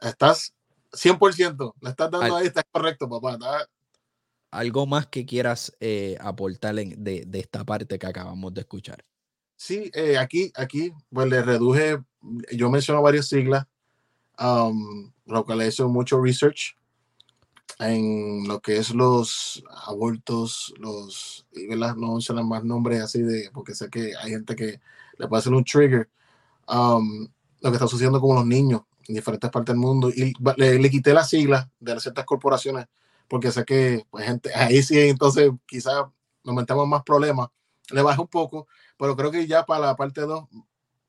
Estás 0.00 0.54
100%. 0.92 1.74
Le 1.80 1.90
estás 1.90 2.10
dando 2.10 2.36
ahí, 2.36 2.46
estás 2.46 2.64
correcto, 2.70 3.08
papá. 3.08 3.38
Algo 4.50 4.86
más 4.86 5.06
que 5.08 5.26
quieras 5.26 5.74
eh, 5.80 6.16
aportar 6.20 6.74
de, 6.74 7.24
de, 7.26 7.38
esta 7.40 7.64
parte 7.64 7.98
que 7.98 8.06
acabamos 8.06 8.54
de 8.54 8.60
escuchar. 8.60 9.04
Sí, 9.56 9.90
eh, 9.94 10.18
aquí, 10.18 10.52
aquí, 10.56 10.92
pues 11.10 11.28
le 11.28 11.42
reduje, 11.42 11.98
yo 12.52 12.70
menciono 12.70 13.02
varias 13.02 13.28
siglas, 13.28 13.66
um, 14.38 15.10
lo 15.26 15.44
que 15.44 15.54
le 15.56 15.68
hizo 15.68 15.88
mucho 15.88 16.20
research 16.20 16.76
en 17.78 18.46
lo 18.46 18.60
que 18.60 18.76
es 18.76 18.90
los 18.90 19.64
abortos, 19.86 20.74
los, 20.78 21.46
¿verdad? 21.68 21.96
no 21.96 22.12
mencionan 22.12 22.48
más 22.48 22.64
nombres 22.64 23.02
así 23.02 23.22
de, 23.22 23.50
porque 23.52 23.74
sé 23.74 23.90
que 23.90 24.12
hay 24.16 24.30
gente 24.30 24.54
que 24.54 24.80
le 25.18 25.28
puede 25.28 25.40
hacer 25.40 25.52
un 25.52 25.64
trigger, 25.64 26.08
um, 26.68 27.26
lo 27.60 27.70
que 27.70 27.76
está 27.76 27.88
sucediendo 27.88 28.20
con 28.20 28.36
los 28.36 28.46
niños 28.46 28.82
en 29.08 29.16
diferentes 29.16 29.50
partes 29.50 29.74
del 29.74 29.80
mundo, 29.80 30.08
y 30.10 30.32
le, 30.56 30.90
quité 30.90 31.12
las 31.12 31.28
siglas 31.28 31.68
de 31.80 31.98
ciertas 32.00 32.24
corporaciones, 32.24 32.86
porque 33.28 33.50
sé 33.50 33.64
que, 33.64 34.06
pues, 34.10 34.24
gente, 34.24 34.54
ahí 34.54 34.82
sí, 34.82 34.98
entonces 35.00 35.50
quizás 35.66 36.04
nos 36.44 36.54
metemos 36.54 36.86
más 36.86 37.02
problemas, 37.02 37.48
le 37.90 38.02
bajé 38.02 38.20
un 38.20 38.28
poco, 38.28 38.66
pero 38.96 39.16
creo 39.16 39.30
que 39.30 39.46
ya 39.46 39.64
para 39.64 39.86
la 39.86 39.96
parte 39.96 40.22
2 40.22 40.44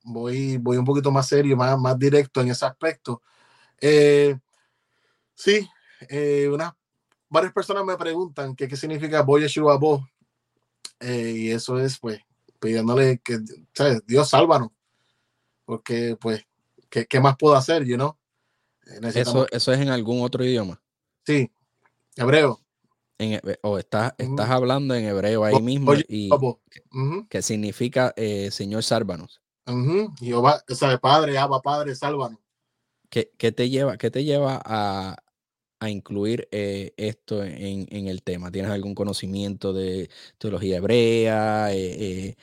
voy, 0.03 0.57
voy 0.57 0.77
un 0.77 0.85
poquito 0.85 1.11
más 1.11 1.27
serio, 1.27 1.55
más, 1.57 1.77
más 1.79 1.97
directo 1.97 2.41
en 2.41 2.49
ese 2.49 2.65
aspecto. 2.65 3.21
Eh, 3.81 4.37
sí, 5.33 5.67
eh, 6.01 6.49
varias 7.29 7.53
personas 7.53 7.85
me 7.85 7.97
preguntan 7.97 8.55
qué, 8.55 8.67
qué 8.67 8.75
significa 8.75 9.21
Boy 9.21 9.41
Yeshua 9.41 9.77
Bo. 9.77 10.07
Eh, 10.99 11.33
y 11.35 11.51
eso 11.51 11.79
es, 11.79 11.99
pues, 11.99 12.19
pidiéndole 12.59 13.19
que, 13.19 13.39
¿sabes? 13.73 14.05
Dios 14.05 14.29
sálvanos. 14.29 14.69
Porque, 15.65 16.15
pues, 16.19 16.45
¿qué, 16.89 17.05
¿qué, 17.05 17.19
más 17.19 17.35
puedo 17.37 17.55
hacer, 17.55 17.83
you 17.83 17.95
know? 17.95 18.15
Eh, 18.85 18.99
eso, 19.15 19.47
eso 19.51 19.73
es 19.73 19.79
en 19.79 19.89
algún 19.89 20.21
otro 20.21 20.43
idioma. 20.43 20.81
Sí, 21.25 21.51
hebreo. 22.15 22.59
En, 23.17 23.41
o 23.61 23.77
estás, 23.77 24.13
estás 24.17 24.49
hablando 24.49 24.93
en 24.93 25.05
hebreo 25.05 25.45
ahí 25.45 25.61
mismo 25.61 25.93
y 26.09 26.29
que 27.29 27.41
significa 27.41 28.13
Señor 28.51 28.83
sálvanos. 28.83 29.41
Y 29.67 30.25
Jehová, 30.25 30.63
o 30.69 30.75
sea, 30.75 30.97
Padre, 30.97 31.37
Abba, 31.37 31.61
Padre, 31.61 31.95
sálvanos. 31.95 32.39
¿Qué, 33.09 33.31
¿Qué, 33.37 33.51
te 33.51 33.69
lleva, 33.69 33.97
qué 33.97 34.11
te 34.11 34.23
lleva 34.23 34.61
a, 34.63 35.17
a 35.79 35.89
incluir 35.89 36.47
eh, 36.51 36.93
esto 36.97 37.43
en, 37.43 38.07
el 38.07 38.23
tema? 38.23 38.51
¿Tienes 38.51 38.71
algún 38.71 38.95
conocimiento 38.95 39.73
de 39.73 40.09
teología 40.37 40.77
hebrea? 40.77 41.73
Eh, 41.73 42.35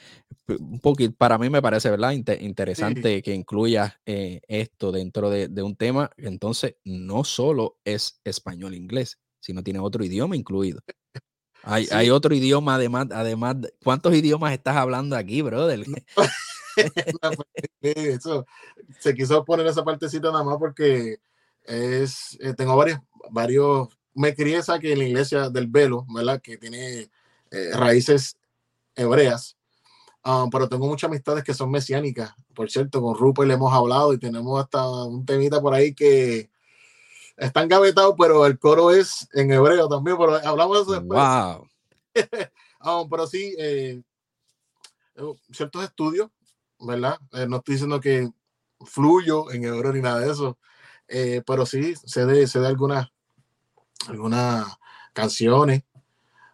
eh, 0.46 0.56
un 0.58 0.80
poquito, 0.80 1.14
para 1.16 1.38
mí 1.38 1.50
me 1.50 1.62
parece, 1.62 1.90
¿verdad? 1.90 2.12
interesante 2.12 3.22
que 3.22 3.34
incluyas 3.34 3.94
esto 4.04 4.92
dentro 4.92 5.30
de, 5.30 5.62
un 5.62 5.76
tema. 5.76 6.10
Entonces, 6.16 6.76
no 6.84 7.24
solo 7.24 7.78
es 7.84 8.20
español-inglés, 8.24 9.18
sino 9.40 9.62
tiene 9.62 9.78
otro 9.78 10.04
idioma 10.04 10.36
incluido. 10.36 10.80
Hay, 11.64 11.86
hay, 11.92 12.10
otro 12.10 12.34
idioma, 12.34 12.74
además, 12.74 13.06
además, 13.12 13.56
¿cuántos 13.84 14.14
idiomas 14.14 14.52
estás 14.52 14.76
hablando 14.76 15.16
aquí, 15.16 15.42
brother? 15.42 15.84
Pues, 17.80 17.96
eso, 17.96 18.46
se 18.98 19.14
quiso 19.14 19.44
poner 19.44 19.66
esa 19.66 19.84
partecita 19.84 20.30
nada 20.30 20.44
más 20.44 20.56
porque 20.58 21.18
es, 21.64 22.38
tengo 22.56 22.76
varios, 22.76 23.00
varios, 23.30 23.88
me 24.14 24.34
crié 24.34 24.60
aquí 24.66 24.92
en 24.92 24.98
la 24.98 25.04
iglesia 25.04 25.48
del 25.48 25.66
Velo, 25.66 26.06
¿verdad? 26.08 26.40
Que 26.40 26.56
tiene 26.56 27.10
eh, 27.50 27.70
raíces 27.74 28.38
hebreas, 28.94 29.56
um, 30.24 30.50
pero 30.50 30.68
tengo 30.68 30.86
muchas 30.86 31.08
amistades 31.08 31.44
que 31.44 31.54
son 31.54 31.70
mesiánicas. 31.70 32.34
Por 32.54 32.70
cierto, 32.70 33.00
con 33.00 33.16
Rupert 33.16 33.48
le 33.48 33.54
hemos 33.54 33.72
hablado 33.72 34.12
y 34.12 34.18
tenemos 34.18 34.60
hasta 34.60 34.86
un 34.86 35.24
temita 35.24 35.60
por 35.60 35.74
ahí 35.74 35.94
que 35.94 36.50
están 37.36 37.68
gavetados, 37.68 38.14
pero 38.18 38.46
el 38.46 38.58
coro 38.58 38.90
es 38.90 39.28
en 39.32 39.50
hebreo 39.52 39.88
también, 39.88 40.16
pero 40.18 40.36
hablamos 40.36 40.76
de 40.76 40.82
eso 40.82 40.92
después. 40.92 41.20
Wow. 41.20 41.68
Um, 42.84 43.08
pero 43.10 43.26
sí, 43.26 43.54
eh, 43.58 44.02
eh, 45.16 45.34
ciertos 45.50 45.84
estudios, 45.84 46.30
¿verdad? 46.78 47.18
no 47.48 47.58
estoy 47.58 47.74
diciendo 47.74 48.00
que 48.00 48.30
fluyo 48.84 49.50
en 49.50 49.64
hebreo 49.64 49.92
ni 49.92 50.00
nada 50.00 50.20
de 50.20 50.32
eso, 50.32 50.58
pero 51.46 51.66
sí 51.66 51.94
sé 52.04 52.26
de, 52.26 52.46
sé 52.46 52.58
de 52.58 52.66
algunas 52.66 53.11
algunas 54.08 54.66
canciones. 55.12 55.82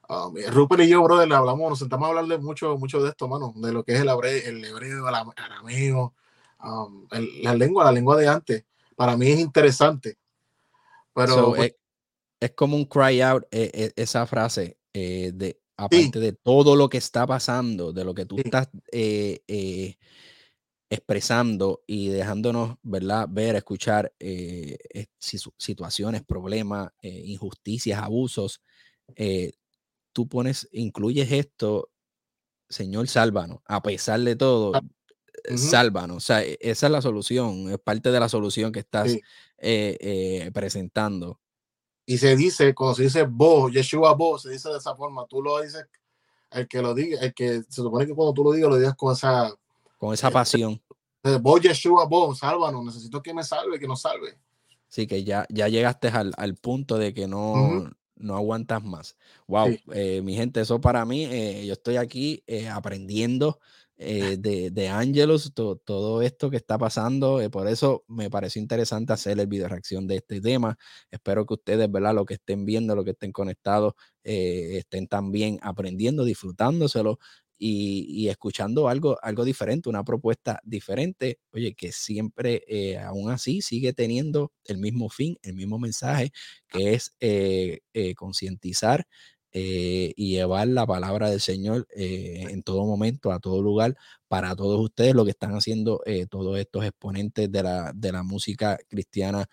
Um, 0.08 0.34
Rupert 0.50 0.82
y 0.82 0.88
yo, 0.88 1.02
brother, 1.02 1.30
hablamos, 1.32 1.68
nos 1.68 1.78
sentamos 1.78 2.06
a 2.06 2.08
hablar 2.08 2.26
de 2.26 2.38
mucho, 2.38 2.76
mucho 2.78 3.02
de 3.02 3.10
esto, 3.10 3.28
mano, 3.28 3.52
de 3.56 3.72
lo 3.72 3.84
que 3.84 3.92
es 3.94 4.00
el 4.00 4.08
hebreo, 4.08 4.42
el, 4.48 4.64
hebreo, 4.64 5.08
el 5.08 5.14
arameo, 5.14 6.14
um, 6.64 7.06
la 7.42 7.54
lengua, 7.54 7.84
la 7.84 7.92
lengua 7.92 8.16
de 8.16 8.26
antes. 8.26 8.64
Para 8.96 9.16
mí 9.16 9.28
es 9.28 9.38
interesante. 9.38 10.16
Pero 11.12 11.52
pues 11.54 11.74
es, 12.40 12.52
como 12.52 12.76
un 12.76 12.84
cry 12.84 13.20
out 13.20 13.44
eh, 13.50 13.70
eh, 13.74 13.92
esa 13.96 14.26
frase 14.26 14.78
eh, 14.92 15.32
de 15.34 15.60
aparte 15.76 16.18
de 16.18 16.32
todo 16.32 16.74
lo 16.74 16.88
que 16.88 16.98
está 16.98 17.26
pasando, 17.26 17.92
de 17.92 18.04
lo 18.04 18.14
que 18.14 18.24
tú 18.24 18.38
estás 18.38 18.68
expresando 20.90 21.82
y 21.86 22.08
dejándonos, 22.08 22.76
¿verdad? 22.82 23.26
Ver, 23.28 23.56
escuchar 23.56 24.12
eh, 24.18 24.78
situaciones, 25.18 26.22
problemas, 26.22 26.90
eh, 27.02 27.22
injusticias, 27.26 28.00
abusos. 28.00 28.62
Eh, 29.16 29.52
tú 30.12 30.28
pones, 30.28 30.68
incluyes 30.72 31.30
esto, 31.30 31.90
Señor, 32.68 33.08
sálvanos, 33.08 33.60
a 33.66 33.82
pesar 33.82 34.20
de 34.20 34.36
todo, 34.36 34.72
uh 34.72 34.80
sálvanos. 35.56 36.16
O 36.16 36.20
sea, 36.20 36.42
e, 36.42 36.58
esa 36.60 36.86
es 36.86 36.92
la 36.92 37.00
solución, 37.00 37.70
es 37.70 37.78
parte 37.78 38.10
de 38.10 38.20
la 38.20 38.28
solución 38.28 38.72
que 38.72 38.80
estás 38.80 39.16
presentando. 40.52 41.38
Y 42.04 42.18
se 42.18 42.34
dice, 42.36 42.74
cuando 42.74 42.96
se 42.96 43.04
dice 43.04 43.22
vos, 43.22 43.72
Yeshua 43.72 44.14
vos, 44.14 44.42
se 44.42 44.50
dice 44.50 44.68
de 44.70 44.78
esa 44.78 44.96
forma, 44.96 45.26
tú 45.28 45.42
lo 45.42 45.60
dices, 45.60 45.86
el 46.50 46.66
que 46.66 46.82
lo 46.82 46.94
diga, 46.94 47.20
el 47.20 47.34
que 47.34 47.62
se 47.62 47.82
supone 47.82 48.06
que 48.06 48.14
cuando 48.14 48.32
tú 48.32 48.44
lo 48.44 48.52
digas, 48.52 48.70
lo 48.70 48.76
digas 48.76 48.96
con 48.96 49.12
esa 49.12 49.54
con 49.98 50.14
esa 50.14 50.30
pasión. 50.30 50.80
Voy 51.42 51.60
Yeshua, 51.60 52.06
vos, 52.06 52.38
sálvanos, 52.38 52.84
necesito 52.86 53.20
que 53.20 53.34
me 53.34 53.44
salve, 53.44 53.78
que 53.78 53.86
nos 53.86 54.00
salve. 54.00 54.38
Sí, 54.86 55.06
que 55.06 55.24
ya, 55.24 55.46
ya 55.50 55.68
llegaste 55.68 56.08
al, 56.08 56.32
al 56.38 56.54
punto 56.54 56.96
de 56.96 57.12
que 57.12 57.26
no, 57.26 57.90
no 58.18 58.36
aguantas 58.36 58.82
más. 58.82 59.16
Wow, 59.46 59.76
eh, 59.92 60.22
mi 60.22 60.34
gente, 60.34 60.60
eso 60.60 60.80
para 60.80 61.04
mí, 61.04 61.24
eh, 61.24 61.64
yo 61.66 61.72
estoy 61.74 61.96
aquí 61.96 62.42
eh, 62.46 62.68
aprendiendo 62.68 63.60
de, 63.98 64.70
de 64.70 64.88
Angelus, 64.88 65.52
todo 65.54 66.22
esto 66.22 66.50
que 66.50 66.56
está 66.56 66.78
pasando. 66.78 67.40
por 67.50 67.66
eso 67.66 68.04
me 68.06 68.30
pareció 68.30 68.62
interesante 68.62 69.12
hacer 69.12 69.40
el 69.40 69.48
video 69.48 69.66
reacción 69.66 70.06
de 70.06 70.16
este 70.18 70.40
tema. 70.40 70.78
Espero 71.10 71.44
que 71.44 71.54
ustedes, 71.54 71.90
¿verdad? 71.90 72.14
Lo 72.14 72.24
que 72.24 72.34
estén 72.34 72.64
viendo, 72.64 72.94
lo 72.94 73.02
que 73.02 73.10
estén 73.10 73.32
conectados, 73.32 73.94
estén 74.22 75.08
también 75.08 75.58
aprendiendo, 75.62 76.24
disfrutándoselo 76.24 77.18
y, 77.58 78.28
escuchando 78.28 78.88
algo, 78.88 79.18
algo 79.22 79.44
diferente, 79.44 79.88
una 79.88 80.04
propuesta 80.04 80.60
diferente, 80.64 81.40
oye, 81.52 81.74
que 81.74 81.92
siempre 81.92 82.62
eh, 82.68 82.98
aún 82.98 83.30
así 83.30 83.62
sigue 83.62 83.92
teniendo 83.92 84.52
el 84.64 84.78
mismo 84.78 85.08
fin, 85.08 85.36
el 85.42 85.54
mismo 85.54 85.78
mensaje, 85.78 86.30
que 86.68 86.94
es 86.94 87.14
eh, 87.20 87.80
eh, 87.92 88.14
concientizar 88.14 89.06
y 89.50 90.30
llevar 90.34 90.68
la 90.68 90.86
palabra 90.86 91.30
del 91.30 91.40
Señor 91.40 91.88
en 91.90 92.62
todo 92.62 92.84
momento, 92.84 93.32
a 93.32 93.40
todo 93.40 93.60
lugar, 93.60 93.96
para 94.28 94.54
todos 94.54 94.78
ustedes, 94.80 95.14
lo 95.16 95.24
que 95.24 95.32
están 95.32 95.52
haciendo 95.52 96.00
todos 96.30 96.58
estos 96.60 96.84
exponentes 96.84 97.50
de 97.50 97.62
la, 97.64 97.92
de 97.92 98.12
la 98.12 98.22
música 98.22 98.78
cristiana 98.88 99.48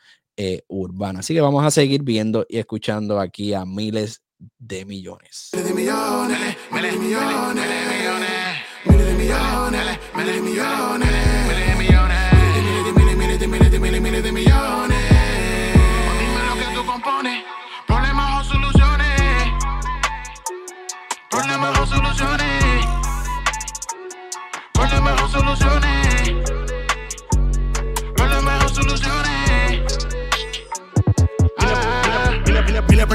urbana. 0.67 1.21
Así 1.21 1.33
que 1.33 1.41
vamos 1.41 1.65
a 1.65 1.71
seguir 1.71 2.03
viendo 2.03 2.45
y 2.47 2.59
escuchando 2.59 3.19
aquí 3.19 3.53
a 3.53 3.65
miles 3.65 4.21
de 4.39 4.85
millones. 4.85 5.49
Miles 5.53 5.67
de 5.67 5.73
millones, 5.73 6.57
miles 6.71 6.91
de 6.93 6.99
millones, 6.99 7.65
miles 7.65 7.69
de 7.77 7.87
millones, 7.87 8.39
miles 8.85 9.05
de 9.05 9.13
millones, 9.15 9.99
miles 10.15 10.35
de 10.35 10.41
millones, 10.41 11.09
miles 11.47 11.67
de 11.67 11.75
millones, 11.75 12.33
miles 12.95 13.39
de 13.39 13.47
miles 13.47 13.71
de 13.71 13.79
miles 13.79 13.91
de 13.91 13.99
miles 13.99 14.23
de 14.23 14.31
millones. 14.31 14.97
Dime 16.19 16.41
lo 16.47 16.55
que 16.55 16.75
tú 16.75 16.85
compones, 16.85 17.43
problemas 17.87 18.41
o 18.41 18.43
soluciones, 18.53 19.51
problemas 21.29 21.79
o 21.79 21.85
soluciones, 21.85 22.85
problemas 24.73 25.21
o 25.21 25.27
soluciones, 25.29 25.94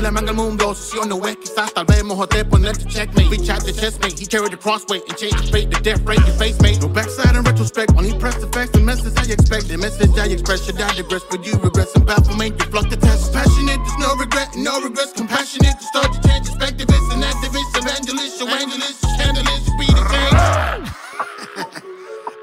Por 0.01 0.05
la 0.07 0.13
manga 0.13 0.33
mundo, 0.33 0.75
si 0.75 0.97
o 0.97 1.05
no 1.05 1.21
es 1.29 1.37
quizás 1.37 1.75
tal 1.75 1.85
vez 1.85 2.03
mejor 2.03 2.27
te 2.27 2.43
ponerte 2.43 2.87
checkmate. 2.87 3.29
Reach 3.29 3.51
out 3.51 3.63
the 3.67 3.71
chestmate, 3.71 4.19
he 4.19 4.25
carried 4.25 4.51
the 4.51 4.57
crossway 4.57 5.03
And 5.07 5.19
change 5.19 5.37
the 5.37 5.53
fate, 5.53 5.69
the 5.69 5.79
death 5.79 6.01
rate, 6.07 6.25
your 6.27 6.37
face 6.39 6.59
mate. 6.63 6.81
No 6.81 6.89
backside 6.89 7.37
in 7.37 7.45
retrospect, 7.45 7.93
he 8.01 8.19
pressed 8.19 8.41
the 8.41 8.47
facts 8.47 8.71
The 8.71 8.81
message 8.81 9.13
I 9.19 9.31
expect, 9.31 9.69
the 9.69 9.77
message 9.77 10.17
I 10.17 10.33
express 10.33 10.65
Should 10.65 10.81
I 10.81 10.97
digress, 10.97 11.23
but 11.29 11.45
you 11.45 11.53
regress 11.61 11.95
and 11.97 12.07
bafflement 12.07 12.59
You 12.59 12.65
flunk 12.73 12.89
the 12.89 12.97
test, 12.97 13.31
passionate, 13.35 13.77
there's 13.77 13.99
no 14.01 14.17
regret 14.17 14.49
No 14.57 14.81
regrets, 14.81 15.13
compassionate 15.13 15.77
To 15.77 15.85
start 15.85 16.15
to 16.15 16.21
change 16.27 16.49
perspectives 16.49 17.05
And 17.13 17.23
activists, 17.23 17.77
evangelists, 17.77 18.41
evangelists 18.41 19.05
Scandalous, 19.05 19.69
be 19.77 19.85
the 19.85 20.01
change. 20.09 20.89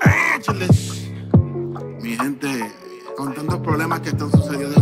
Angeles. 0.38 1.10
Mi 2.04 2.16
gente, 2.16 2.72
con 3.18 3.34
tantos 3.34 3.60
problemas 3.62 4.02
que 4.02 4.10
están 4.10 4.30
sucediendo 4.30 4.77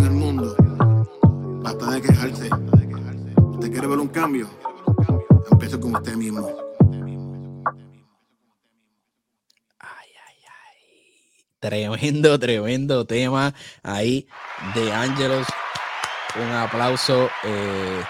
de 1.95 2.01
quejarse. 2.01 2.49
¿Usted 3.41 3.71
quiere 3.71 3.87
ver 3.87 3.99
un 3.99 4.09
cambio? 4.09 4.49
Empiece 5.49 5.79
con 5.79 5.95
usted 5.95 6.15
mismo. 6.15 6.49
Ay, 9.79 10.09
ay, 10.27 10.37
ay. 10.49 11.45
Tremendo, 11.59 12.37
tremendo 12.37 13.05
tema 13.05 13.53
ahí 13.81 14.27
de 14.73 14.91
Ángelos. 14.91 15.47
Un 16.35 16.51
aplauso. 16.51 17.29
Eh, 17.45 18.01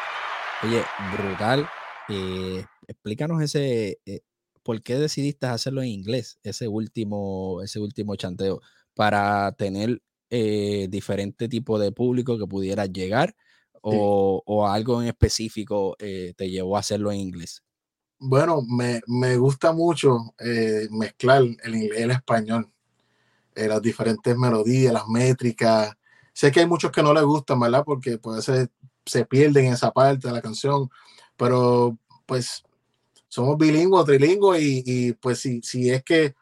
oye, 0.64 0.84
brutal. 1.16 1.70
Eh, 2.10 2.66
explícanos 2.88 3.42
ese. 3.44 4.00
Eh, 4.06 4.22
¿Por 4.64 4.82
qué 4.82 4.96
decidiste 4.96 5.46
hacerlo 5.46 5.84
en 5.84 5.90
inglés? 5.90 6.40
Ese 6.42 6.68
último, 6.68 7.62
ese 7.62 7.80
último 7.80 8.16
chanteo. 8.16 8.62
Para 8.96 9.52
tener 9.52 10.02
diferente 10.90 11.48
tipo 11.48 11.80
de 11.80 11.94
público 11.94 12.38
que 12.38 12.46
pudiera 12.46 12.88
llegar 12.88 13.36
o, 13.86 14.68
algo 14.68 15.02
en 15.02 15.08
específico 15.08 15.96
eh, 16.00 16.34
te 16.36 16.50
llevó 16.50 16.78
a 16.78 16.80
hacerlo 16.80 17.12
en 17.12 17.20
inglés? 17.20 17.64
Bueno, 18.18 18.62
me, 18.68 19.02
me 19.08 19.38
gusta 19.38 19.72
mucho 19.72 20.34
eh, 20.40 20.88
mezclar 20.90 21.44
el 21.44 21.76
inglés 21.76 22.00
y 22.00 22.04
el 22.04 22.12
español, 22.12 22.72
eh, 23.56 23.68
las 23.68 23.82
diferentes 23.82 24.36
melodías, 24.38 24.94
las 24.94 25.08
métricas. 25.08 25.94
Sé 26.34 26.52
que 26.52 26.62
hay 26.62 26.68
muchos 26.68 26.92
que 26.92 27.04
no 27.04 27.14
les 27.14 27.24
gustan, 27.24 27.60
¿verdad? 27.60 27.84
Porque 27.86 28.18
puede 28.18 28.42
ser, 28.42 28.70
se 29.06 29.26
pierden 29.26 29.66
en 29.66 29.74
esa 29.74 29.92
parte 29.92 30.28
de 30.28 30.34
la 30.34 30.42
canción, 30.42 30.90
pero 31.38 31.98
pues 32.26 32.64
somos 33.28 33.58
bilingües, 33.58 34.06
trilingües 34.06 34.62
y, 34.62 34.84
y, 34.86 35.14
pues 35.14 35.40
si, 35.40 35.62
si 35.62 35.90
es 35.90 36.04
que 36.04 36.36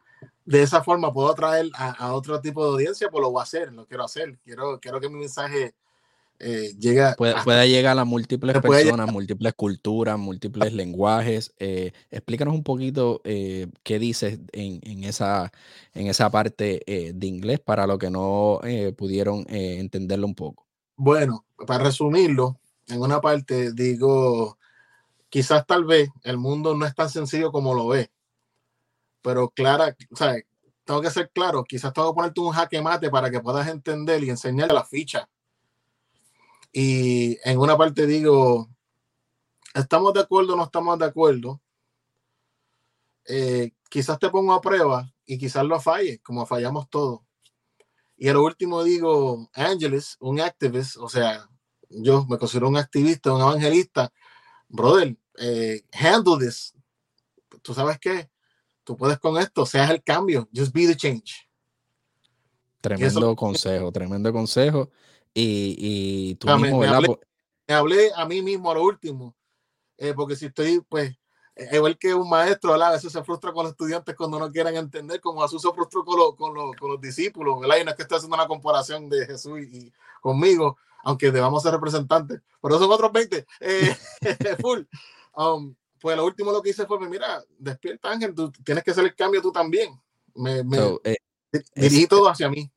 de 0.46 0.62
esa 0.62 0.84
forma 0.84 1.12
puedo 1.12 1.32
atraer 1.32 1.70
a, 1.74 1.92
a, 1.92 2.14
otro 2.14 2.40
tipo 2.40 2.64
de 2.64 2.72
audiencia, 2.72 3.10
pues 3.10 3.22
lo 3.22 3.32
voy 3.32 3.40
a 3.40 3.44
hacer, 3.44 3.74
lo 3.74 3.86
quiero 3.86 4.04
hacer. 4.04 4.38
Quiero, 4.44 4.80
quiero 4.80 5.00
que 5.00 5.10
mi 5.10 5.20
mensaje 5.20 5.74
eh, 6.40 6.76
llega 6.78 7.16
puede, 7.16 7.70
llegar 7.70 7.98
a 7.98 8.06
múltiples 8.06 8.60
personas, 8.60 9.12
múltiples 9.12 9.54
culturas, 9.54 10.18
múltiples 10.20 10.74
lenguajes. 10.74 11.54
Eh, 11.60 11.94
explícanos 12.12 12.54
un 12.54 12.64
poquito 12.64 13.22
eh, 13.24 13.68
qué 13.84 14.00
dices 14.00 14.40
en, 14.52 15.04
esa, 15.04 15.52
en 15.94 16.08
esa 16.08 16.30
parte 16.30 16.82
de 16.86 17.28
inglés 17.28 17.60
para 17.60 17.88
los 17.88 17.98
que 17.98 18.10
no 18.10 18.60
pudieron 18.98 19.46
entenderlo 19.48 20.28
un 20.28 20.36
poco. 20.36 20.68
Bueno, 20.96 21.46
para 21.66 21.86
resumirlo, 21.86 22.60
en 22.88 23.02
una 23.02 23.22
parte 23.22 23.72
digo, 23.74 24.58
quizás 25.30 25.66
tal 25.66 25.86
vez 25.86 26.10
el 26.24 26.38
mundo 26.38 26.76
no 26.76 26.86
es 26.86 26.94
tan 26.94 27.10
sencillo 27.10 27.52
como 27.52 27.74
lo 27.74 27.88
ve, 27.88 28.12
pero 29.22 29.50
clara, 29.50 29.96
sea, 30.12 30.36
tengo 30.84 31.02
que 31.02 31.10
ser 31.10 31.32
claro, 31.34 31.64
quizás 31.64 31.94
tengo 31.94 32.12
que 32.12 32.16
ponerte 32.16 32.42
un 32.42 32.52
jaque 32.52 32.82
mate 32.82 33.10
para 33.10 33.32
que 33.32 33.40
puedas 33.40 33.68
entender 33.68 34.24
y 34.24 34.30
enseñarle 34.30 34.74
la 34.74 34.84
ficha. 34.84 35.30
Y 36.74 37.38
en 37.48 37.60
una 37.60 37.78
parte 37.78 38.08
digo, 38.08 38.68
estamos 39.76 40.12
de 40.14 40.22
acuerdo 40.22 40.54
o 40.54 40.58
no 40.58 40.64
estamos 40.64 40.98
de 40.98 41.06
acuerdo, 41.06 41.62
eh, 43.26 43.72
quizás 43.90 44.18
te 44.18 44.32
pongo 44.32 44.54
a 44.54 44.62
prueba 44.62 45.08
y 45.24 45.38
quizás 45.38 45.64
lo 45.66 45.80
falle, 45.80 46.20
como 46.22 46.48
fallamos 46.48 46.90
todos. 46.90 47.22
Y 48.18 48.28
a 48.28 48.34
lo 48.34 48.44
último 48.44 48.84
digo, 48.84 49.50
Angeles, 49.54 50.18
un 50.20 50.40
activist, 50.42 50.98
o 50.98 51.08
sea, 51.08 51.48
yo 51.90 52.26
me 52.26 52.40
considero 52.40 52.70
un 52.70 52.78
activista, 52.78 53.32
un 53.32 53.42
evangelista, 53.42 54.12
brother, 54.68 55.16
eh, 55.38 55.84
handle 55.92 56.44
this. 56.44 56.74
¿Tú 57.62 57.76
sabes 57.76 58.00
qué? 58.00 58.32
Tú 58.84 58.98
puedes 58.98 59.20
con 59.20 59.38
esto, 59.38 59.66
seas 59.68 59.92
el 59.92 60.04
cambio, 60.04 60.50
just 60.54 60.74
be 60.74 60.88
the 60.88 60.96
change. 60.96 61.48
Tremendo 62.82 63.36
consejo, 63.36 63.92
tremendo 63.92 64.34
consejo. 64.34 64.90
Y, 65.34 65.76
y 65.80 66.36
tú 66.36 66.48
mismo, 66.58 66.80
me, 66.80 66.88
hablé, 66.88 67.20
me, 67.68 67.74
hablé, 67.74 68.12
a 68.16 68.26
mí 68.26 68.42
mismo 68.42 68.70
a 68.70 68.76
lo 68.76 68.84
último, 68.84 69.36
eh, 69.98 70.14
porque 70.14 70.36
si 70.36 70.46
estoy, 70.46 70.82
pues, 70.88 71.18
eh, 71.56 71.70
igual 71.74 71.98
que 71.98 72.14
un 72.14 72.30
maestro, 72.30 72.74
a 72.74 72.92
veces 72.92 73.12
se 73.12 73.24
frustra 73.24 73.52
con 73.52 73.64
los 73.64 73.72
estudiantes 73.72 74.16
cuando 74.16 74.38
no 74.38 74.52
quieren 74.52 74.76
entender, 74.76 75.20
como 75.22 75.42
Jesús 75.42 75.62
se 75.62 75.72
frustró 75.72 76.06
con, 76.06 76.36
con, 76.36 76.74
con 76.74 76.92
los 76.92 77.02
discípulos, 77.02 77.60
¿verdad? 77.60 77.78
Y 77.82 77.84
no 77.84 77.92
es 77.92 77.96
que 77.96 78.04
esté 78.04 78.16
haciendo 78.16 78.36
una 78.36 78.48
comparación 78.48 79.10
de 79.10 79.26
Jesús 79.26 79.60
y, 79.62 79.92
conmigo, 80.22 80.78
aunque 81.04 81.32
debamos 81.32 81.64
ser 81.64 81.74
representantes, 81.74 82.42
pero 82.62 82.78
son 82.78 82.92
otros 82.92 83.12
20. 83.12 83.46
Eh, 83.60 83.96
full. 84.62 84.82
Um, 85.36 85.76
pues 86.00 86.16
lo 86.16 86.26
último 86.26 86.52
lo 86.52 86.62
que 86.62 86.70
hice 86.70 86.86
fue, 86.86 87.00
mira, 87.10 87.44
despierta 87.58 88.12
Ángel, 88.12 88.36
tú 88.36 88.52
tienes 88.52 88.84
que 88.84 88.92
hacer 88.92 89.06
el 89.06 89.16
cambio 89.16 89.42
tú 89.42 89.52
también. 89.52 90.00
Me, 90.36 90.64
me 90.64 91.00
eh, 91.04 91.18
dirigí 91.76 92.08
todo 92.08 92.30
hacia 92.30 92.50
mí 92.50 92.72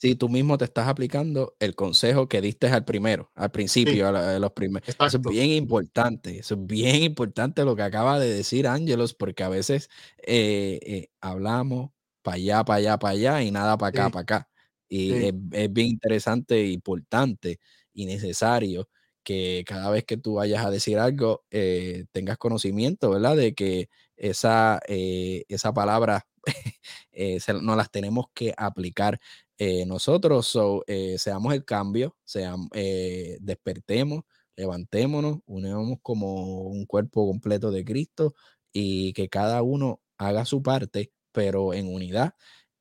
si 0.00 0.14
tú 0.14 0.30
mismo 0.30 0.56
te 0.56 0.64
estás 0.64 0.88
aplicando 0.88 1.56
el 1.60 1.74
consejo 1.74 2.26
que 2.26 2.40
diste 2.40 2.68
al 2.68 2.86
primero, 2.86 3.30
al 3.34 3.50
principio, 3.50 4.08
a, 4.08 4.38
los 4.38 4.52
primeros. 4.52 4.88
Eso 4.88 5.04
es 5.04 5.20
bien 5.20 5.50
importante, 5.50 6.38
eso 6.38 6.54
es 6.54 6.66
bien 6.66 7.02
importante 7.02 7.66
lo 7.66 7.76
que 7.76 7.82
acaba 7.82 8.18
de 8.18 8.32
decir 8.32 8.66
Ángelos, 8.66 9.12
porque 9.12 9.42
a 9.42 9.50
veces 9.50 9.90
eh, 10.26 10.80
eh, 10.82 11.10
hablamos 11.20 11.90
para 12.22 12.36
allá, 12.36 12.64
para 12.64 12.76
allá, 12.78 12.98
para 12.98 13.12
allá 13.12 13.42
y 13.42 13.50
nada 13.50 13.76
para 13.76 13.88
acá, 13.90 14.08
para 14.08 14.22
acá. 14.22 14.48
Y 14.88 15.12
es, 15.12 15.34
bien 15.70 15.88
interesante, 15.88 16.66
importante 16.68 17.60
y 17.92 18.06
necesario 18.06 18.88
que 19.22 19.64
cada 19.66 19.90
vez 19.90 20.04
que 20.04 20.16
tú 20.16 20.36
vayas 20.36 20.64
a 20.64 20.70
decir 20.70 20.98
algo, 20.98 21.44
eh, 21.50 22.06
tengas 22.12 22.38
conocimiento, 22.38 23.10
¿verdad? 23.10 23.36
De 23.36 23.54
que 23.54 23.90
esa, 24.16 24.80
esa 24.86 25.74
palabra 25.74 26.26
no 27.62 27.76
las 27.76 27.90
tenemos 27.90 28.28
que 28.32 28.54
aplicar 28.56 29.20
eh, 29.62 29.84
nosotros 29.84 30.58
eh, 30.86 31.18
seamos 31.18 31.52
el 31.52 31.66
cambio, 31.66 32.16
seamos, 32.24 32.70
eh, 32.72 33.36
despertemos, 33.42 34.22
levantémonos, 34.56 35.40
unemos 35.44 35.98
como 36.00 36.62
un 36.62 36.86
cuerpo 36.86 37.26
completo 37.26 37.70
de 37.70 37.84
Cristo 37.84 38.34
y 38.72 39.12
que 39.12 39.28
cada 39.28 39.60
uno 39.60 40.00
haga 40.16 40.46
su 40.46 40.62
parte, 40.62 41.12
pero 41.30 41.74
en 41.74 41.88
unidad. 41.88 42.32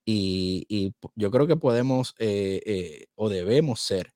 Y, 0.05 0.95
yo 1.15 1.31
creo 1.31 1.47
que 1.47 1.57
podemos 1.57 2.15
o 3.15 3.29
debemos 3.29 3.81
ser 3.81 4.13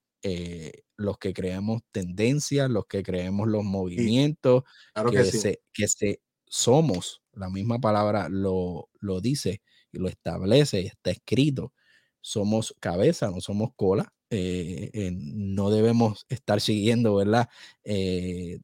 los 0.96 1.18
que 1.18 1.34
creamos 1.34 1.82
tendencias, 1.92 2.70
los 2.70 2.86
que 2.86 3.04
creemos 3.04 3.50
los 3.50 3.66
movimientos, 3.66 4.64
que, 5.12 5.26
se, 5.26 5.62
que 5.74 5.88
se 5.90 6.22
somos, 6.48 7.22
la 7.34 7.50
misma 7.50 7.80
palabra 7.80 8.30
lo, 8.30 8.90
lo 9.02 9.20
dice 9.20 9.62
y 9.92 9.98
lo 10.00 10.08
establece, 10.08 10.80
está 10.80 11.12
escrito 11.12 11.74
somos 12.24 12.76
cabeza, 12.80 13.30
no 13.30 13.42
somos 13.42 13.72
cola. 13.76 14.14
Eh, 14.32 15.12
no 15.14 15.70
debemos 15.70 16.26
estar 16.30 16.60
siguiendo, 16.62 17.16
¿verdad? 17.16 17.50
Eh, 17.84 18.62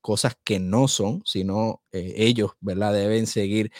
cosas 0.00 0.34
que 0.44 0.58
no 0.58 0.88
son, 0.88 1.22
sino 1.26 1.82
eh, 1.92 2.14
ellos, 2.16 2.52
¿verdad? 2.60 2.94
Deben 2.94 3.26
seguir 3.26 3.70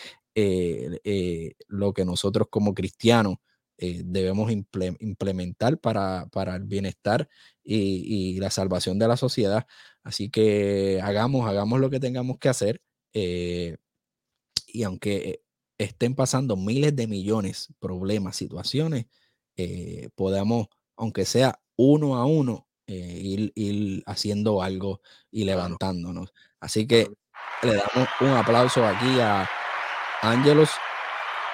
lo 1.68 1.92
que 1.92 2.04
nosotros 2.04 2.48
como 2.50 2.74
cristianos 2.74 3.36
debemos 3.78 4.50
implementar 4.52 5.78
para, 5.78 6.26
para, 6.32 6.56
el 6.56 6.64
bienestar 6.64 7.28
y, 7.62 8.34
y, 8.36 8.38
la 8.38 8.50
salvación 8.50 8.98
de 8.98 9.08
la 9.08 9.16
sociedad. 9.16 9.66
Así 10.02 10.30
que 10.30 11.00
hagamos, 11.02 11.48
hagamos 11.48 11.80
lo 11.80 11.90
que 11.90 12.00
tengamos 12.00 12.38
que 12.38 12.48
hacer. 12.48 12.80
y 13.12 14.82
aunque 14.82 15.42
estén 15.78 16.14
pasando 16.14 16.56
miles 16.56 16.94
de 16.94 17.06
millones, 17.06 17.68
problemas, 17.80 18.36
situaciones, 18.36 19.06
eh, 19.62 20.08
podamos, 20.14 20.68
aunque 20.96 21.24
sea 21.24 21.60
uno 21.76 22.16
a 22.16 22.24
uno, 22.24 22.66
eh, 22.86 23.50
ir, 23.54 24.02
haciendo 24.06 24.62
algo 24.62 25.00
y 25.30 25.44
levantándonos. 25.44 26.32
Así 26.60 26.86
que 26.86 27.08
le 27.62 27.74
damos 27.74 28.08
un 28.20 28.28
aplauso 28.28 28.84
aquí 28.86 29.20
a 29.20 29.46
Ángelos, 30.22 30.70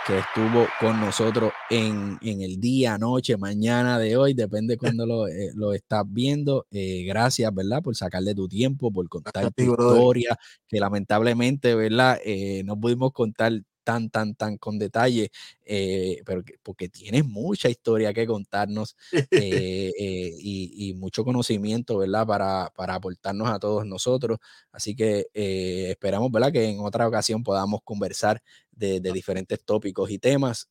que 0.07 0.18
estuvo 0.18 0.68
con 0.78 1.00
nosotros 1.00 1.52
en, 1.68 2.18
el 2.22 2.61
día, 2.61 2.96
noche, 2.96 3.36
mañana 3.36 3.98
de 3.98 4.16
hoy, 4.16 4.34
depende 4.34 4.76
cuando 4.96 5.04
lo, 5.04 5.26
eh, 5.26 5.50
lo 5.54 5.72
estás 5.72 6.04
viendo. 6.07 6.66
gracias, 6.70 7.52
¿verdad? 7.52 7.82
Por 7.82 7.96
sacarle 7.96 8.34
tu 8.34 8.48
tiempo, 8.48 8.92
por 8.92 9.09
contar 9.09 9.52
tu 9.52 9.62
historia, 10.12 10.38
que 10.68 10.78
lamentablemente, 10.78 11.74
¿verdad? 11.74 12.20
no 12.64 12.78
pudimos 12.78 13.12
contar 13.12 13.52
tan, 13.87 14.11
tan, 14.11 14.34
tan 14.34 14.59
con 14.59 14.80
detalle, 14.80 15.30
eh, 15.64 16.20
pero 16.26 16.43
porque 16.64 16.89
tienes 16.89 17.24
mucha 17.24 17.68
historia 17.68 18.12
que 18.12 18.26
contarnos 18.26 18.97
eh, 19.12 19.93
eh, 19.97 20.32
y, 20.41 20.93
mucho 20.95 21.24
conocimiento, 21.24 21.99
¿verdad? 21.99 22.26
Para, 22.26 22.72
para, 22.74 22.97
aportarnos 22.97 23.49
a 23.49 23.61
todos 23.61 23.87
nosotros. 23.87 24.39
Así 24.72 24.97
que 24.97 25.28
esperamos, 25.32 26.32
¿verdad? 26.32 26.53
Que 26.53 26.64
en 26.68 26.80
otra 26.80 27.07
ocasión 27.07 27.45
podamos 27.45 27.80
conversar 27.84 28.43
de, 28.72 28.99
de 28.99 29.12
diferentes 29.12 29.64
tópicos 29.64 30.11
y 30.11 30.18
temas. 30.18 30.68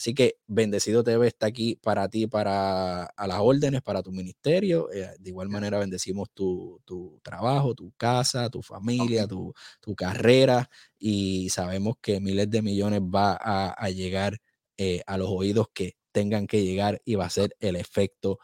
Así 0.00 0.14
que 0.14 0.38
Bendecido 0.46 1.04
TV 1.04 1.26
está 1.26 1.44
aquí 1.48 1.76
para 1.76 2.08
ti, 2.08 2.26
para 2.26 3.04
a 3.04 3.26
las 3.26 3.38
órdenes, 3.38 3.82
para 3.82 4.02
tu 4.02 4.12
ministerio. 4.12 4.90
Eh, 4.90 5.10
de 5.18 5.28
igual 5.28 5.50
manera 5.50 5.78
bendecimos 5.78 6.30
tu, 6.30 6.80
trabajo, 7.22 7.74
tu 7.74 7.92
casa, 7.98 8.48
tu 8.48 8.62
familia, 8.62 9.26
tu, 9.26 9.52
carrera 9.94 10.70
y 10.98 11.50
sabemos 11.50 11.96
que 12.00 12.18
miles 12.18 12.48
de 12.48 12.62
millones 12.62 13.02
va 13.02 13.36
a, 13.38 13.90
llegar 13.90 14.40
eh, 14.78 15.02
a 15.06 15.18
los 15.18 15.28
oídos 15.28 15.66
que 15.74 15.98
tengan 16.12 16.46
que 16.46 16.64
llegar 16.64 17.02
y 17.04 17.16
va 17.16 17.26
a 17.26 17.30
ser 17.30 17.54
el 17.60 17.76
efecto 17.76 18.38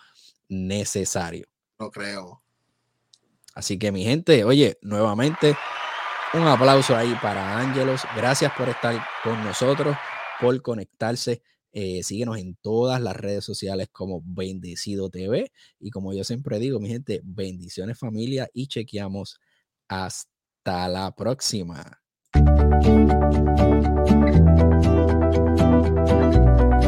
necesario. 0.50 1.46
No 1.78 1.90
creo. 1.90 2.42
Así 3.54 3.78
que 3.78 3.92
mi 3.92 4.04
gente, 4.04 4.44
oye, 4.44 4.76
nuevamente 4.82 5.56
un 6.34 6.46
aplauso 6.46 6.94
ahí 6.94 7.16
para 7.22 7.58
Ángelos. 7.58 8.02
Gracias 8.14 8.52
por 8.52 8.68
estar 8.68 9.02
con 9.24 9.42
nosotros 9.42 9.96
por 10.40 10.60
conectarse. 10.62 11.42
Eh, 11.72 12.02
síguenos 12.02 12.38
en 12.38 12.56
todas 12.56 13.00
las 13.02 13.14
redes 13.16 13.44
sociales 13.44 13.88
como 13.92 14.22
Bendecido 14.24 15.10
TV. 15.10 15.50
Y 15.78 15.90
como 15.90 16.14
yo 16.14 16.24
siempre 16.24 16.58
digo, 16.58 16.80
mi 16.80 16.88
gente, 16.88 17.20
bendiciones 17.24 17.98
familia 17.98 18.48
y 18.52 18.66
chequeamos. 18.66 19.38
Hasta 19.88 20.88
la 20.88 21.14
próxima. 21.14 22.02